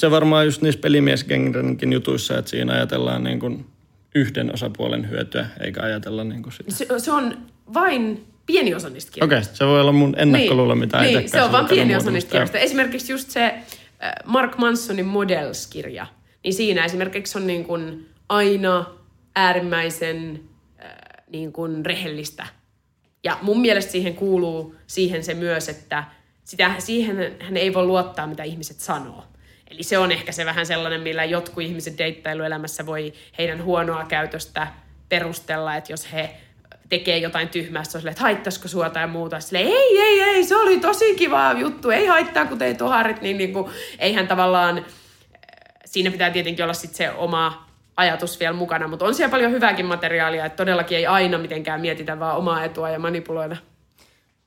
se 0.00 0.10
varmaan 0.10 0.44
just 0.44 0.62
niissä 0.62 0.80
pelimiesgenrenkin 0.80 1.92
jutuissa, 1.92 2.38
että 2.38 2.50
siinä 2.50 2.72
ajatellaan 2.72 3.24
niin 3.24 3.40
kuin 3.40 3.66
yhden 4.14 4.54
osapuolen 4.54 5.10
hyötyä, 5.10 5.46
eikä 5.60 5.82
ajatella 5.82 6.24
niin 6.24 6.42
kuin 6.42 6.52
sitä. 6.52 6.70
Se, 6.70 6.86
se 6.98 7.12
on 7.12 7.38
vain 7.74 8.26
pieni 8.46 8.74
osa 8.74 8.90
niistä 8.90 9.24
Okei, 9.24 9.38
okay, 9.38 9.54
se 9.54 9.66
voi 9.66 9.80
olla 9.80 9.92
mun 9.92 10.14
ennakkoluulo, 10.18 10.74
niin, 10.74 10.80
mitä 10.80 11.00
niin, 11.00 11.28
se 11.28 11.42
on 11.42 11.52
vain 11.52 11.66
pieni 11.66 11.96
osa 11.96 12.10
niistä. 12.10 12.44
Esimerkiksi 12.54 13.12
just 13.12 13.30
se 13.30 13.44
äh, 13.44 14.12
Mark 14.24 14.58
Mansonin 14.58 15.06
Models-kirja, 15.06 16.06
niin 16.44 16.54
siinä 16.54 16.84
esimerkiksi 16.84 17.38
on 17.38 17.46
niin 17.46 17.64
kuin 17.64 18.08
aina 18.28 18.86
äärimmäisen 19.36 20.40
äh, 20.84 20.90
niin 21.30 21.52
kuin 21.52 21.86
rehellistä. 21.86 22.46
Ja 23.24 23.38
mun 23.42 23.60
mielestä 23.60 23.92
siihen 23.92 24.14
kuuluu 24.14 24.74
siihen 24.86 25.24
se 25.24 25.34
myös, 25.34 25.68
että 25.68 26.04
sitä, 26.44 26.74
siihen 26.78 27.36
hän 27.40 27.56
ei 27.56 27.74
voi 27.74 27.86
luottaa, 27.86 28.26
mitä 28.26 28.42
ihmiset 28.42 28.80
sanoo. 28.80 29.24
Eli 29.70 29.82
se 29.82 29.98
on 29.98 30.12
ehkä 30.12 30.32
se 30.32 30.44
vähän 30.44 30.66
sellainen, 30.66 31.00
millä 31.00 31.24
jotkut 31.24 31.64
ihmiset 31.64 31.98
deittailuelämässä 31.98 32.86
voi 32.86 33.12
heidän 33.38 33.64
huonoa 33.64 34.04
käytöstä 34.04 34.66
perustella, 35.08 35.76
että 35.76 35.92
jos 35.92 36.12
he 36.12 36.30
tekee 36.88 37.18
jotain 37.18 37.48
tyhmää, 37.48 37.84
se 37.84 37.98
on 37.98 38.00
silleen, 38.00 38.12
että 38.12 38.22
haittaisiko 38.22 38.68
sua 38.68 38.90
tai 38.90 39.06
muuta. 39.06 39.40
Silleen, 39.40 39.66
ei, 39.66 39.98
ei, 39.98 40.20
ei, 40.20 40.44
se 40.44 40.56
oli 40.56 40.80
tosi 40.80 41.14
kiva 41.14 41.52
juttu, 41.52 41.90
ei 41.90 42.06
haittaa, 42.06 42.46
kun 42.46 42.58
teit 42.58 42.78
toharit, 42.78 43.22
niin, 43.22 43.38
niin 43.38 43.52
kuin, 43.52 43.72
eihän 43.98 44.28
tavallaan, 44.28 44.84
siinä 45.98 46.10
pitää 46.10 46.30
tietenkin 46.30 46.62
olla 46.62 46.74
sitten 46.74 46.96
se 46.96 47.10
oma 47.10 47.66
ajatus 47.96 48.40
vielä 48.40 48.56
mukana, 48.56 48.88
mutta 48.88 49.04
on 49.04 49.14
siellä 49.14 49.30
paljon 49.30 49.52
hyvääkin 49.52 49.86
materiaalia, 49.86 50.44
että 50.44 50.56
todellakin 50.56 50.98
ei 50.98 51.06
aina 51.06 51.38
mitenkään 51.38 51.80
mietitä 51.80 52.18
vaan 52.18 52.36
omaa 52.36 52.64
etua 52.64 52.90
ja 52.90 52.98
manipuloida. 52.98 53.56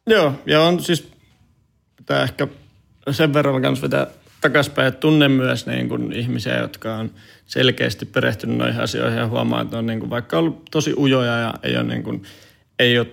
Joo, 0.07 0.33
ja 0.45 0.61
on 0.61 0.79
siis, 0.79 1.11
pitää 1.97 2.23
ehkä 2.23 2.47
sen 3.11 3.33
verran 3.33 3.61
kanssa 3.61 3.83
vetää 3.83 4.07
takaspäin, 4.41 4.87
että 4.87 4.99
tunnen 4.99 5.31
myös 5.31 5.65
niin 5.65 5.89
kuin 5.89 6.13
ihmisiä, 6.13 6.57
jotka 6.57 6.95
on 6.95 7.11
selkeästi 7.45 8.05
perehtynyt 8.05 8.57
noihin 8.57 8.81
asioihin 8.81 9.19
ja 9.19 9.27
huomaa, 9.27 9.61
että 9.61 9.77
on 9.77 9.85
niin 9.85 9.99
kuin 9.99 10.09
vaikka 10.09 10.37
ollut 10.37 10.65
tosi 10.71 10.93
ujoja 10.97 11.37
ja 11.37 11.53
ei 11.63 11.77
ole, 11.77 11.83
niin 11.83 12.03
kuin, 12.03 12.23
ei 12.79 12.99
ole 12.99 13.07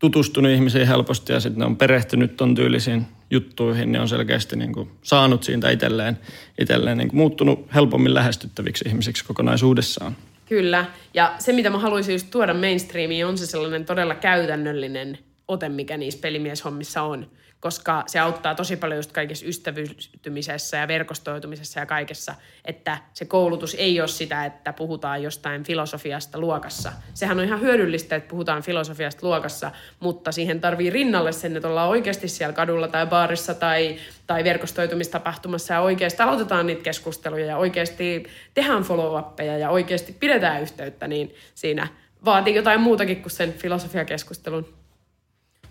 tutustunut 0.00 0.52
ihmisiin 0.52 0.86
helposti 0.86 1.32
ja 1.32 1.40
sitten 1.40 1.58
ne 1.58 1.64
on 1.64 1.76
perehtynyt 1.76 2.36
ton 2.36 2.54
tyylisiin 2.54 3.06
juttuihin, 3.30 3.92
niin 3.92 4.00
on 4.00 4.08
selkeästi 4.08 4.56
niin 4.56 4.72
kuin 4.72 4.90
saanut 5.02 5.42
siitä 5.42 5.70
itselleen, 5.70 6.18
itselleen 6.60 6.98
niin 6.98 7.08
kuin 7.08 7.16
muuttunut 7.16 7.74
helpommin 7.74 8.14
lähestyttäviksi 8.14 8.84
ihmisiksi 8.88 9.24
kokonaisuudessaan. 9.24 10.16
Kyllä. 10.48 10.84
Ja 11.14 11.34
se, 11.38 11.52
mitä 11.52 11.70
mä 11.70 11.78
haluaisin 11.78 12.12
just 12.12 12.30
tuoda 12.30 12.54
mainstreamiin, 12.54 13.26
on 13.26 13.38
se 13.38 13.46
sellainen 13.46 13.84
todella 13.84 14.14
käytännöllinen 14.14 15.18
ote, 15.48 15.68
mikä 15.68 15.96
niissä 15.96 16.20
pelimieshommissa 16.20 17.02
on 17.02 17.26
koska 17.60 18.04
se 18.06 18.18
auttaa 18.18 18.54
tosi 18.54 18.76
paljon 18.76 18.98
just 18.98 19.12
kaikessa 19.12 19.46
ystävystymisessä 19.46 20.76
ja 20.76 20.88
verkostoitumisessa 20.88 21.80
ja 21.80 21.86
kaikessa, 21.86 22.34
että 22.64 22.98
se 23.12 23.24
koulutus 23.24 23.74
ei 23.74 24.00
ole 24.00 24.08
sitä, 24.08 24.44
että 24.44 24.72
puhutaan 24.72 25.22
jostain 25.22 25.64
filosofiasta 25.64 26.38
luokassa. 26.38 26.92
Sehän 27.14 27.38
on 27.38 27.44
ihan 27.44 27.60
hyödyllistä, 27.60 28.16
että 28.16 28.28
puhutaan 28.30 28.62
filosofiasta 28.62 29.26
luokassa, 29.26 29.70
mutta 30.00 30.32
siihen 30.32 30.60
tarvii 30.60 30.90
rinnalle 30.90 31.32
sen, 31.32 31.56
että 31.56 31.68
ollaan 31.68 31.88
oikeasti 31.88 32.28
siellä 32.28 32.52
kadulla 32.52 32.88
tai 32.88 33.06
baarissa 33.06 33.54
tai, 33.54 33.96
tai 34.26 34.44
verkostoitumistapahtumassa 34.44 35.74
ja 35.74 35.80
oikeasti 35.80 36.22
aloitetaan 36.22 36.66
niitä 36.66 36.82
keskusteluja 36.82 37.46
ja 37.46 37.56
oikeasti 37.56 38.26
tehdään 38.54 38.82
follow-uppeja 38.82 39.58
ja 39.58 39.70
oikeasti 39.70 40.12
pidetään 40.12 40.62
yhteyttä, 40.62 41.08
niin 41.08 41.34
siinä 41.54 41.88
vaatii 42.24 42.54
jotain 42.54 42.80
muutakin 42.80 43.22
kuin 43.22 43.32
sen 43.32 43.52
filosofiakeskustelun. 43.52 44.79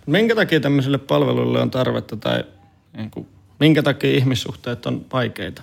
Minkä 0.09 0.35
takia 0.35 0.59
tämmöiselle 0.59 0.97
palveluille 0.97 1.61
on 1.61 1.71
tarvetta 1.71 2.17
tai 2.17 2.43
niin 2.97 3.11
kuin, 3.11 3.27
minkä 3.59 3.83
takia 3.83 4.11
ihmissuhteet 4.11 4.85
on 4.85 5.05
vaikeita? 5.13 5.61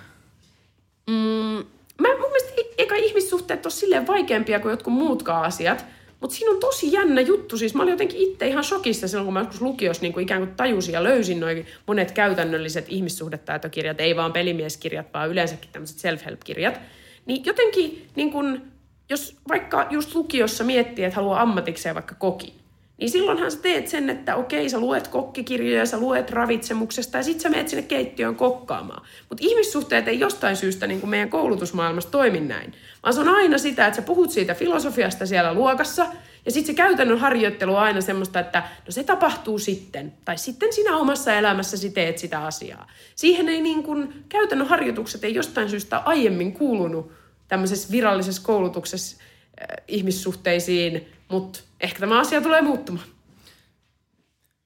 Mm, 1.07 1.64
mä, 2.03 2.09
mun 2.09 2.30
mielestä 2.30 2.53
eikä 2.78 2.97
ihmissuhteet 2.97 3.66
ole 3.66 3.72
silleen 3.72 4.07
vaikeampia 4.07 4.61
kuin 4.61 4.70
jotkut 4.70 4.94
muutkaan 4.94 5.44
asiat, 5.44 5.84
mutta 6.20 6.36
siinä 6.36 6.51
on 6.51 6.61
tosi 6.61 6.92
jännä 6.92 7.20
juttu. 7.20 7.59
Siis 7.59 7.74
mä 7.74 7.82
olin 7.82 7.92
jotenkin 7.92 8.20
itse 8.20 8.49
ihan 8.49 8.64
shokissa 8.64 9.09
silloin, 9.09 9.24
kun 9.24 9.34
mä 9.34 9.40
joskus 9.40 9.61
lukiossa 9.61 10.03
niin 10.03 10.12
kuin 10.12 10.22
ikään 10.22 10.47
kuin 10.47 10.57
tajusin 10.57 10.92
ja 10.92 11.05
löysin 11.05 11.40
noin 11.40 11.66
monet 11.86 12.12
käytännölliset 12.12 12.86
ihmissuhdetaitokirjat, 12.88 14.01
ei 14.01 14.16
vaan 14.16 14.32
pelimieskirjat, 14.32 15.07
vaan 15.14 15.30
yleensäkin 15.30 15.70
tämmöiset 15.72 15.99
self-help-kirjat. 15.99 16.80
Niin 17.26 17.44
jotenkin, 17.44 18.09
niin 18.16 18.32
kun, 18.32 18.62
jos 19.11 19.36
vaikka 19.49 19.86
just 19.90 20.14
lukiossa 20.14 20.64
miettii, 20.64 21.05
että 21.05 21.16
haluaa 21.16 21.42
ammatikseen 21.42 21.94
vaikka 21.94 22.14
koki, 22.14 22.55
niin 22.99 23.11
silloinhan 23.11 23.51
sä 23.51 23.59
teet 23.62 23.88
sen, 23.88 24.11
että 24.11 24.36
okei, 24.36 24.68
sä 24.68 24.80
luet 24.80 25.09
kokkikirjoja, 25.09 25.86
sä 25.86 25.99
luet 26.01 26.30
ravitsemuksesta 26.30 27.16
ja 27.16 27.22
sit 27.22 27.40
sä 27.40 27.49
menet 27.49 27.68
sinne 27.68 27.82
keittiöön 27.82 28.36
kokkaamaan. 28.36 29.07
Mutta 29.28 29.44
ihmissuhteet 29.47 30.09
ei 30.09 30.20
jostain 30.20 30.57
syystä 30.57 30.86
niin 30.86 31.01
kuin 31.01 31.11
meidän 31.11 31.30
koulutusmaailmassa 31.30 32.11
toimi 32.11 32.40
näin. 32.40 32.72
Vaan 33.03 33.14
se 33.14 33.20
on 33.20 33.28
aina 33.28 33.59
sitä, 33.59 33.86
että 33.86 33.97
sä 33.97 34.03
puhut 34.03 34.30
siitä 34.30 34.55
filosofiasta 34.55 35.26
siellä 35.26 35.55
luokassa 35.55 36.07
ja 36.47 36.53
sitten 36.53 36.74
se 36.74 36.76
käytännön 36.76 37.18
harjoittelu 37.18 37.74
on 37.74 37.82
aina 37.82 38.01
semmoista, 38.01 38.40
että 38.40 38.59
no 38.61 38.90
se 38.90 39.05
tapahtuu 39.05 39.59
sitten. 39.59 40.12
Tai 40.24 40.38
sitten 40.38 40.72
sinä 40.72 40.97
omassa 40.97 41.34
elämässäsi 41.34 41.90
teet 41.90 42.18
sitä 42.18 42.44
asiaa. 42.44 42.86
Siihen 43.14 43.49
ei 43.49 43.61
niin 43.61 43.82
kuin, 43.82 44.24
käytännön 44.28 44.68
harjoitukset 44.68 45.24
ei 45.24 45.34
jostain 45.34 45.70
syystä 45.70 45.99
aiemmin 45.99 46.53
kuulunut 46.53 47.12
tämmöisessä 47.49 47.92
virallisessa 47.92 48.42
koulutuksessa 48.42 49.16
äh, 49.16 49.84
ihmissuhteisiin, 49.88 51.09
mutta 51.28 51.61
ehkä 51.81 52.01
tämä 52.01 52.20
asia 52.20 52.41
tulee 52.41 52.62
muuttumaan. 52.62 53.07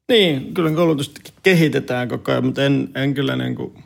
Niin, 0.09 0.55
kyllä 0.55 0.71
koulutusta 0.71 1.21
kehitetään 1.43 2.09
koko 2.09 2.33
ajan, 2.33 2.45
mutta 2.45 2.65
en, 2.65 2.91
en 2.95 3.15
kyllä 3.15 3.37
niin 3.37 3.55
kuin 3.55 3.85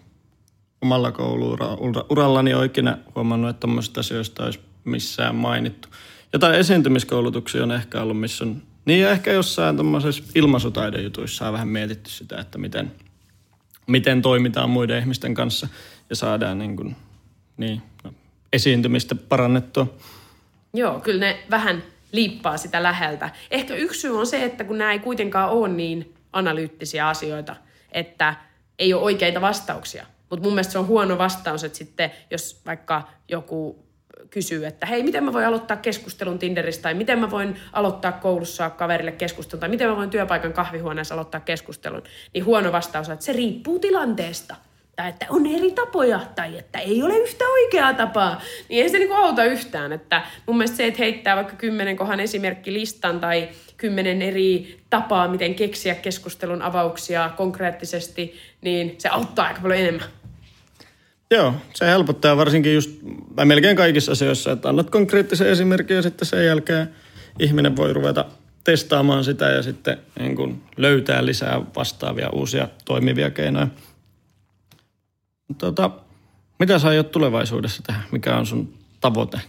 omalla 0.83 1.13
kouluurallani 1.13 2.55
oikein 2.55 2.97
huomannut, 3.15 3.51
että 3.51 3.61
tuommoisista 3.61 4.01
asioista 4.01 4.45
olisi 4.45 4.61
missään 4.85 5.35
mainittu. 5.35 5.89
Jotain 6.33 6.55
esiintymiskoulutuksia 6.55 7.63
on 7.63 7.73
ehkä 7.73 8.03
ollut, 8.03 8.21
missä 8.21 8.45
on, 8.45 8.63
niin 8.85 9.01
ja 9.01 9.11
ehkä 9.11 9.33
jossain 9.33 9.77
tuommoisessa 9.77 10.23
ilmaisutaidejutuissa 10.35 11.47
on 11.47 11.53
vähän 11.53 11.69
mietitty 11.69 12.11
sitä, 12.11 12.41
että 12.41 12.59
miten, 12.59 12.93
miten 13.87 14.23
toimitaan 14.23 14.71
muiden 14.71 14.99
ihmisten 14.99 15.35
kanssa 15.35 15.69
ja 16.11 16.17
saadaan 16.17 16.59
niin 16.59 16.77
kuin, 16.77 16.97
niin, 17.57 17.83
no, 18.05 18.13
esiintymistä 18.53 19.15
parannettua. 19.15 19.95
Joo, 20.75 21.01
kyllä 21.01 21.21
ne 21.21 21.45
vähän 21.51 21.83
liippaa 22.15 22.57
sitä 22.57 22.83
läheltä. 22.83 23.31
Ehkä 23.51 23.75
yksi 23.75 24.01
syy 24.01 24.19
on 24.19 24.27
se, 24.27 24.45
että 24.45 24.65
kun 24.65 24.79
nämä 24.79 24.93
ei 24.93 24.99
kuitenkaan 24.99 25.51
ole 25.51 25.69
niin 25.69 26.15
analyyttisiä 26.33 27.09
asioita, 27.09 27.57
että 27.93 28.35
ei 28.79 28.95
ole 28.95 29.03
oikeita 29.03 29.41
vastauksia. 29.41 30.07
Mutta 30.31 30.43
mun 30.45 30.53
mielestä 30.53 30.73
se 30.73 30.79
on 30.79 30.87
huono 30.87 31.19
vastaus, 31.19 31.65
että 31.65 31.79
sitten 31.79 32.11
jos 32.31 32.63
vaikka 32.67 33.09
joku 33.29 33.85
kysyy, 34.31 34.67
että 34.67 34.87
hei, 34.87 35.03
miten 35.03 35.25
mä 35.25 35.33
voin 35.33 35.47
aloittaa 35.47 35.77
keskustelun 35.77 36.39
Tinderistä, 36.39 36.83
tai 36.83 36.95
miten 36.95 37.19
mä 37.19 37.31
voin 37.31 37.57
aloittaa 37.73 38.13
koulussa 38.13 38.71
kaverille 38.71 39.13
keskustelun, 39.13 39.61
tai 39.61 39.69
miten 39.69 39.89
mä 39.89 39.97
voin 39.97 40.11
työpaikan 40.11 40.53
kahvihuoneessa 40.53 41.15
aloittaa 41.15 41.41
keskustelun, 41.41 42.03
niin 42.35 42.45
huono 42.45 42.73
vastaus 42.73 43.09
on, 43.09 43.13
että 43.13 43.25
se 43.25 43.33
riippuu 43.33 43.79
tilanteesta 43.79 44.57
tai 44.97 45.09
että 45.09 45.27
on 45.29 45.47
eri 45.47 45.71
tapoja, 45.71 46.21
tai 46.35 46.59
että 46.59 46.79
ei 46.79 47.03
ole 47.03 47.19
yhtä 47.19 47.45
oikeaa 47.45 47.95
tapaa, 47.95 48.43
niin 48.69 48.83
ei 48.83 48.91
se 48.91 48.99
niinku 48.99 49.15
auta 49.15 49.45
yhtään. 49.45 49.93
Että 49.93 50.23
mun 50.47 50.57
mielestä 50.57 50.77
se, 50.77 50.87
että 50.87 51.03
heittää 51.03 51.37
vaikka 51.37 51.57
kymmenen 51.57 51.97
kohan 51.97 52.21
esimerkkilistan 52.21 53.21
tai 53.21 53.49
kymmenen 53.77 54.23
eri 54.23 54.79
tapaa, 54.91 55.29
miten 55.29 55.55
keksiä 55.55 55.95
keskustelun 55.95 56.63
avauksia 56.63 57.31
konkreettisesti, 57.37 58.35
niin 58.63 58.95
se 58.99 59.09
auttaa 59.09 59.47
aika 59.47 59.61
paljon 59.61 59.81
enemmän. 59.81 60.07
Joo, 61.31 61.55
se 61.75 61.87
helpottaa 61.87 62.37
varsinkin 62.37 62.75
just, 62.75 62.91
tai 63.37 63.47
melkein 63.47 63.77
kaikissa 63.77 64.13
asioissa, 64.13 64.53
että 64.53 64.69
annat 64.69 64.91
konkreettisen 64.91 65.49
esimerkin 65.49 65.97
ja 65.97 66.03
sitten 66.03 66.27
sen 66.27 66.47
jälkeen 66.47 66.89
ihminen 67.39 67.77
voi 67.77 67.93
ruveta 67.93 68.25
testaamaan 68.65 69.25
sitä 69.25 69.45
ja 69.45 69.63
sitten 69.63 69.99
niin 70.19 70.37
kun 70.37 70.63
löytää 70.77 71.27
lisää 71.27 71.61
vastaavia 71.77 72.31
uusia 72.31 72.69
toimivia 72.85 73.31
keinoja. 73.31 73.69
Tota, 75.59 75.91
mitä 76.59 76.79
sä 76.79 76.89
aiot 76.89 77.11
tulevaisuudessa 77.11 77.83
tehdä? 77.83 78.01
Mikä 78.13 78.37
on 78.37 78.47
sun 78.47 78.75
tavoite? 79.01 79.41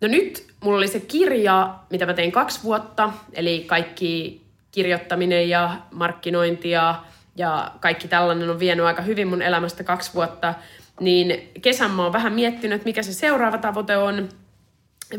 No 0.00 0.08
nyt 0.08 0.46
mulla 0.64 0.78
oli 0.78 0.88
se 0.88 1.00
kirja, 1.00 1.74
mitä 1.90 2.06
mä 2.06 2.14
tein 2.14 2.32
kaksi 2.32 2.62
vuotta, 2.62 3.12
eli 3.32 3.64
kaikki 3.66 4.40
kirjoittaminen 4.70 5.48
ja 5.48 5.76
markkinointi 5.90 6.70
ja, 6.70 7.02
ja 7.36 7.72
kaikki 7.80 8.08
tällainen 8.08 8.50
on 8.50 8.58
vienyt 8.58 8.86
aika 8.86 9.02
hyvin 9.02 9.28
mun 9.28 9.42
elämästä 9.42 9.84
kaksi 9.84 10.14
vuotta. 10.14 10.54
Niin 11.00 11.50
kesän 11.62 11.90
mä 11.90 12.02
oon 12.02 12.12
vähän 12.12 12.32
miettinyt, 12.32 12.76
että 12.76 12.88
mikä 12.88 13.02
se 13.02 13.12
seuraava 13.12 13.58
tavoite 13.58 13.96
on. 13.96 14.28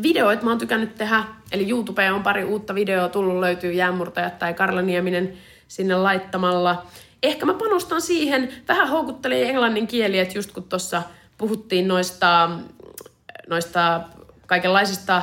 Videoit 0.02 0.42
mä 0.42 0.50
oon 0.50 0.58
tykännyt 0.58 0.94
tehdä, 0.94 1.24
eli 1.52 1.70
YouTubeen 1.70 2.14
on 2.14 2.22
pari 2.22 2.44
uutta 2.44 2.74
videoa 2.74 3.08
tullut, 3.08 3.40
löytyy 3.40 3.72
Jäämurtajat 3.72 4.38
tai 4.38 4.54
Karla 4.54 4.82
Nieminen 4.82 5.32
sinne 5.68 5.94
laittamalla 5.94 6.86
ehkä 7.22 7.46
mä 7.46 7.54
panostan 7.54 8.02
siihen, 8.02 8.48
vähän 8.68 8.88
houkuttelee 8.88 9.48
englannin 9.48 9.86
kieli, 9.86 10.18
että 10.18 10.38
just 10.38 10.52
kun 10.52 10.62
tuossa 10.62 11.02
puhuttiin 11.38 11.88
noista, 11.88 12.50
noista 13.48 14.00
kaikenlaisista 14.46 15.22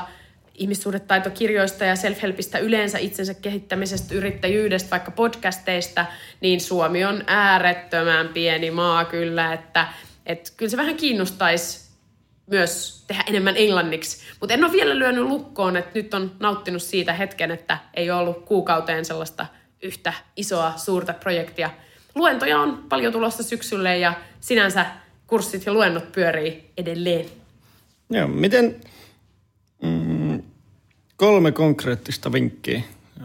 ihmissuhdetaitokirjoista 0.54 1.86
ja 1.86 1.96
self-helpistä 1.96 2.60
yleensä 2.60 2.98
itsensä 2.98 3.34
kehittämisestä, 3.34 4.16
yrittäjyydestä, 4.16 4.90
vaikka 4.92 5.12
podcasteista, 5.12 6.06
niin 6.42 6.62
Suomi 6.62 7.06
on 7.06 7.24
äärettömän 7.28 8.28
pieni 8.28 8.72
maa 8.72 9.06
kyllä, 9.06 9.54
että, 9.54 9.88
että 10.26 10.52
kyllä 10.58 10.70
se 10.70 10.78
vähän 10.78 10.96
kiinnostaisi 10.96 11.90
myös 12.48 13.04
tehdä 13.08 13.24
enemmän 13.28 13.58
englanniksi. 13.58 14.18
Mutta 14.40 14.54
en 14.54 14.64
ole 14.64 14.72
vielä 14.72 15.00
lyönyt 15.00 15.24
lukkoon, 15.24 15.78
että 15.78 15.92
nyt 15.94 16.14
on 16.14 16.32
nauttinut 16.40 16.82
siitä 16.82 17.14
hetken, 17.14 17.52
että 17.52 17.78
ei 17.94 18.12
ole 18.12 18.20
ollut 18.20 18.46
kuukauteen 18.46 19.06
sellaista 19.06 19.46
yhtä 19.82 20.14
isoa, 20.36 20.74
suurta 20.78 21.14
projektia– 21.14 21.70
luentoja 22.16 22.60
on 22.60 22.86
paljon 22.90 23.14
tulossa 23.14 23.44
syksylle 23.44 23.98
ja 23.98 24.14
sinänsä 24.40 24.86
kurssit 25.28 25.66
ja 25.66 25.74
luennot 25.74 26.12
pyörii 26.12 26.72
edelleen. 26.78 27.26
Joo, 28.10 28.28
miten 28.28 28.82
mm, 29.82 30.44
kolme 31.16 31.52
konkreettista 31.52 32.32
vinkkiä 32.32 32.82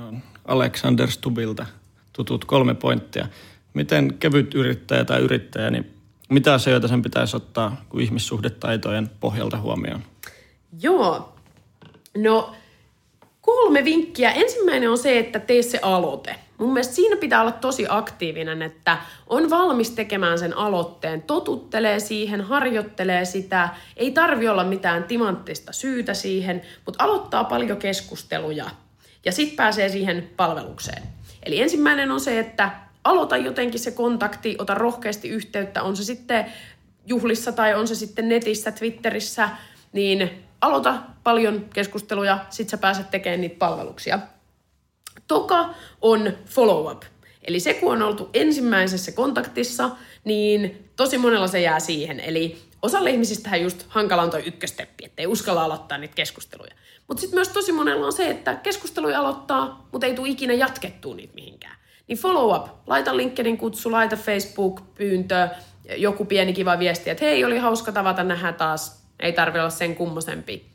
on 0.08 0.22
Alexander 0.44 1.10
Stubilta 1.10 1.66
tutut 2.12 2.44
kolme 2.44 2.74
pointtia. 2.74 3.28
Miten 3.74 4.14
kevyt 4.18 4.54
yrittäjä 4.54 5.04
tai 5.04 5.20
yrittäjä, 5.20 5.70
niin 5.70 5.90
mitä 6.28 6.54
asioita 6.54 6.88
sen 6.88 7.02
pitäisi 7.02 7.36
ottaa 7.36 7.84
kuin 7.88 8.04
ihmissuhdetaitojen 8.04 9.10
pohjalta 9.20 9.60
huomioon? 9.60 10.02
Joo, 10.80 11.34
no 12.16 12.54
kolme 13.40 13.84
vinkkiä. 13.84 14.30
Ensimmäinen 14.32 14.90
on 14.90 14.98
se, 14.98 15.18
että 15.18 15.40
tee 15.40 15.62
se 15.62 15.78
aloite. 15.82 16.36
Mun 16.58 16.72
mielestä 16.72 16.94
siinä 16.94 17.16
pitää 17.16 17.40
olla 17.40 17.52
tosi 17.52 17.86
aktiivinen, 17.88 18.62
että 18.62 18.98
on 19.26 19.50
valmis 19.50 19.90
tekemään 19.90 20.38
sen 20.38 20.56
aloitteen, 20.56 21.22
totuttelee 21.22 22.00
siihen, 22.00 22.40
harjoittelee 22.40 23.24
sitä, 23.24 23.68
ei 23.96 24.10
tarvi 24.10 24.48
olla 24.48 24.64
mitään 24.64 25.04
timanttista 25.04 25.72
syytä 25.72 26.14
siihen, 26.14 26.62
mutta 26.86 27.04
aloittaa 27.04 27.44
paljon 27.44 27.78
keskusteluja 27.78 28.64
ja 29.24 29.32
sitten 29.32 29.56
pääsee 29.56 29.88
siihen 29.88 30.30
palvelukseen. 30.36 31.02
Eli 31.42 31.60
ensimmäinen 31.60 32.10
on 32.10 32.20
se, 32.20 32.38
että 32.38 32.70
aloita 33.04 33.36
jotenkin 33.36 33.80
se 33.80 33.90
kontakti, 33.90 34.56
ota 34.58 34.74
rohkeasti 34.74 35.28
yhteyttä, 35.28 35.82
on 35.82 35.96
se 35.96 36.04
sitten 36.04 36.46
juhlissa 37.06 37.52
tai 37.52 37.74
on 37.74 37.88
se 37.88 37.94
sitten 37.94 38.28
netissä, 38.28 38.72
Twitterissä, 38.72 39.48
niin 39.92 40.44
aloita 40.60 40.94
paljon 41.24 41.64
keskusteluja, 41.74 42.38
sit 42.50 42.68
sä 42.68 42.78
pääset 42.78 43.10
tekemään 43.10 43.40
niitä 43.40 43.58
palveluksia. 43.58 44.18
Toka 45.28 45.74
on 46.00 46.32
follow-up. 46.46 47.02
Eli 47.42 47.60
se, 47.60 47.74
kun 47.74 47.92
on 47.92 48.02
oltu 48.02 48.30
ensimmäisessä 48.34 49.12
kontaktissa, 49.12 49.90
niin 50.24 50.88
tosi 50.96 51.18
monella 51.18 51.48
se 51.48 51.60
jää 51.60 51.80
siihen. 51.80 52.20
Eli 52.20 52.58
osalle 52.82 53.10
ihmisistä 53.10 53.56
just 53.56 53.84
hankala 53.88 54.22
on 54.22 54.30
toi 54.30 54.42
ykkösteppi, 54.46 55.04
ettei 55.04 55.26
uskalla 55.26 55.64
aloittaa 55.64 55.98
niitä 55.98 56.14
keskusteluja. 56.14 56.74
Mutta 57.08 57.20
sitten 57.20 57.36
myös 57.36 57.48
tosi 57.48 57.72
monella 57.72 58.06
on 58.06 58.12
se, 58.12 58.30
että 58.30 58.54
keskusteluja 58.54 59.20
aloittaa, 59.20 59.88
mutta 59.92 60.06
ei 60.06 60.14
tule 60.14 60.28
ikinä 60.28 60.54
jatkettua 60.54 61.14
niitä 61.14 61.34
mihinkään. 61.34 61.76
Niin 62.08 62.18
follow 62.18 62.56
up, 62.56 62.66
laita 62.86 63.16
LinkedIn 63.16 63.58
kutsu, 63.58 63.92
laita 63.92 64.16
Facebook-pyyntö, 64.16 65.48
joku 65.96 66.24
pieni 66.24 66.52
kiva 66.52 66.78
viesti, 66.78 67.10
että 67.10 67.24
hei, 67.24 67.44
oli 67.44 67.58
hauska 67.58 67.92
tavata, 67.92 68.24
nähdä 68.24 68.52
taas, 68.52 69.04
ei 69.20 69.32
tarvitse 69.32 69.60
olla 69.60 69.70
sen 69.70 69.96
kummosempi. 69.96 70.66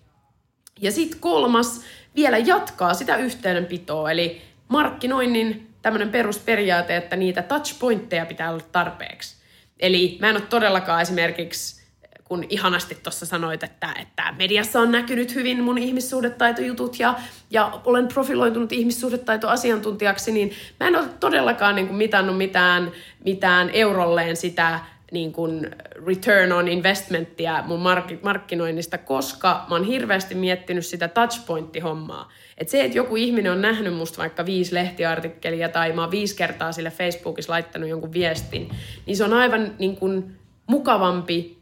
Ja 0.82 0.92
sitten 0.92 1.20
kolmas, 1.20 1.82
vielä 2.16 2.38
jatkaa 2.38 2.94
sitä 2.94 3.16
yhteydenpitoa, 3.16 4.12
eli 4.12 4.42
markkinoinnin 4.68 5.70
tämmöinen 5.82 6.10
perusperiaate, 6.10 6.98
että 6.98 7.16
niitä 7.16 7.42
touchpointteja 7.42 8.26
pitää 8.26 8.52
olla 8.52 8.64
tarpeeksi. 8.72 9.36
Eli 9.80 10.18
mä 10.22 10.30
en 10.30 10.36
ole 10.36 10.44
todellakaan 10.50 11.02
esimerkiksi, 11.02 11.80
kun 12.24 12.46
ihanasti 12.50 12.98
tuossa 13.04 13.26
sanoit, 13.26 13.64
että, 13.64 13.94
että 14.02 14.34
mediassa 14.38 14.80
on 14.80 14.92
näkynyt 14.92 15.36
hyvin 15.36 15.64
mun 15.64 15.78
ihmissuhdetaitojutut 15.78 17.00
ja, 17.00 17.16
ja 17.52 17.82
olen 17.86 18.08
profiloitunut 18.08 18.72
ihmissuhdetaitoasiantuntijaksi, 18.72 20.32
niin 20.32 20.52
mä 20.80 20.88
en 20.88 20.96
ole 20.96 21.08
todellakaan 21.20 21.76
niin 21.76 21.88
kuin 21.88 21.98
mitannut 21.98 22.38
mitään, 22.38 22.92
mitään 23.26 23.70
eurolleen 23.74 24.36
sitä 24.36 24.80
niin 25.12 25.34
kuin 25.34 25.72
return 26.08 26.52
on 26.52 26.68
investmenttia 26.68 27.64
mun 27.68 27.80
mark- 27.80 28.24
markkinoinnista, 28.24 28.98
koska 28.98 29.66
mä 29.70 29.76
oon 29.76 29.84
hirveästi 29.84 30.36
miettinyt 30.36 30.86
sitä 30.86 31.08
touchpointti-hommaa. 31.08 32.32
Että 32.58 32.72
se, 32.72 32.84
että 32.84 32.98
joku 32.98 33.16
ihminen 33.16 33.52
on 33.52 33.62
nähnyt 33.62 33.94
musta 33.94 34.18
vaikka 34.18 34.46
viisi 34.46 34.76
lehtiartikkelia 34.76 35.70
tai 35.70 35.92
mä 35.92 36.02
oon 36.02 36.12
viisi 36.12 36.36
kertaa 36.36 36.72
sille 36.72 36.92
Facebookissa 36.92 37.54
laittanut 37.54 37.90
jonkun 37.90 38.14
viestin, 38.14 38.70
niin 39.06 39.18
se 39.18 39.24
on 39.24 39.34
aivan 39.34 39.76
niin 39.80 39.98
kuin 39.98 40.36
mukavampi, 40.68 41.58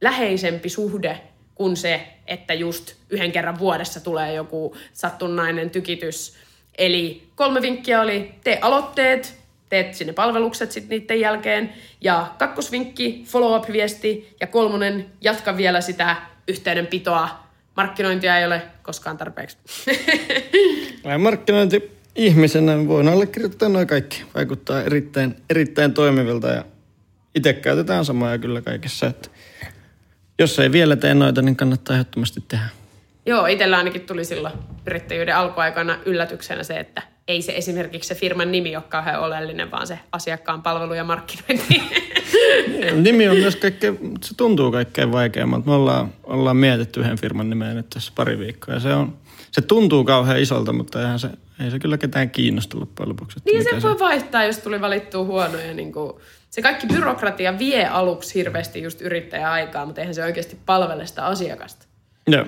läheisempi 0.00 0.68
suhde 0.68 1.20
kuin 1.54 1.76
se, 1.76 2.08
että 2.26 2.54
just 2.54 2.94
yhden 3.10 3.32
kerran 3.32 3.58
vuodessa 3.58 4.00
tulee 4.00 4.34
joku 4.34 4.76
sattunnainen 4.92 5.70
tykitys. 5.70 6.36
Eli 6.78 7.22
kolme 7.34 7.62
vinkkiä 7.62 8.00
oli, 8.00 8.34
tee 8.44 8.58
aloitteet, 8.62 9.43
teet 9.74 9.94
sinne 9.94 10.12
palvelukset 10.12 10.72
sitten 10.72 10.98
niiden 10.98 11.20
jälkeen. 11.20 11.72
Ja 12.00 12.26
kakkosvinkki, 12.38 13.24
follow-up-viesti. 13.26 14.36
Ja 14.40 14.46
kolmonen, 14.46 15.06
jatka 15.20 15.56
vielä 15.56 15.80
sitä 15.80 16.16
yhteydenpitoa. 16.48 17.28
Markkinointia 17.76 18.38
ei 18.38 18.46
ole 18.46 18.62
koskaan 18.82 19.16
tarpeeksi. 19.16 19.56
markkinointi 21.18 21.90
ihmisenä 22.14 22.88
voin 22.88 23.08
allekirjoittaa 23.08 23.68
noin 23.68 23.86
kaikki. 23.86 24.24
Vaikuttaa 24.34 24.82
erittäin, 24.82 25.36
erittäin 25.50 25.94
toimivilta 25.94 26.48
ja 26.48 26.64
itse 27.34 27.52
käytetään 27.52 28.04
samaa 28.04 28.38
kyllä 28.38 28.62
kaikessa. 28.62 29.06
Että 29.06 29.28
jos 30.38 30.58
ei 30.58 30.72
vielä 30.72 30.96
tee 30.96 31.14
noita, 31.14 31.42
niin 31.42 31.56
kannattaa 31.56 31.94
ehdottomasti 31.94 32.40
tehdä. 32.48 32.66
Joo, 33.26 33.46
itsellä 33.46 33.78
ainakin 33.78 34.06
tuli 34.06 34.24
silloin 34.24 34.54
yrittäjyyden 34.86 35.36
alkuaikana 35.36 35.98
yllätyksenä 36.06 36.62
se, 36.62 36.78
että 36.78 37.13
ei 37.28 37.42
se 37.42 37.52
esimerkiksi 37.56 38.08
se 38.08 38.14
firman 38.14 38.52
nimi 38.52 38.76
ole 38.76 38.84
kauhean 38.88 39.20
oleellinen, 39.20 39.70
vaan 39.70 39.86
se 39.86 39.98
asiakkaan 40.12 40.62
palvelu 40.62 40.94
ja 40.94 41.04
markkinointi. 41.04 41.82
nimi 43.02 43.28
on 43.28 43.36
myös 43.36 43.56
kaikkein, 43.56 43.98
se 44.22 44.34
tuntuu 44.36 44.72
kaikkein 44.72 45.12
vaikeammalta. 45.12 45.66
Me 45.66 45.72
ollaan, 45.72 46.12
ollaan 46.24 46.56
mietitty 46.56 47.00
yhden 47.00 47.18
firman 47.18 47.50
nimeä 47.50 47.74
nyt 47.74 47.90
tässä 47.90 48.12
pari 48.14 48.38
viikkoa 48.38 48.74
ja 48.74 48.80
se, 48.80 48.94
on, 48.94 49.16
se 49.50 49.60
tuntuu 49.60 50.04
kauhean 50.04 50.40
isolta, 50.40 50.72
mutta 50.72 51.00
eihän 51.00 51.18
se, 51.18 51.28
ei 51.64 51.70
se 51.70 51.78
kyllä 51.78 51.98
ketään 51.98 52.30
kiinnosta 52.30 52.80
loppujen 52.80 53.08
lopuksi. 53.08 53.40
Niin 53.44 53.64
se 53.64 53.82
voi 53.82 53.98
vaihtaa, 53.98 54.44
jos 54.44 54.58
tuli 54.58 54.80
valittua 54.80 55.24
huonoja. 55.24 55.74
Niin 55.74 55.92
kuin, 55.92 56.12
se 56.50 56.62
kaikki 56.62 56.86
byrokratia 56.86 57.58
vie 57.58 57.86
aluksi 57.86 58.34
hirveästi 58.34 58.82
just 58.82 59.00
yrittäjäaikaa, 59.00 59.86
mutta 59.86 60.00
eihän 60.00 60.14
se 60.14 60.24
oikeasti 60.24 60.58
palvele 60.66 61.06
sitä 61.06 61.26
asiakasta. 61.26 61.86
Joo. 62.26 62.44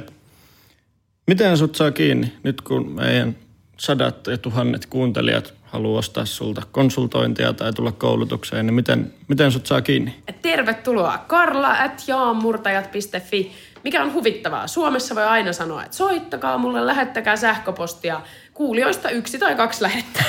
Miten 1.26 1.56
sut 1.56 1.74
saa 1.74 1.90
kiinni 1.90 2.32
nyt 2.42 2.60
kun 2.60 2.90
meidän 2.90 3.36
sadat 3.76 4.26
ja 4.26 4.38
tuhannet 4.38 4.86
kuuntelijat 4.86 5.54
haluaa 5.64 5.98
ostaa 5.98 6.24
sulta 6.24 6.62
konsultointia 6.72 7.52
tai 7.52 7.72
tulla 7.72 7.92
koulutukseen, 7.92 8.66
niin 8.66 8.74
miten, 8.74 9.14
miten 9.28 9.52
sut 9.52 9.66
saa 9.66 9.80
kiinni? 9.80 10.14
Tervetuloa 10.42 11.18
karla 11.18 11.70
at 11.70 12.04
jaamurtajat.fi. 12.06 13.52
Mikä 13.84 14.02
on 14.02 14.12
huvittavaa, 14.12 14.66
Suomessa 14.66 15.14
voi 15.14 15.24
aina 15.24 15.52
sanoa, 15.52 15.84
että 15.84 15.96
soittakaa 15.96 16.58
mulle, 16.58 16.86
lähettäkää 16.86 17.36
sähköpostia. 17.36 18.20
Kuulijoista 18.54 19.10
yksi 19.10 19.38
tai 19.38 19.54
kaksi 19.54 19.82
lähettää. 19.82 20.24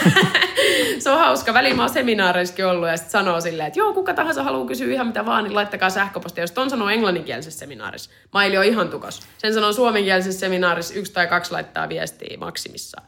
se 1.00 1.10
on 1.10 1.20
hauska. 1.20 1.54
Välillä 1.54 1.76
mä 1.76 1.82
oon 1.82 1.94
seminaareissakin 1.94 2.66
ollut 2.66 2.88
ja 2.88 2.98
sitten 2.98 3.12
sanoo 3.12 3.42
silleen, 3.42 3.68
että 3.68 3.80
joo, 3.80 3.94
kuka 3.94 4.14
tahansa 4.14 4.44
haluaa 4.44 4.68
kysyä 4.68 4.94
ihan 4.94 5.08
mitä 5.08 5.26
vaan, 5.26 5.44
niin 5.44 5.56
laittakaa 5.56 5.90
sähköpostia. 5.90 6.44
Jos 6.44 6.52
ton 6.52 6.70
sanoo 6.70 6.90
englanninkielisessä 6.90 7.60
seminaarissa, 7.60 8.12
maili 8.34 8.58
on 8.58 8.66
ihan 8.66 8.90
tukas. 8.90 9.22
Sen 9.38 9.54
sanoo 9.54 9.74
suomenkielisessä 9.74 10.40
seminaarissa, 10.40 10.94
yksi 10.94 11.14
tai 11.14 11.28
kaksi 11.28 11.52
laittaa 11.52 11.90
viestiä 11.90 12.38
maksimissaan. 12.38 13.08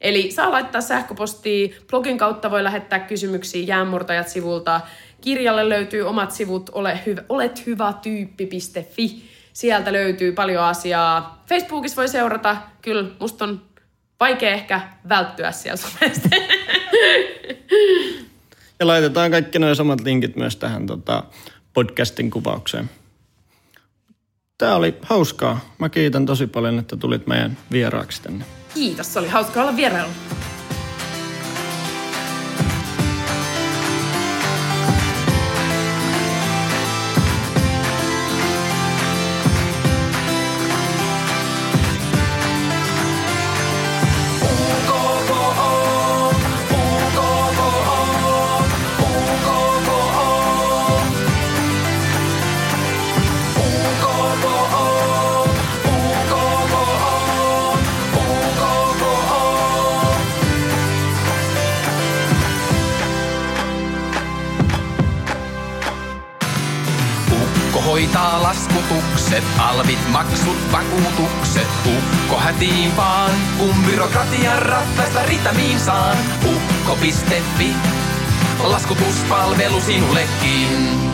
Eli 0.00 0.30
saa 0.30 0.50
laittaa 0.50 0.80
sähköpostia, 0.80 1.68
blogin 1.90 2.18
kautta 2.18 2.50
voi 2.50 2.64
lähettää 2.64 2.98
kysymyksiä 2.98 3.64
jäänmurtajat-sivulta. 3.64 4.80
Kirjalle 5.20 5.68
löytyy 5.68 6.02
omat 6.02 6.30
sivut 6.30 6.70
ole 6.72 7.00
hyvä, 7.06 7.22
olet 7.28 7.66
hyvä 7.66 7.94
tyyppi.fi. 8.02 9.30
Sieltä 9.52 9.92
löytyy 9.92 10.32
paljon 10.32 10.64
asiaa. 10.64 11.44
Facebookissa 11.48 11.96
voi 11.96 12.08
seurata. 12.08 12.56
Kyllä, 12.82 13.08
musta 13.20 13.44
on 13.44 13.62
vaikea 14.20 14.50
ehkä 14.50 14.80
välttyä 15.08 15.52
siellä 15.52 15.76
somesta. 15.76 16.28
Ja 18.80 18.86
laitetaan 18.86 19.30
kaikki 19.30 19.58
nuo 19.58 19.74
samat 19.74 20.00
linkit 20.00 20.36
myös 20.36 20.56
tähän 20.56 20.86
tota, 20.86 21.24
podcastin 21.72 22.30
kuvaukseen. 22.30 22.90
Tämä 24.58 24.76
oli 24.76 24.94
hauskaa. 25.02 25.74
Mä 25.78 25.88
kiitän 25.88 26.26
tosi 26.26 26.46
paljon, 26.46 26.78
että 26.78 26.96
tulit 26.96 27.26
meidän 27.26 27.56
vieraaksi 27.72 28.22
tänne. 28.22 28.44
Kiitos, 28.74 29.16
oli 29.16 29.28
hauska 29.28 29.62
olla 29.62 29.76
vierailu. 29.76 30.10
Maksut, 70.12 70.72
vakuutukset. 70.72 71.68
Ukko 71.86 72.36
hätiin 72.40 72.96
vaan, 72.96 73.30
kun 73.58 73.74
byrokratian 73.86 74.62
ratkaista 74.62 75.22
ritamiin 75.22 75.80
saan. 75.80 76.16
Ukko.fi, 76.44 77.74
laskutuspalvelu 78.62 79.80
sinullekin. 79.80 81.09